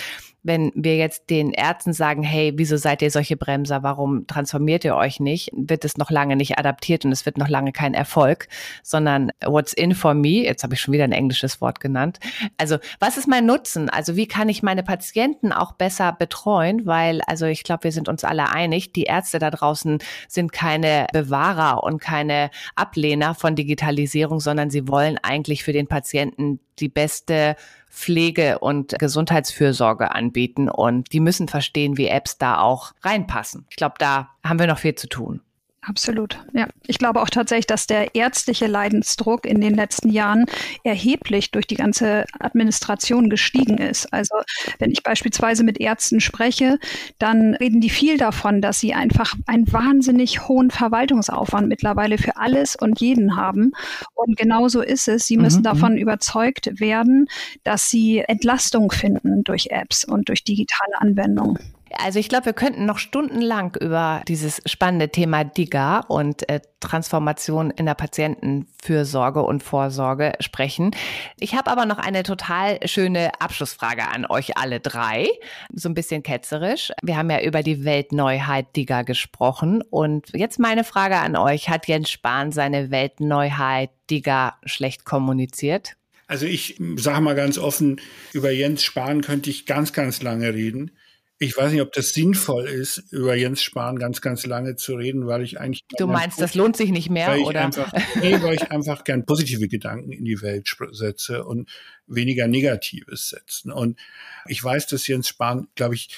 wenn 0.48 0.72
wir 0.76 0.96
jetzt 0.96 1.30
den 1.30 1.52
Ärzten 1.52 1.92
sagen, 1.92 2.24
hey, 2.24 2.54
wieso 2.56 2.78
seid 2.78 3.02
ihr 3.02 3.12
solche 3.12 3.36
Bremser? 3.36 3.84
Warum 3.84 4.26
transformiert 4.28 4.86
ihr 4.86 4.96
euch 4.96 5.20
nicht? 5.20 5.52
Wird 5.54 5.84
es 5.84 5.98
noch 5.98 6.10
lange 6.10 6.38
nicht 6.38 6.58
adaptiert 6.58 7.04
und 7.04 7.12
es 7.12 7.26
wird 7.26 7.38
noch 7.38 7.50
lange 7.50 7.74
kein 7.74 7.94
Erfolg, 7.94 8.48
sondern 8.82 9.30
what's 9.46 9.74
in 9.74 9.94
for 9.94 10.14
me? 10.14 10.46
Jetzt 10.46 10.64
habe 10.64 10.74
ich 10.74 10.82
schon 10.82 10.94
wieder 10.94 11.04
ein 11.04 11.12
englisches 11.12 11.60
Wort 11.60 11.82
genannt. 11.82 12.20
Also, 12.58 12.78
was 13.00 13.18
ist 13.18 13.28
mein 13.28 13.46
Nutzen? 13.46 13.90
Also, 13.90 14.16
wie 14.16 14.28
kann 14.28 14.48
ich 14.48 14.64
meine 14.64 14.84
Patienten 14.84 15.52
auch 15.52 15.74
besser 15.74 16.14
betreuen? 16.14 16.86
Weil, 16.86 17.22
also, 17.28 17.46
ich 17.46 17.64
glaube, 17.64 17.84
wir 17.84 17.92
sind 17.92 18.08
uns 18.08 18.24
alle 18.24 18.50
einig, 18.50 18.94
die 18.94 19.04
Ärzte 19.04 19.40
da 19.40 19.52
draußen 19.52 20.00
sind 20.30 20.54
keine 20.54 21.08
Bewahrer 21.12 21.84
und 21.84 22.00
keine 22.00 22.52
Ablehner 22.76 23.36
von 23.36 23.56
Digitalisierung, 23.56 24.40
sondern 24.40 24.70
sie 24.70 24.88
wollen 24.88 25.18
eigentlich 25.22 25.66
für 25.66 25.74
den 25.74 25.88
Patienten 25.88 26.62
die 26.80 26.90
beste 26.90 27.56
Pflege 27.90 28.60
und 28.60 28.98
Gesundheitsfürsorge 29.00 30.14
anbieten 30.14 30.70
und 30.70 31.12
die 31.14 31.20
müssen 31.20 31.48
verstehen, 31.48 31.98
wie 31.98 32.08
Apps 32.08 32.38
da 32.38 32.60
auch 32.60 32.94
reinpassen. 33.02 33.66
Ich 33.70 33.76
glaube, 33.76 33.96
da 33.98 34.30
haben 34.44 34.60
wir 34.60 34.68
noch 34.68 34.78
viel 34.78 34.96
zu 34.96 35.08
tun. 35.08 35.42
Absolut. 35.82 36.44
Ja, 36.54 36.68
ich 36.86 36.98
glaube 36.98 37.22
auch 37.22 37.30
tatsächlich, 37.30 37.68
dass 37.68 37.88
der 37.88 38.14
ärztliche 38.14 38.68
Leidensdruck 38.68 39.46
in 39.46 39.62
den 39.62 39.74
letzten 39.74 40.10
Jahren 40.10 40.46
erheblich 40.84 41.52
durch 41.52 41.66
die 41.66 41.76
ganze 41.76 42.26
Administration 42.40 43.30
gestiegen 43.30 43.78
ist. 43.78 44.12
Also 44.12 44.36
wenn 44.80 44.92
ich 44.92 45.04
beispielsweise 45.04 45.64
mit 45.64 45.80
Ärzten 45.80 46.20
spreche, 46.20 46.78
dann 47.20 47.54
reden 47.56 47.80
die 47.80 47.90
viel 47.90 48.18
davon, 48.18 48.62
dass 48.62 48.82
sie 48.82 48.94
einfach 48.94 49.34
einen 49.46 49.72
wahnsinnig 49.72 50.48
hohen 50.50 50.72
Verwaltungsaufwand 50.72 51.70
mittlerweile 51.70 52.18
für 52.18 52.36
alles 52.36 52.76
und 52.76 53.00
jeden 53.00 53.38
haben. 53.38 53.72
Und 54.14 54.36
genauso 54.36 54.82
ist 54.82 55.08
es. 55.08 55.26
Sie 55.28 55.38
müssen 55.38 55.60
mhm. 55.60 55.64
davon 55.64 55.94
mhm. 55.94 56.00
überzeugt 56.00 56.82
werden, 56.82 57.28
dass 57.64 57.90
sie 57.90 58.20
Entlastung 58.28 58.92
finden 58.92 59.44
durch 59.46 59.68
Apps 59.70 60.04
und 60.04 60.28
durch 60.28 60.44
digitale 60.44 61.00
Anwendungen. 61.00 61.77
Also 61.98 62.20
ich 62.20 62.30
glaube, 62.30 62.48
wir 62.48 62.54
könnten 62.54 62.86
noch 62.86 62.98
stundenlang 62.98 63.76
über 63.80 64.22
dieses 64.28 64.62
spannende 64.66 65.10
Thema 65.10 65.44
DIGA 65.44 66.00
und 66.02 66.48
äh, 66.50 66.60
Transformation 66.80 67.72
in 67.72 67.86
der 67.86 67.96
Patientenfürsorge 67.96 69.42
und 69.42 69.64
Vorsorge 69.64 70.34
sprechen. 70.40 70.92
Ich 71.40 71.56
habe 71.56 71.72
aber 71.72 71.86
noch 71.86 71.98
eine 71.98 72.24
total 72.24 72.80
schöne 72.88 73.32
Abschlussfrage 73.40 74.08
an 74.08 74.26
euch 74.26 74.58
alle 74.58 74.80
drei, 74.80 75.28
so 75.74 75.90
ein 75.90 75.96
bisschen 75.96 76.24
ketzerisch. 76.24 76.92
Wir 77.02 77.18
haben 77.18 77.30
ja 77.30 77.42
über 77.42 77.64
die 77.64 77.84
Weltneuheit 77.84 78.76
DIGA 78.76 79.02
gesprochen 79.02 79.82
und 79.90 80.30
jetzt 80.34 80.60
meine 80.60 80.84
Frage 80.84 81.18
an 81.18 81.36
euch, 81.36 81.70
hat 81.70 81.88
Jens 81.88 82.12
Spahn 82.12 82.52
seine 82.52 82.92
Weltneuheit 82.92 83.90
DIGA 84.10 84.56
schlecht 84.66 85.06
kommuniziert? 85.06 85.96
Also 86.28 86.46
ich 86.46 86.76
sage 86.98 87.22
mal 87.22 87.36
ganz 87.36 87.58
offen, 87.58 88.02
über 88.34 88.52
Jens 88.52 88.84
Spahn 88.84 89.22
könnte 89.22 89.50
ich 89.50 89.66
ganz, 89.66 89.94
ganz 89.94 90.22
lange 90.22 90.54
reden. 90.54 90.92
Ich 91.40 91.56
weiß 91.56 91.72
nicht, 91.72 91.82
ob 91.82 91.94
das 91.94 92.14
sinnvoll 92.14 92.66
ist, 92.66 93.04
über 93.12 93.36
Jens 93.36 93.62
Spahn 93.62 94.00
ganz, 94.00 94.22
ganz 94.22 94.46
lange 94.46 94.76
zu 94.76 94.96
reden, 94.96 95.28
weil 95.28 95.44
ich 95.44 95.60
eigentlich. 95.60 95.84
Du 95.98 96.08
meinst, 96.08 96.42
das 96.42 96.56
lohnt 96.56 96.76
sich 96.76 96.90
nicht 96.90 97.10
mehr, 97.12 97.40
oder? 97.40 97.66
Einfach, 97.66 97.94
nee, 98.22 98.42
weil 98.42 98.56
ich 98.56 98.72
einfach 98.72 99.04
gern 99.04 99.26
positive 99.26 99.68
Gedanken 99.68 100.12
in 100.12 100.26
die 100.26 100.42
Welt 100.42 100.76
setze 100.92 101.44
und 101.44 101.70
weniger 102.08 102.48
Negatives 102.48 103.30
setzen. 103.30 103.72
Und 103.72 104.00
ich 104.48 104.64
weiß, 104.64 104.88
dass 104.88 105.06
Jens 105.08 105.28
Spahn, 105.28 105.68
glaube 105.76 105.96
ich, 105.96 106.10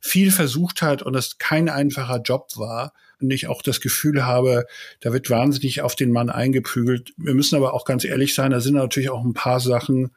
viel 0.00 0.30
versucht 0.30 0.82
hat 0.82 1.02
und 1.02 1.16
es 1.16 1.38
kein 1.38 1.68
einfacher 1.68 2.20
Job 2.20 2.50
war. 2.56 2.92
Und 3.20 3.32
ich 3.32 3.48
auch 3.48 3.62
das 3.62 3.80
Gefühl 3.80 4.26
habe, 4.26 4.64
da 5.00 5.12
wird 5.12 5.28
wahnsinnig 5.28 5.82
auf 5.82 5.96
den 5.96 6.12
Mann 6.12 6.30
eingeprügelt. 6.30 7.14
Wir 7.16 7.34
müssen 7.34 7.56
aber 7.56 7.74
auch 7.74 7.84
ganz 7.84 8.04
ehrlich 8.04 8.32
sein, 8.32 8.52
da 8.52 8.60
sind 8.60 8.74
natürlich 8.74 9.10
auch 9.10 9.24
ein 9.24 9.34
paar 9.34 9.58
Sachen, 9.58 10.12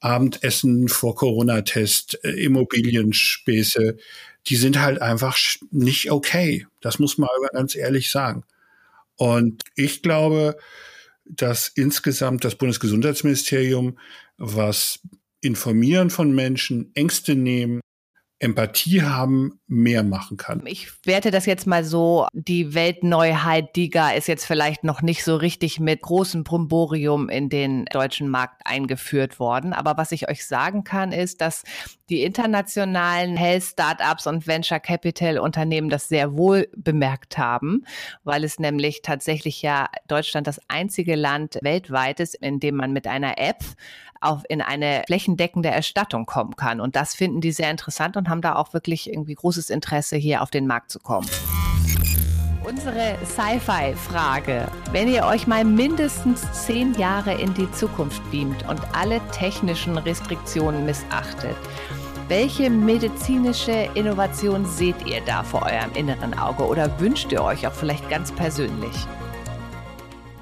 Abendessen 0.00 0.88
vor 0.88 1.14
Corona-Test, 1.14 2.20
äh, 2.24 2.30
Immobilienspäße, 2.44 3.96
die 4.46 4.56
sind 4.56 4.80
halt 4.80 5.00
einfach 5.00 5.36
nicht 5.70 6.10
okay. 6.10 6.66
Das 6.80 6.98
muss 6.98 7.18
man 7.18 7.28
aber 7.36 7.48
ganz 7.48 7.74
ehrlich 7.74 8.10
sagen. 8.10 8.44
Und 9.16 9.62
ich 9.74 10.02
glaube, 10.02 10.56
dass 11.24 11.68
insgesamt 11.68 12.44
das 12.44 12.54
Bundesgesundheitsministerium, 12.54 13.98
was 14.36 15.00
Informieren 15.40 16.10
von 16.10 16.34
Menschen, 16.34 16.90
Ängste 16.94 17.34
nehmen, 17.34 17.80
Empathie 18.38 19.02
haben, 19.02 19.58
mehr 19.68 20.04
machen 20.04 20.36
kann. 20.36 20.62
Ich 20.66 20.88
werte 21.04 21.30
das 21.30 21.44
jetzt 21.44 21.66
mal 21.66 21.84
so, 21.84 22.28
die 22.32 22.74
Weltneuheit 22.74 23.74
Diga 23.74 24.10
ist 24.10 24.28
jetzt 24.28 24.44
vielleicht 24.44 24.84
noch 24.84 25.02
nicht 25.02 25.24
so 25.24 25.34
richtig 25.34 25.80
mit 25.80 26.02
großem 26.02 26.44
Bromborium 26.44 27.28
in 27.28 27.48
den 27.48 27.84
deutschen 27.86 28.28
Markt 28.28 28.62
eingeführt 28.64 29.40
worden. 29.40 29.72
Aber 29.72 29.96
was 29.96 30.12
ich 30.12 30.28
euch 30.28 30.46
sagen 30.46 30.84
kann, 30.84 31.10
ist, 31.10 31.40
dass 31.40 31.64
die 32.08 32.22
internationalen 32.22 33.36
Health 33.36 33.64
Startups 33.64 34.28
und 34.28 34.46
Venture 34.46 34.78
Capital 34.78 35.38
Unternehmen 35.38 35.88
das 35.88 36.08
sehr 36.08 36.36
wohl 36.36 36.68
bemerkt 36.76 37.36
haben, 37.36 37.84
weil 38.22 38.44
es 38.44 38.60
nämlich 38.60 39.02
tatsächlich 39.02 39.62
ja 39.62 39.88
Deutschland 40.06 40.46
das 40.46 40.60
einzige 40.68 41.16
Land 41.16 41.58
weltweit 41.62 42.20
ist, 42.20 42.36
in 42.36 42.60
dem 42.60 42.76
man 42.76 42.92
mit 42.92 43.08
einer 43.08 43.38
App 43.38 43.64
auf 44.20 44.44
in 44.48 44.62
eine 44.62 45.02
flächendeckende 45.06 45.68
Erstattung 45.68 46.26
kommen 46.26 46.56
kann. 46.56 46.80
Und 46.80 46.96
das 46.96 47.14
finden 47.14 47.40
die 47.40 47.52
sehr 47.52 47.70
interessant 47.70 48.16
und 48.16 48.28
haben 48.28 48.40
da 48.40 48.56
auch 48.56 48.72
wirklich 48.72 49.10
irgendwie 49.10 49.34
großes 49.56 49.70
Interesse, 49.70 50.16
hier 50.16 50.42
auf 50.42 50.50
den 50.50 50.66
Markt 50.66 50.90
zu 50.90 50.98
kommen. 51.00 51.26
Unsere 52.62 53.16
Sci-Fi-Frage. 53.24 54.66
Wenn 54.92 55.08
ihr 55.08 55.24
euch 55.24 55.46
mal 55.46 55.64
mindestens 55.64 56.42
zehn 56.52 56.94
Jahre 56.94 57.32
in 57.40 57.54
die 57.54 57.70
Zukunft 57.72 58.20
beamt 58.30 58.68
und 58.68 58.80
alle 58.94 59.20
technischen 59.32 59.96
Restriktionen 59.96 60.84
missachtet, 60.84 61.56
welche 62.28 62.68
medizinische 62.68 63.88
Innovation 63.94 64.66
seht 64.66 65.06
ihr 65.06 65.20
da 65.24 65.44
vor 65.44 65.62
eurem 65.62 65.92
inneren 65.94 66.36
Auge 66.36 66.66
oder 66.66 67.00
wünscht 67.00 67.30
ihr 67.30 67.42
euch 67.42 67.66
auch 67.66 67.72
vielleicht 67.72 68.10
ganz 68.10 68.32
persönlich? 68.32 69.06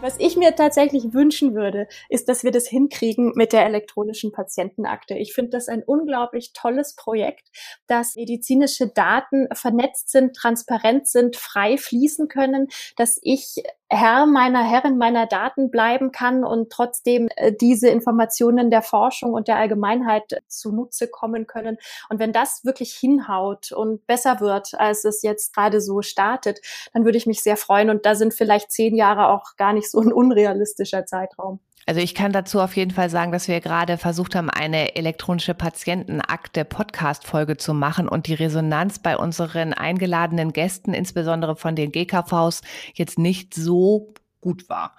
Was 0.04 0.16
ich 0.18 0.36
mir 0.36 0.54
tatsächlich 0.54 1.14
wünschen 1.14 1.54
würde, 1.54 1.88
ist, 2.10 2.28
dass 2.28 2.44
wir 2.44 2.50
das 2.50 2.68
hinkriegen 2.68 3.32
mit 3.36 3.54
der 3.54 3.64
elektronischen 3.64 4.32
Patientenakte. 4.32 5.14
Ich 5.14 5.32
finde 5.32 5.52
das 5.52 5.66
ein 5.68 5.82
unglaublich 5.82 6.52
tolles 6.52 6.94
Projekt, 6.94 7.48
dass 7.86 8.14
medizinische 8.14 8.88
Daten 8.88 9.48
vernetzt 9.54 10.10
sind, 10.10 10.36
transparent 10.36 11.08
sind, 11.08 11.36
frei 11.36 11.78
fließen 11.78 12.28
können, 12.28 12.68
dass 12.98 13.18
ich 13.22 13.62
Herr 13.90 14.26
meiner 14.26 14.64
Herrin 14.64 14.96
meiner 14.96 15.26
Daten 15.26 15.70
bleiben 15.70 16.10
kann 16.10 16.44
und 16.44 16.70
trotzdem 16.70 17.28
äh, 17.36 17.52
diese 17.52 17.88
Informationen 17.88 18.70
der 18.70 18.82
Forschung 18.82 19.32
und 19.34 19.46
der 19.46 19.56
Allgemeinheit 19.56 20.42
zunutze 20.48 21.08
kommen 21.08 21.46
können. 21.46 21.76
Und 22.08 22.18
wenn 22.18 22.32
das 22.32 22.64
wirklich 22.64 22.94
hinhaut 22.94 23.72
und 23.72 24.06
besser 24.06 24.40
wird, 24.40 24.74
als 24.74 25.04
es 25.04 25.22
jetzt 25.22 25.54
gerade 25.54 25.80
so 25.80 26.02
startet, 26.02 26.60
dann 26.92 27.04
würde 27.04 27.18
ich 27.18 27.26
mich 27.26 27.42
sehr 27.42 27.56
freuen. 27.56 27.90
Und 27.90 28.06
da 28.06 28.14
sind 28.14 28.34
vielleicht 28.34 28.72
zehn 28.72 28.96
Jahre 28.96 29.28
auch 29.28 29.56
gar 29.56 29.72
nicht 29.72 29.90
so 29.90 30.00
ein 30.00 30.12
unrealistischer 30.12 31.06
Zeitraum. 31.06 31.60
Also 31.86 32.00
ich 32.00 32.14
kann 32.14 32.32
dazu 32.32 32.60
auf 32.60 32.76
jeden 32.76 32.90
Fall 32.90 33.10
sagen, 33.10 33.32
dass 33.32 33.48
wir 33.48 33.60
gerade 33.60 33.98
versucht 33.98 34.34
haben, 34.34 34.48
eine 34.48 34.96
elektronische 34.96 35.54
Patientenakte 35.54 36.64
Podcast-Folge 36.64 37.56
zu 37.56 37.74
machen 37.74 38.08
und 38.08 38.26
die 38.26 38.34
Resonanz 38.34 38.98
bei 38.98 39.16
unseren 39.16 39.72
eingeladenen 39.74 40.52
Gästen, 40.52 40.94
insbesondere 40.94 41.56
von 41.56 41.76
den 41.76 41.92
GKVs, 41.92 42.62
jetzt 42.94 43.18
nicht 43.18 43.54
so 43.54 44.14
gut 44.44 44.68
war. 44.68 44.96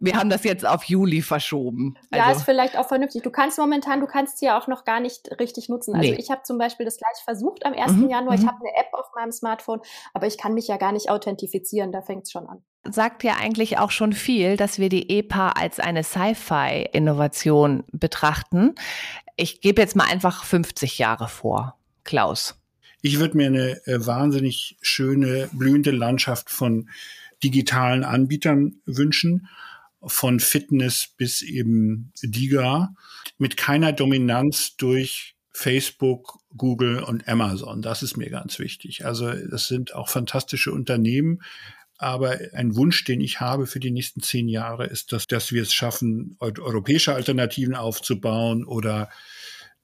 Wir 0.00 0.16
haben 0.16 0.30
das 0.30 0.42
jetzt 0.42 0.66
auf 0.66 0.84
Juli 0.84 1.20
verschoben. 1.20 1.96
Also 2.10 2.26
ja, 2.26 2.32
ist 2.34 2.42
vielleicht 2.42 2.78
auch 2.78 2.88
vernünftig. 2.88 3.22
Du 3.22 3.30
kannst 3.30 3.58
momentan, 3.58 4.00
du 4.00 4.06
kannst 4.06 4.38
sie 4.38 4.46
ja 4.46 4.58
auch 4.58 4.66
noch 4.66 4.84
gar 4.84 5.00
nicht 5.00 5.28
richtig 5.38 5.68
nutzen. 5.68 5.94
Also 5.94 6.10
nee. 6.10 6.16
ich 6.18 6.30
habe 6.30 6.42
zum 6.44 6.56
Beispiel 6.56 6.86
das 6.86 6.96
gleich 6.96 7.22
versucht 7.24 7.66
am 7.66 7.74
1. 7.74 7.92
Mhm. 7.92 8.08
Januar. 8.08 8.34
Ich 8.34 8.42
mhm. 8.42 8.48
habe 8.48 8.58
eine 8.60 8.76
App 8.76 8.92
auf 8.92 9.06
meinem 9.14 9.32
Smartphone, 9.32 9.80
aber 10.14 10.26
ich 10.26 10.38
kann 10.38 10.54
mich 10.54 10.66
ja 10.66 10.78
gar 10.78 10.92
nicht 10.92 11.10
authentifizieren. 11.10 11.92
Da 11.92 12.00
fängt 12.00 12.24
es 12.24 12.32
schon 12.32 12.48
an 12.48 12.62
sagt 12.88 13.24
ja 13.24 13.34
eigentlich 13.34 13.78
auch 13.78 13.90
schon 13.90 14.12
viel, 14.12 14.56
dass 14.56 14.78
wir 14.78 14.88
die 14.88 15.10
EPA 15.10 15.50
als 15.50 15.80
eine 15.80 16.04
Sci-Fi-Innovation 16.04 17.82
betrachten. 17.90 18.76
Ich 19.36 19.60
gebe 19.60 19.82
jetzt 19.82 19.96
mal 19.96 20.08
einfach 20.08 20.44
50 20.44 20.98
Jahre 20.98 21.26
vor. 21.26 21.76
Klaus. 22.04 22.54
Ich 23.02 23.18
würde 23.18 23.36
mir 23.36 23.46
eine 23.46 23.86
äh, 23.86 24.04
wahnsinnig 24.06 24.78
schöne, 24.80 25.48
blühende 25.52 25.90
Landschaft 25.90 26.50
von 26.50 26.88
digitalen 27.50 28.02
Anbietern 28.02 28.80
wünschen, 28.86 29.48
von 30.02 30.40
Fitness 30.40 31.14
bis 31.16 31.42
eben 31.42 32.12
Diga, 32.22 32.94
mit 33.38 33.56
keiner 33.56 33.92
Dominanz 33.92 34.76
durch 34.76 35.36
Facebook, 35.52 36.38
Google 36.56 37.02
und 37.02 37.28
Amazon. 37.28 37.82
Das 37.82 38.02
ist 38.02 38.16
mir 38.16 38.30
ganz 38.30 38.58
wichtig. 38.58 39.04
Also 39.04 39.32
das 39.32 39.68
sind 39.68 39.94
auch 39.94 40.08
fantastische 40.08 40.72
Unternehmen, 40.72 41.42
aber 41.98 42.38
ein 42.52 42.76
Wunsch, 42.76 43.04
den 43.04 43.20
ich 43.20 43.40
habe 43.40 43.66
für 43.66 43.80
die 43.80 43.90
nächsten 43.90 44.20
zehn 44.20 44.48
Jahre, 44.48 44.86
ist, 44.86 45.12
dass, 45.12 45.26
dass 45.26 45.52
wir 45.52 45.62
es 45.62 45.72
schaffen, 45.72 46.36
europäische 46.40 47.14
Alternativen 47.14 47.74
aufzubauen 47.74 48.64
oder 48.64 49.08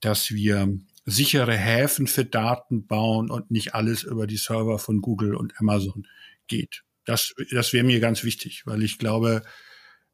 dass 0.00 0.30
wir 0.30 0.78
sichere 1.06 1.56
Häfen 1.56 2.06
für 2.06 2.24
Daten 2.24 2.86
bauen 2.86 3.30
und 3.30 3.50
nicht 3.50 3.74
alles 3.74 4.02
über 4.02 4.26
die 4.26 4.36
Server 4.36 4.78
von 4.78 5.00
Google 5.00 5.34
und 5.34 5.54
Amazon 5.58 6.06
geht. 6.48 6.82
Das, 7.04 7.34
das 7.50 7.72
wäre 7.72 7.84
mir 7.84 8.00
ganz 8.00 8.24
wichtig, 8.24 8.62
weil 8.66 8.82
ich 8.82 8.98
glaube, 8.98 9.42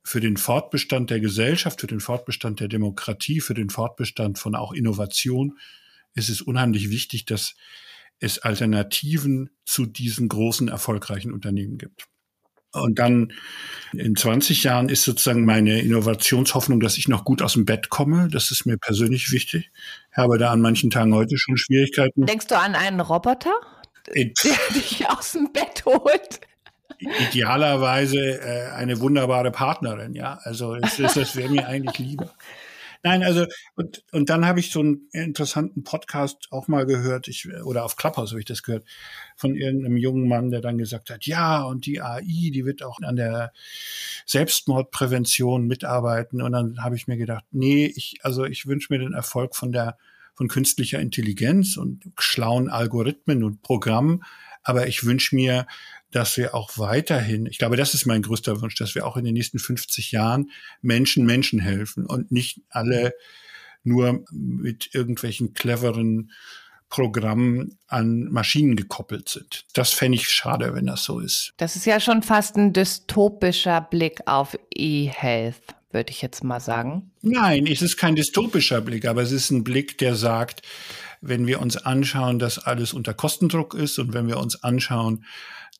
für 0.04 0.20
den 0.20 0.36
Fortbestand 0.36 1.10
der 1.10 1.20
Gesellschaft, 1.20 1.80
für 1.80 1.86
den 1.86 2.00
Fortbestand 2.00 2.60
der 2.60 2.68
Demokratie, 2.68 3.40
für 3.40 3.54
den 3.54 3.70
Fortbestand 3.70 4.38
von 4.38 4.54
auch 4.54 4.72
Innovation 4.72 5.58
ist 6.14 6.30
es 6.30 6.40
unheimlich 6.40 6.90
wichtig, 6.90 7.26
dass 7.26 7.54
es 8.18 8.38
Alternativen 8.38 9.50
zu 9.64 9.86
diesen 9.86 10.28
großen, 10.28 10.68
erfolgreichen 10.68 11.32
Unternehmen 11.32 11.78
gibt. 11.78 12.08
Und 12.72 12.98
dann 12.98 13.32
in 13.92 14.14
20 14.14 14.62
Jahren 14.64 14.88
ist 14.88 15.04
sozusagen 15.04 15.44
meine 15.44 15.80
Innovationshoffnung, 15.80 16.80
dass 16.80 16.98
ich 16.98 17.08
noch 17.08 17.24
gut 17.24 17.40
aus 17.40 17.54
dem 17.54 17.64
Bett 17.64 17.88
komme. 17.88 18.28
Das 18.30 18.50
ist 18.50 18.66
mir 18.66 18.76
persönlich 18.76 19.32
wichtig. 19.32 19.70
Ich 20.10 20.16
habe 20.16 20.36
da 20.36 20.52
an 20.52 20.60
manchen 20.60 20.90
Tagen 20.90 21.14
heute 21.14 21.38
schon 21.38 21.56
Schwierigkeiten. 21.56 22.26
Denkst 22.26 22.46
du 22.46 22.58
an 22.58 22.74
einen 22.74 23.00
Roboter, 23.00 23.54
äh, 24.12 24.32
der 24.44 24.58
dich 24.74 25.08
aus 25.08 25.32
dem 25.32 25.50
Bett 25.52 25.84
holt? 25.86 26.40
Idealerweise 26.98 28.40
äh, 28.40 28.70
eine 28.72 29.00
wunderbare 29.00 29.50
Partnerin, 29.50 30.14
ja. 30.14 30.38
Also 30.42 30.74
es, 30.74 30.96
das 30.96 31.36
wäre 31.36 31.50
mir 31.50 31.66
eigentlich 31.66 31.98
lieber. 31.98 32.32
Nein, 33.04 33.22
also 33.22 33.46
und, 33.76 34.02
und 34.10 34.28
dann 34.28 34.44
habe 34.44 34.58
ich 34.58 34.72
so 34.72 34.80
einen 34.80 35.08
interessanten 35.12 35.84
Podcast 35.84 36.48
auch 36.50 36.66
mal 36.66 36.84
gehört, 36.84 37.28
ich, 37.28 37.48
oder 37.62 37.84
auf 37.84 37.96
Clubhouse 37.96 38.30
habe 38.30 38.40
ich 38.40 38.46
das 38.46 38.64
gehört, 38.64 38.84
von 39.36 39.54
irgendeinem 39.54 39.96
jungen 39.96 40.26
Mann, 40.26 40.50
der 40.50 40.60
dann 40.60 40.78
gesagt 40.78 41.10
hat, 41.10 41.24
ja, 41.24 41.62
und 41.62 41.86
die 41.86 42.00
AI, 42.00 42.50
die 42.52 42.64
wird 42.64 42.82
auch 42.82 42.98
an 43.02 43.14
der 43.14 43.52
Selbstmordprävention 44.26 45.66
mitarbeiten. 45.66 46.42
Und 46.42 46.52
dann 46.52 46.82
habe 46.82 46.96
ich 46.96 47.06
mir 47.06 47.16
gedacht, 47.16 47.44
nee, 47.52 47.86
ich, 47.86 48.16
also 48.22 48.44
ich 48.44 48.66
wünsche 48.66 48.92
mir 48.92 48.98
den 48.98 49.14
Erfolg 49.14 49.54
von 49.54 49.70
der 49.70 49.96
von 50.34 50.46
künstlicher 50.46 51.00
Intelligenz 51.00 51.76
und 51.76 52.04
schlauen 52.16 52.68
Algorithmen 52.70 53.42
und 53.42 53.62
Programmen. 53.62 54.22
Aber 54.62 54.86
ich 54.86 55.04
wünsche 55.04 55.34
mir, 55.34 55.66
dass 56.10 56.36
wir 56.36 56.54
auch 56.54 56.78
weiterhin, 56.78 57.46
ich 57.46 57.58
glaube, 57.58 57.76
das 57.76 57.94
ist 57.94 58.06
mein 58.06 58.22
größter 58.22 58.60
Wunsch, 58.60 58.76
dass 58.76 58.94
wir 58.94 59.06
auch 59.06 59.16
in 59.16 59.24
den 59.24 59.34
nächsten 59.34 59.58
50 59.58 60.12
Jahren 60.12 60.50
Menschen 60.80 61.26
Menschen 61.26 61.60
helfen 61.60 62.06
und 62.06 62.32
nicht 62.32 62.60
alle 62.70 63.14
nur 63.84 64.24
mit 64.30 64.94
irgendwelchen 64.94 65.54
cleveren 65.54 66.30
Programmen 66.88 67.78
an 67.86 68.24
Maschinen 68.30 68.74
gekoppelt 68.74 69.28
sind. 69.28 69.66
Das 69.74 69.92
fände 69.92 70.16
ich 70.16 70.28
schade, 70.28 70.74
wenn 70.74 70.86
das 70.86 71.04
so 71.04 71.20
ist. 71.20 71.52
Das 71.58 71.76
ist 71.76 71.84
ja 71.84 72.00
schon 72.00 72.22
fast 72.22 72.56
ein 72.56 72.72
dystopischer 72.72 73.82
Blick 73.82 74.22
auf 74.26 74.58
E-Health, 74.74 75.60
würde 75.90 76.10
ich 76.10 76.22
jetzt 76.22 76.42
mal 76.44 76.60
sagen. 76.60 77.10
Nein, 77.20 77.66
es 77.66 77.82
ist 77.82 77.98
kein 77.98 78.16
dystopischer 78.16 78.80
Blick, 78.80 79.04
aber 79.04 79.22
es 79.22 79.32
ist 79.32 79.50
ein 79.50 79.64
Blick, 79.64 79.98
der 79.98 80.14
sagt, 80.14 80.62
wenn 81.20 81.46
wir 81.46 81.60
uns 81.60 81.76
anschauen, 81.76 82.38
dass 82.38 82.58
alles 82.58 82.94
unter 82.94 83.12
Kostendruck 83.12 83.74
ist 83.74 83.98
und 83.98 84.14
wenn 84.14 84.28
wir 84.28 84.38
uns 84.38 84.62
anschauen, 84.62 85.24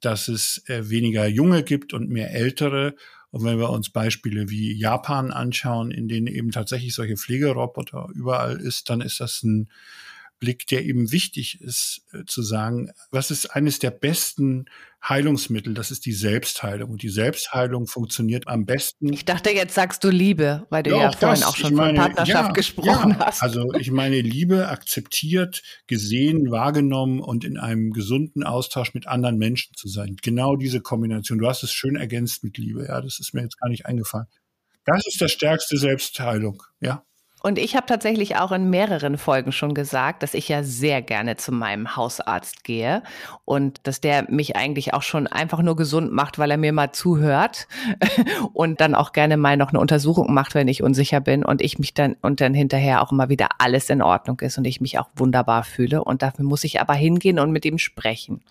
dass 0.01 0.29
es 0.29 0.63
äh, 0.67 0.89
weniger 0.91 1.27
Junge 1.27 1.63
gibt 1.63 1.93
und 1.93 2.09
mehr 2.09 2.33
Ältere. 2.33 2.95
Und 3.31 3.45
wenn 3.45 3.59
wir 3.59 3.71
uns 3.71 3.91
Beispiele 3.91 4.49
wie 4.49 4.73
Japan 4.73 5.31
anschauen, 5.31 5.91
in 5.91 6.09
denen 6.09 6.27
eben 6.27 6.51
tatsächlich 6.51 6.95
solche 6.95 7.17
Pflegeroboter 7.17 8.09
überall 8.15 8.59
ist, 8.61 8.89
dann 8.91 9.01
ist 9.01 9.21
das 9.21 9.43
ein 9.43 9.69
Blick, 10.39 10.67
der 10.67 10.85
eben 10.85 11.13
wichtig 11.13 11.61
ist, 11.61 12.03
äh, 12.13 12.25
zu 12.27 12.43
sagen, 12.43 12.91
was 13.11 13.31
ist 13.31 13.47
eines 13.47 13.79
der 13.79 13.91
besten 13.91 14.67
Heilungsmittel? 15.07 15.75
Das 15.75 15.91
ist 15.91 16.07
die 16.07 16.13
Selbstheilung. 16.13 16.91
Und 16.91 17.03
die 17.03 17.09
Selbstheilung 17.09 17.87
funktioniert 17.87 18.49
am 18.49 18.65
besten. 18.65 19.13
Ich 19.13 19.25
dachte, 19.25 19.51
jetzt 19.51 19.75
sagst 19.75 20.05
du 20.05 20.11
Liebe, 20.11 20.67
weil 20.71 20.83
du 20.83 20.91
ja, 20.91 21.03
ja 21.03 21.13
vorhin 21.13 21.41
das, 21.41 21.49
auch 21.49 21.57
schon 21.57 21.75
meine, 21.75 21.99
von 21.99 22.07
Partnerschaft 22.07 22.49
ja, 22.49 22.53
gesprochen 22.53 23.17
ja, 23.19 23.27
hast. 23.27 23.43
Also 23.43 23.73
ich 23.79 23.91
meine, 23.91 24.21
Liebe 24.21 24.69
akzeptiert, 24.69 25.63
gesehen, 25.87 26.51
wahrgenommen 26.51 27.21
und 27.21 27.45
in 27.45 27.59
einem 27.59 27.93
gesunden 27.93 28.43
Austausch 28.45 28.95
mit 28.95 29.07
anderen 29.07 29.39
Menschen 29.39 29.75
zu 29.75 29.89
sein. 29.89 30.17
Genau 30.23 30.57
diese 30.57 30.81
Kombination. 30.81 31.39
Du 31.39 31.47
hast 31.47 31.63
es 31.63 31.73
schön 31.73 31.97
ergänzt 31.97 32.45
mit 32.45 32.59
Liebe. 32.59 32.87
Ja, 32.87 33.01
das 33.01 33.19
ist 33.19 33.35
mir 33.35 33.43
jetzt 33.43 33.61
gar 33.61 33.69
nicht 33.69 33.87
eingefallen. 33.87 34.27
Das 34.85 35.07
ist 35.07 35.21
das 35.21 35.33
stärkste 35.33 35.77
Selbstheilung. 35.77 36.63
Ja. 36.81 37.05
Und 37.49 37.59
ich 37.59 37.77
habe 37.77 37.87
tatsächlich 37.87 38.37
auch 38.37 38.53
in 38.53 38.69
mehreren 38.69 39.17
Folgen 39.17 39.53
schon 39.53 39.73
gesagt, 39.73 40.23
dass 40.23 40.35
ich 40.35 40.51
ja 40.51 40.63
sehr 40.63 41.01
gerne 41.01 41.37
zu 41.37 41.51
meinem 41.51 41.97
Hausarzt 41.97 42.63
gehe 42.63 43.03
und 43.47 43.81
dass 43.85 44.03
der 44.03 44.31
mich 44.31 44.55
eigentlich 44.55 44.93
auch 44.93 45.01
schon 45.01 45.27
einfach 45.27 45.63
nur 45.63 45.75
gesund 45.75 46.13
macht, 46.13 46.39
weil 46.39 46.51
er 46.51 46.59
mir 46.59 46.75
mal 46.75 46.93
zuhört 46.93 47.67
und 48.53 48.83
dann 48.83 48.95
auch 48.95 49.13
gerne 49.13 49.39
mal 49.39 49.57
noch 49.57 49.71
eine 49.71 49.81
Untersuchung 49.81 50.35
macht, 50.35 50.55
wenn 50.55 50.69
ich 50.69 50.83
unsicher 50.83 51.23
bin 51.23 51.43
und 51.43 51.63
ich 51.63 51.79
mich 51.79 51.95
dann 51.95 52.17
und 52.21 52.43
dann 52.43 52.53
hinterher 52.53 53.01
auch 53.01 53.13
immer 53.13 53.31
wieder 53.31 53.49
alles 53.57 53.89
in 53.89 54.03
Ordnung 54.03 54.39
ist 54.41 54.59
und 54.59 54.67
ich 54.67 54.83
mich 54.83 54.99
auch 54.99 55.09
wunderbar 55.17 55.65
fühle 55.65 56.05
und 56.05 56.21
dafür 56.21 56.45
muss 56.45 56.65
ich 56.65 56.83
aber 56.83 56.93
hingehen 56.93 57.39
und 57.39 57.51
mit 57.51 57.65
ihm 57.65 57.79
sprechen. 57.79 58.43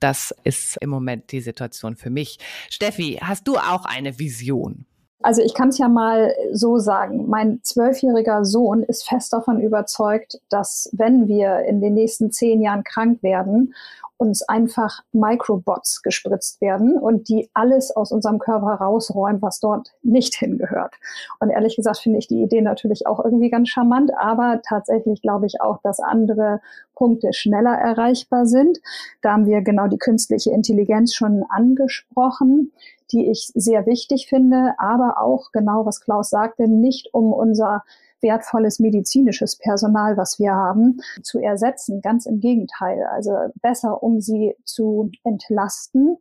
Das 0.00 0.34
ist 0.42 0.76
im 0.78 0.90
Moment 0.90 1.30
die 1.30 1.40
Situation 1.40 1.94
für 1.94 2.10
mich. 2.10 2.40
Steffi, 2.68 3.20
hast 3.22 3.46
du 3.46 3.58
auch 3.58 3.84
eine 3.84 4.18
Vision? 4.18 4.86
Also 5.22 5.42
ich 5.42 5.54
kann 5.54 5.70
es 5.70 5.78
ja 5.78 5.88
mal 5.88 6.34
so 6.52 6.78
sagen, 6.78 7.28
mein 7.28 7.60
zwölfjähriger 7.62 8.44
Sohn 8.44 8.82
ist 8.82 9.08
fest 9.08 9.32
davon 9.32 9.60
überzeugt, 9.60 10.40
dass 10.50 10.90
wenn 10.92 11.28
wir 11.28 11.60
in 11.60 11.80
den 11.80 11.94
nächsten 11.94 12.30
zehn 12.30 12.60
Jahren 12.60 12.84
krank 12.84 13.22
werden, 13.22 13.74
uns 14.16 14.42
einfach 14.42 15.00
Microbots 15.12 16.02
gespritzt 16.02 16.60
werden 16.60 16.96
und 16.96 17.28
die 17.28 17.50
alles 17.52 17.94
aus 17.94 18.12
unserem 18.12 18.38
Körper 18.38 18.74
rausräumen, 18.74 19.42
was 19.42 19.60
dort 19.60 19.92
nicht 20.02 20.34
hingehört. 20.34 20.94
Und 21.40 21.50
ehrlich 21.50 21.76
gesagt 21.76 21.98
finde 21.98 22.18
ich 22.18 22.28
die 22.28 22.42
Idee 22.42 22.60
natürlich 22.60 23.06
auch 23.06 23.24
irgendwie 23.24 23.50
ganz 23.50 23.68
charmant, 23.68 24.12
aber 24.16 24.60
tatsächlich 24.66 25.20
glaube 25.22 25.46
ich 25.46 25.60
auch, 25.60 25.80
dass 25.82 26.00
andere 26.00 26.60
Punkte 26.94 27.32
schneller 27.32 27.74
erreichbar 27.74 28.46
sind. 28.46 28.78
Da 29.22 29.32
haben 29.32 29.46
wir 29.46 29.62
genau 29.62 29.88
die 29.88 29.98
künstliche 29.98 30.52
Intelligenz 30.52 31.14
schon 31.14 31.44
angesprochen 31.48 32.72
die 33.12 33.30
ich 33.30 33.52
sehr 33.54 33.86
wichtig 33.86 34.26
finde, 34.28 34.74
aber 34.78 35.20
auch 35.20 35.52
genau, 35.52 35.86
was 35.86 36.00
Klaus 36.00 36.30
sagte, 36.30 36.68
nicht 36.68 37.12
um 37.12 37.32
unser 37.32 37.84
wertvolles 38.24 38.80
medizinisches 38.80 39.56
Personal, 39.56 40.16
was 40.16 40.40
wir 40.40 40.52
haben, 40.52 40.96
zu 41.22 41.38
ersetzen. 41.38 42.00
Ganz 42.00 42.26
im 42.26 42.40
Gegenteil. 42.40 43.04
Also 43.12 43.36
besser, 43.62 44.02
um 44.02 44.20
sie 44.20 44.56
zu 44.64 45.12
entlasten 45.22 46.16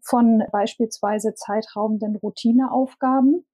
von 0.00 0.42
beispielsweise 0.50 1.34
zeitraubenden 1.34 2.16
Routineaufgaben 2.16 3.44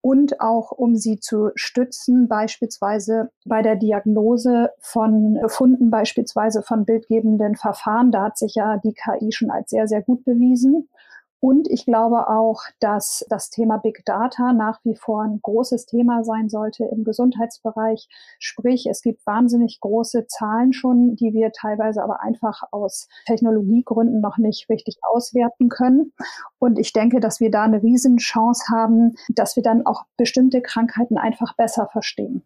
und 0.00 0.40
auch 0.40 0.72
um 0.72 0.96
sie 0.96 1.20
zu 1.20 1.50
stützen, 1.54 2.26
beispielsweise 2.26 3.30
bei 3.46 3.62
der 3.62 3.76
Diagnose 3.76 4.70
von 4.80 5.38
Befunden, 5.40 5.90
beispielsweise 5.90 6.62
von 6.62 6.84
bildgebenden 6.84 7.54
Verfahren. 7.54 8.10
Da 8.10 8.24
hat 8.24 8.36
sich 8.36 8.56
ja 8.56 8.78
die 8.78 8.94
KI 8.94 9.30
schon 9.30 9.50
als 9.50 9.70
sehr, 9.70 9.86
sehr 9.86 10.02
gut 10.02 10.24
bewiesen 10.24 10.88
Und 11.44 11.68
ich 11.68 11.86
glaube 11.86 12.28
auch, 12.28 12.62
dass 12.78 13.26
das 13.28 13.50
Thema 13.50 13.78
Big 13.78 14.04
Data 14.04 14.52
nach 14.52 14.78
wie 14.84 14.94
vor 14.94 15.24
ein 15.24 15.40
großes 15.42 15.86
Thema 15.86 16.22
sein 16.22 16.48
sollte 16.48 16.84
im 16.84 17.02
Gesundheitsbereich. 17.02 18.06
Sprich, 18.38 18.86
es 18.86 19.02
gibt 19.02 19.26
wahnsinnig 19.26 19.80
große 19.80 20.28
Zahlen 20.28 20.72
schon, 20.72 21.16
die 21.16 21.32
wir 21.32 21.50
teilweise 21.50 22.04
aber 22.04 22.22
einfach 22.22 22.62
aus 22.70 23.08
Technologiegründen 23.26 24.20
noch 24.20 24.38
nicht 24.38 24.68
richtig 24.68 24.98
auswerten 25.02 25.68
können. 25.68 26.12
Und 26.60 26.78
ich 26.78 26.92
denke, 26.92 27.18
dass 27.18 27.40
wir 27.40 27.50
da 27.50 27.64
eine 27.64 27.82
Riesenchance 27.82 28.66
haben, 28.72 29.16
dass 29.28 29.56
wir 29.56 29.64
dann 29.64 29.84
auch 29.84 30.04
bestimmte 30.16 30.62
Krankheiten 30.62 31.18
einfach 31.18 31.56
besser 31.56 31.88
verstehen. 31.90 32.44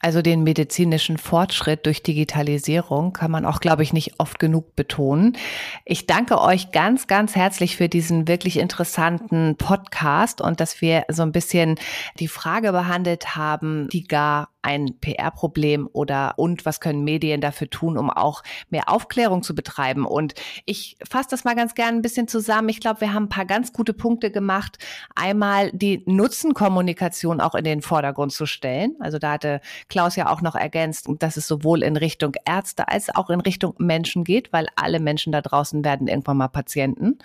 Also 0.00 0.20
den 0.20 0.44
medizinischen 0.44 1.16
Fortschritt 1.16 1.86
durch 1.86 2.02
Digitalisierung 2.02 3.12
kann 3.12 3.30
man 3.30 3.46
auch, 3.46 3.60
glaube 3.60 3.82
ich, 3.82 3.92
nicht 3.92 4.20
oft 4.20 4.38
genug 4.38 4.76
betonen. 4.76 5.36
Ich 5.84 6.06
danke 6.06 6.40
euch 6.40 6.70
ganz, 6.70 7.06
ganz 7.06 7.34
herzlich 7.34 7.76
für 7.76 7.88
diesen 7.88 8.28
wirklich 8.28 8.58
interessanten 8.58 9.56
Podcast 9.56 10.40
und 10.40 10.60
dass 10.60 10.80
wir 10.82 11.04
so 11.08 11.22
ein 11.22 11.32
bisschen 11.32 11.76
die 12.18 12.28
Frage 12.28 12.72
behandelt 12.72 13.36
haben, 13.36 13.88
die 13.88 14.06
gar 14.06 14.50
ein 14.68 14.98
PR-Problem 15.00 15.88
oder 15.90 16.34
und 16.36 16.66
was 16.66 16.80
können 16.80 17.02
Medien 17.02 17.40
dafür 17.40 17.70
tun, 17.70 17.96
um 17.96 18.10
auch 18.10 18.42
mehr 18.68 18.90
Aufklärung 18.90 19.42
zu 19.42 19.54
betreiben? 19.54 20.04
Und 20.04 20.34
ich 20.66 20.98
fasse 21.08 21.28
das 21.30 21.44
mal 21.44 21.54
ganz 21.54 21.74
gerne 21.74 21.96
ein 21.96 22.02
bisschen 22.02 22.28
zusammen. 22.28 22.68
Ich 22.68 22.80
glaube, 22.80 23.00
wir 23.00 23.14
haben 23.14 23.24
ein 23.24 23.28
paar 23.30 23.46
ganz 23.46 23.72
gute 23.72 23.94
Punkte 23.94 24.30
gemacht. 24.30 24.76
Einmal 25.14 25.70
die 25.72 26.02
Nutzenkommunikation 26.04 27.40
auch 27.40 27.54
in 27.54 27.64
den 27.64 27.80
Vordergrund 27.80 28.32
zu 28.32 28.44
stellen. 28.44 28.94
Also 29.00 29.18
da 29.18 29.32
hatte 29.32 29.62
Klaus 29.88 30.16
ja 30.16 30.30
auch 30.30 30.42
noch 30.42 30.54
ergänzt, 30.54 31.08
dass 31.18 31.38
es 31.38 31.48
sowohl 31.48 31.82
in 31.82 31.96
Richtung 31.96 32.34
Ärzte 32.44 32.88
als 32.88 33.08
auch 33.14 33.30
in 33.30 33.40
Richtung 33.40 33.74
Menschen 33.78 34.22
geht, 34.22 34.52
weil 34.52 34.66
alle 34.76 35.00
Menschen 35.00 35.32
da 35.32 35.40
draußen 35.40 35.82
werden 35.82 36.08
irgendwann 36.08 36.36
mal 36.36 36.48
Patienten 36.48 37.18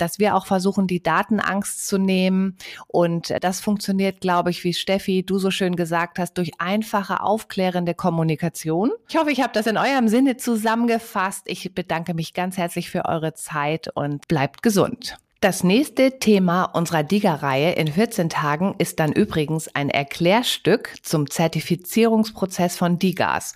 dass 0.00 0.18
wir 0.18 0.34
auch 0.34 0.46
versuchen, 0.46 0.86
die 0.86 1.02
Datenangst 1.02 1.86
zu 1.86 1.98
nehmen. 1.98 2.56
Und 2.86 3.34
das 3.40 3.60
funktioniert, 3.60 4.20
glaube 4.20 4.50
ich, 4.50 4.64
wie 4.64 4.74
Steffi, 4.74 5.22
du 5.22 5.38
so 5.38 5.50
schön 5.50 5.76
gesagt 5.76 6.18
hast, 6.18 6.34
durch 6.34 6.52
einfache, 6.58 7.22
aufklärende 7.22 7.94
Kommunikation. 7.94 8.90
Ich 9.08 9.16
hoffe, 9.16 9.30
ich 9.30 9.42
habe 9.42 9.52
das 9.52 9.66
in 9.66 9.76
eurem 9.76 10.08
Sinne 10.08 10.36
zusammengefasst. 10.36 11.42
Ich 11.46 11.74
bedanke 11.74 12.14
mich 12.14 12.34
ganz 12.34 12.56
herzlich 12.56 12.90
für 12.90 13.04
eure 13.04 13.34
Zeit 13.34 13.88
und 13.94 14.26
bleibt 14.28 14.62
gesund. 14.62 15.16
Das 15.40 15.64
nächste 15.64 16.18
Thema 16.18 16.64
unserer 16.64 17.02
DIGA-Reihe 17.02 17.72
in 17.72 17.88
14 17.88 18.28
Tagen 18.28 18.74
ist 18.76 19.00
dann 19.00 19.10
übrigens 19.10 19.74
ein 19.74 19.88
Erklärstück 19.88 20.94
zum 21.02 21.30
Zertifizierungsprozess 21.30 22.76
von 22.76 22.98
DIGAs. 22.98 23.54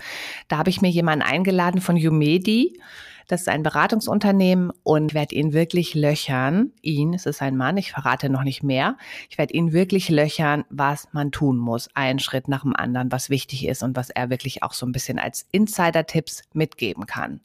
Da 0.49 0.57
habe 0.57 0.71
ich 0.71 0.81
mir 0.81 0.89
jemanden 0.89 1.23
eingeladen 1.23 1.83
von 1.83 1.97
Umedi. 1.97 2.81
Das 3.29 3.43
ist 3.43 3.49
ein 3.49 3.63
Beratungsunternehmen 3.63 4.73
und 4.83 5.15
werde 5.15 5.35
ihn 5.35 5.53
wirklich 5.53 5.95
löchern. 5.95 6.73
Ihn, 6.83 7.15
es 7.15 7.27
ist 7.27 7.43
ein 7.43 7.57
Mann, 7.57 7.77
ich 7.77 7.93
verrate 7.93 8.29
noch 8.29 8.43
nicht 8.43 8.63
mehr. 8.63 8.97
Ich 9.31 9.39
werde 9.39 9.55
ihn 9.55 9.73
wirklich 9.73 10.09
löchern, 10.09 10.65
was 10.71 11.09
man 11.13 11.33
tun 11.33 11.57
muss. 11.57 11.89
Einen 11.95 12.19
Schritt 12.19 12.49
nach 12.49 12.63
dem 12.63 12.77
anderen, 12.77 13.11
was 13.13 13.31
wichtig 13.31 13.67
ist 13.67 13.83
und 13.83 13.97
was 13.97 14.11
er 14.11 14.31
wirklich 14.31 14.63
auch 14.63 14.73
so 14.73 14.87
ein 14.87 14.93
bisschen 14.93 15.19
als 15.19 15.47
Insider-Tipps 15.53 16.43
mitgeben 16.53 17.07
kann. 17.07 17.41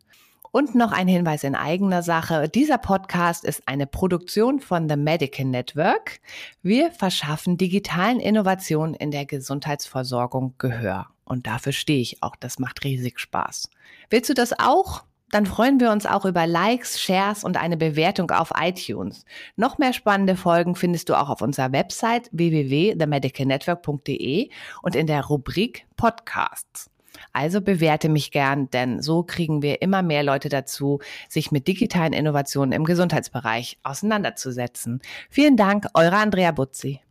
Und 0.52 0.74
noch 0.74 0.92
ein 0.92 1.08
Hinweis 1.08 1.44
in 1.44 1.54
eigener 1.56 2.02
Sache. 2.02 2.50
Dieser 2.50 2.80
Podcast 2.80 3.46
ist 3.46 3.68
eine 3.68 3.86
Produktion 3.86 4.60
von 4.60 4.90
The 4.90 4.96
Medical 4.96 5.46
Network. 5.46 6.20
Wir 6.64 6.92
verschaffen 6.92 7.58
digitalen 7.58 8.20
Innovationen 8.20 8.96
in 8.96 9.12
der 9.12 9.26
Gesundheitsversorgung 9.26 10.56
Gehör. 10.58 11.08
Und 11.24 11.46
dafür 11.46 11.72
stehe 11.72 12.02
ich 12.02 12.24
auch. 12.24 12.36
Das 12.36 12.58
macht 12.58 12.84
riesig 12.84 13.20
Spaß. 13.20 13.70
Willst 14.10 14.32
du 14.32 14.34
das 14.34 14.58
auch? 14.58 15.04
Dann 15.32 15.46
freuen 15.46 15.80
wir 15.80 15.92
uns 15.92 16.06
auch 16.06 16.26
über 16.26 16.46
Likes, 16.48 17.02
Shares 17.02 17.44
und 17.44 17.58
eine 17.58 17.78
Bewertung 17.78 18.32
auf 18.32 18.52
iTunes. 18.60 19.26
Noch 19.56 19.78
mehr 19.78 19.94
spannende 19.94 20.36
Folgen 20.36 20.76
findest 20.76 21.08
du 21.10 21.16
auch 21.16 21.30
auf 21.30 21.42
unserer 21.42 21.72
Website 21.72 22.30
www.themedicalnetwork.de 22.32 24.50
und 24.82 24.96
in 24.96 25.08
der 25.08 25.26
Rubrik 25.26 25.86
Podcasts. 25.96 26.90
Also 27.34 27.62
bewerte 27.62 28.10
mich 28.10 28.32
gern, 28.32 28.70
denn 28.70 29.02
so 29.02 29.24
kriegen 29.24 29.62
wir 29.62 29.82
immer 29.82 30.02
mehr 30.02 30.24
Leute 30.24 30.50
dazu, 30.50 31.00
sich 31.28 31.52
mit 31.52 31.68
digitalen 31.68 32.14
Innovationen 32.14 32.72
im 32.72 32.86
Gesundheitsbereich 32.86 33.78
auseinanderzusetzen. 33.84 35.02
Vielen 35.30 35.58
Dank, 35.58 35.88
eure 35.94 36.18
Andrea 36.18 36.52
Butzi. 36.52 37.02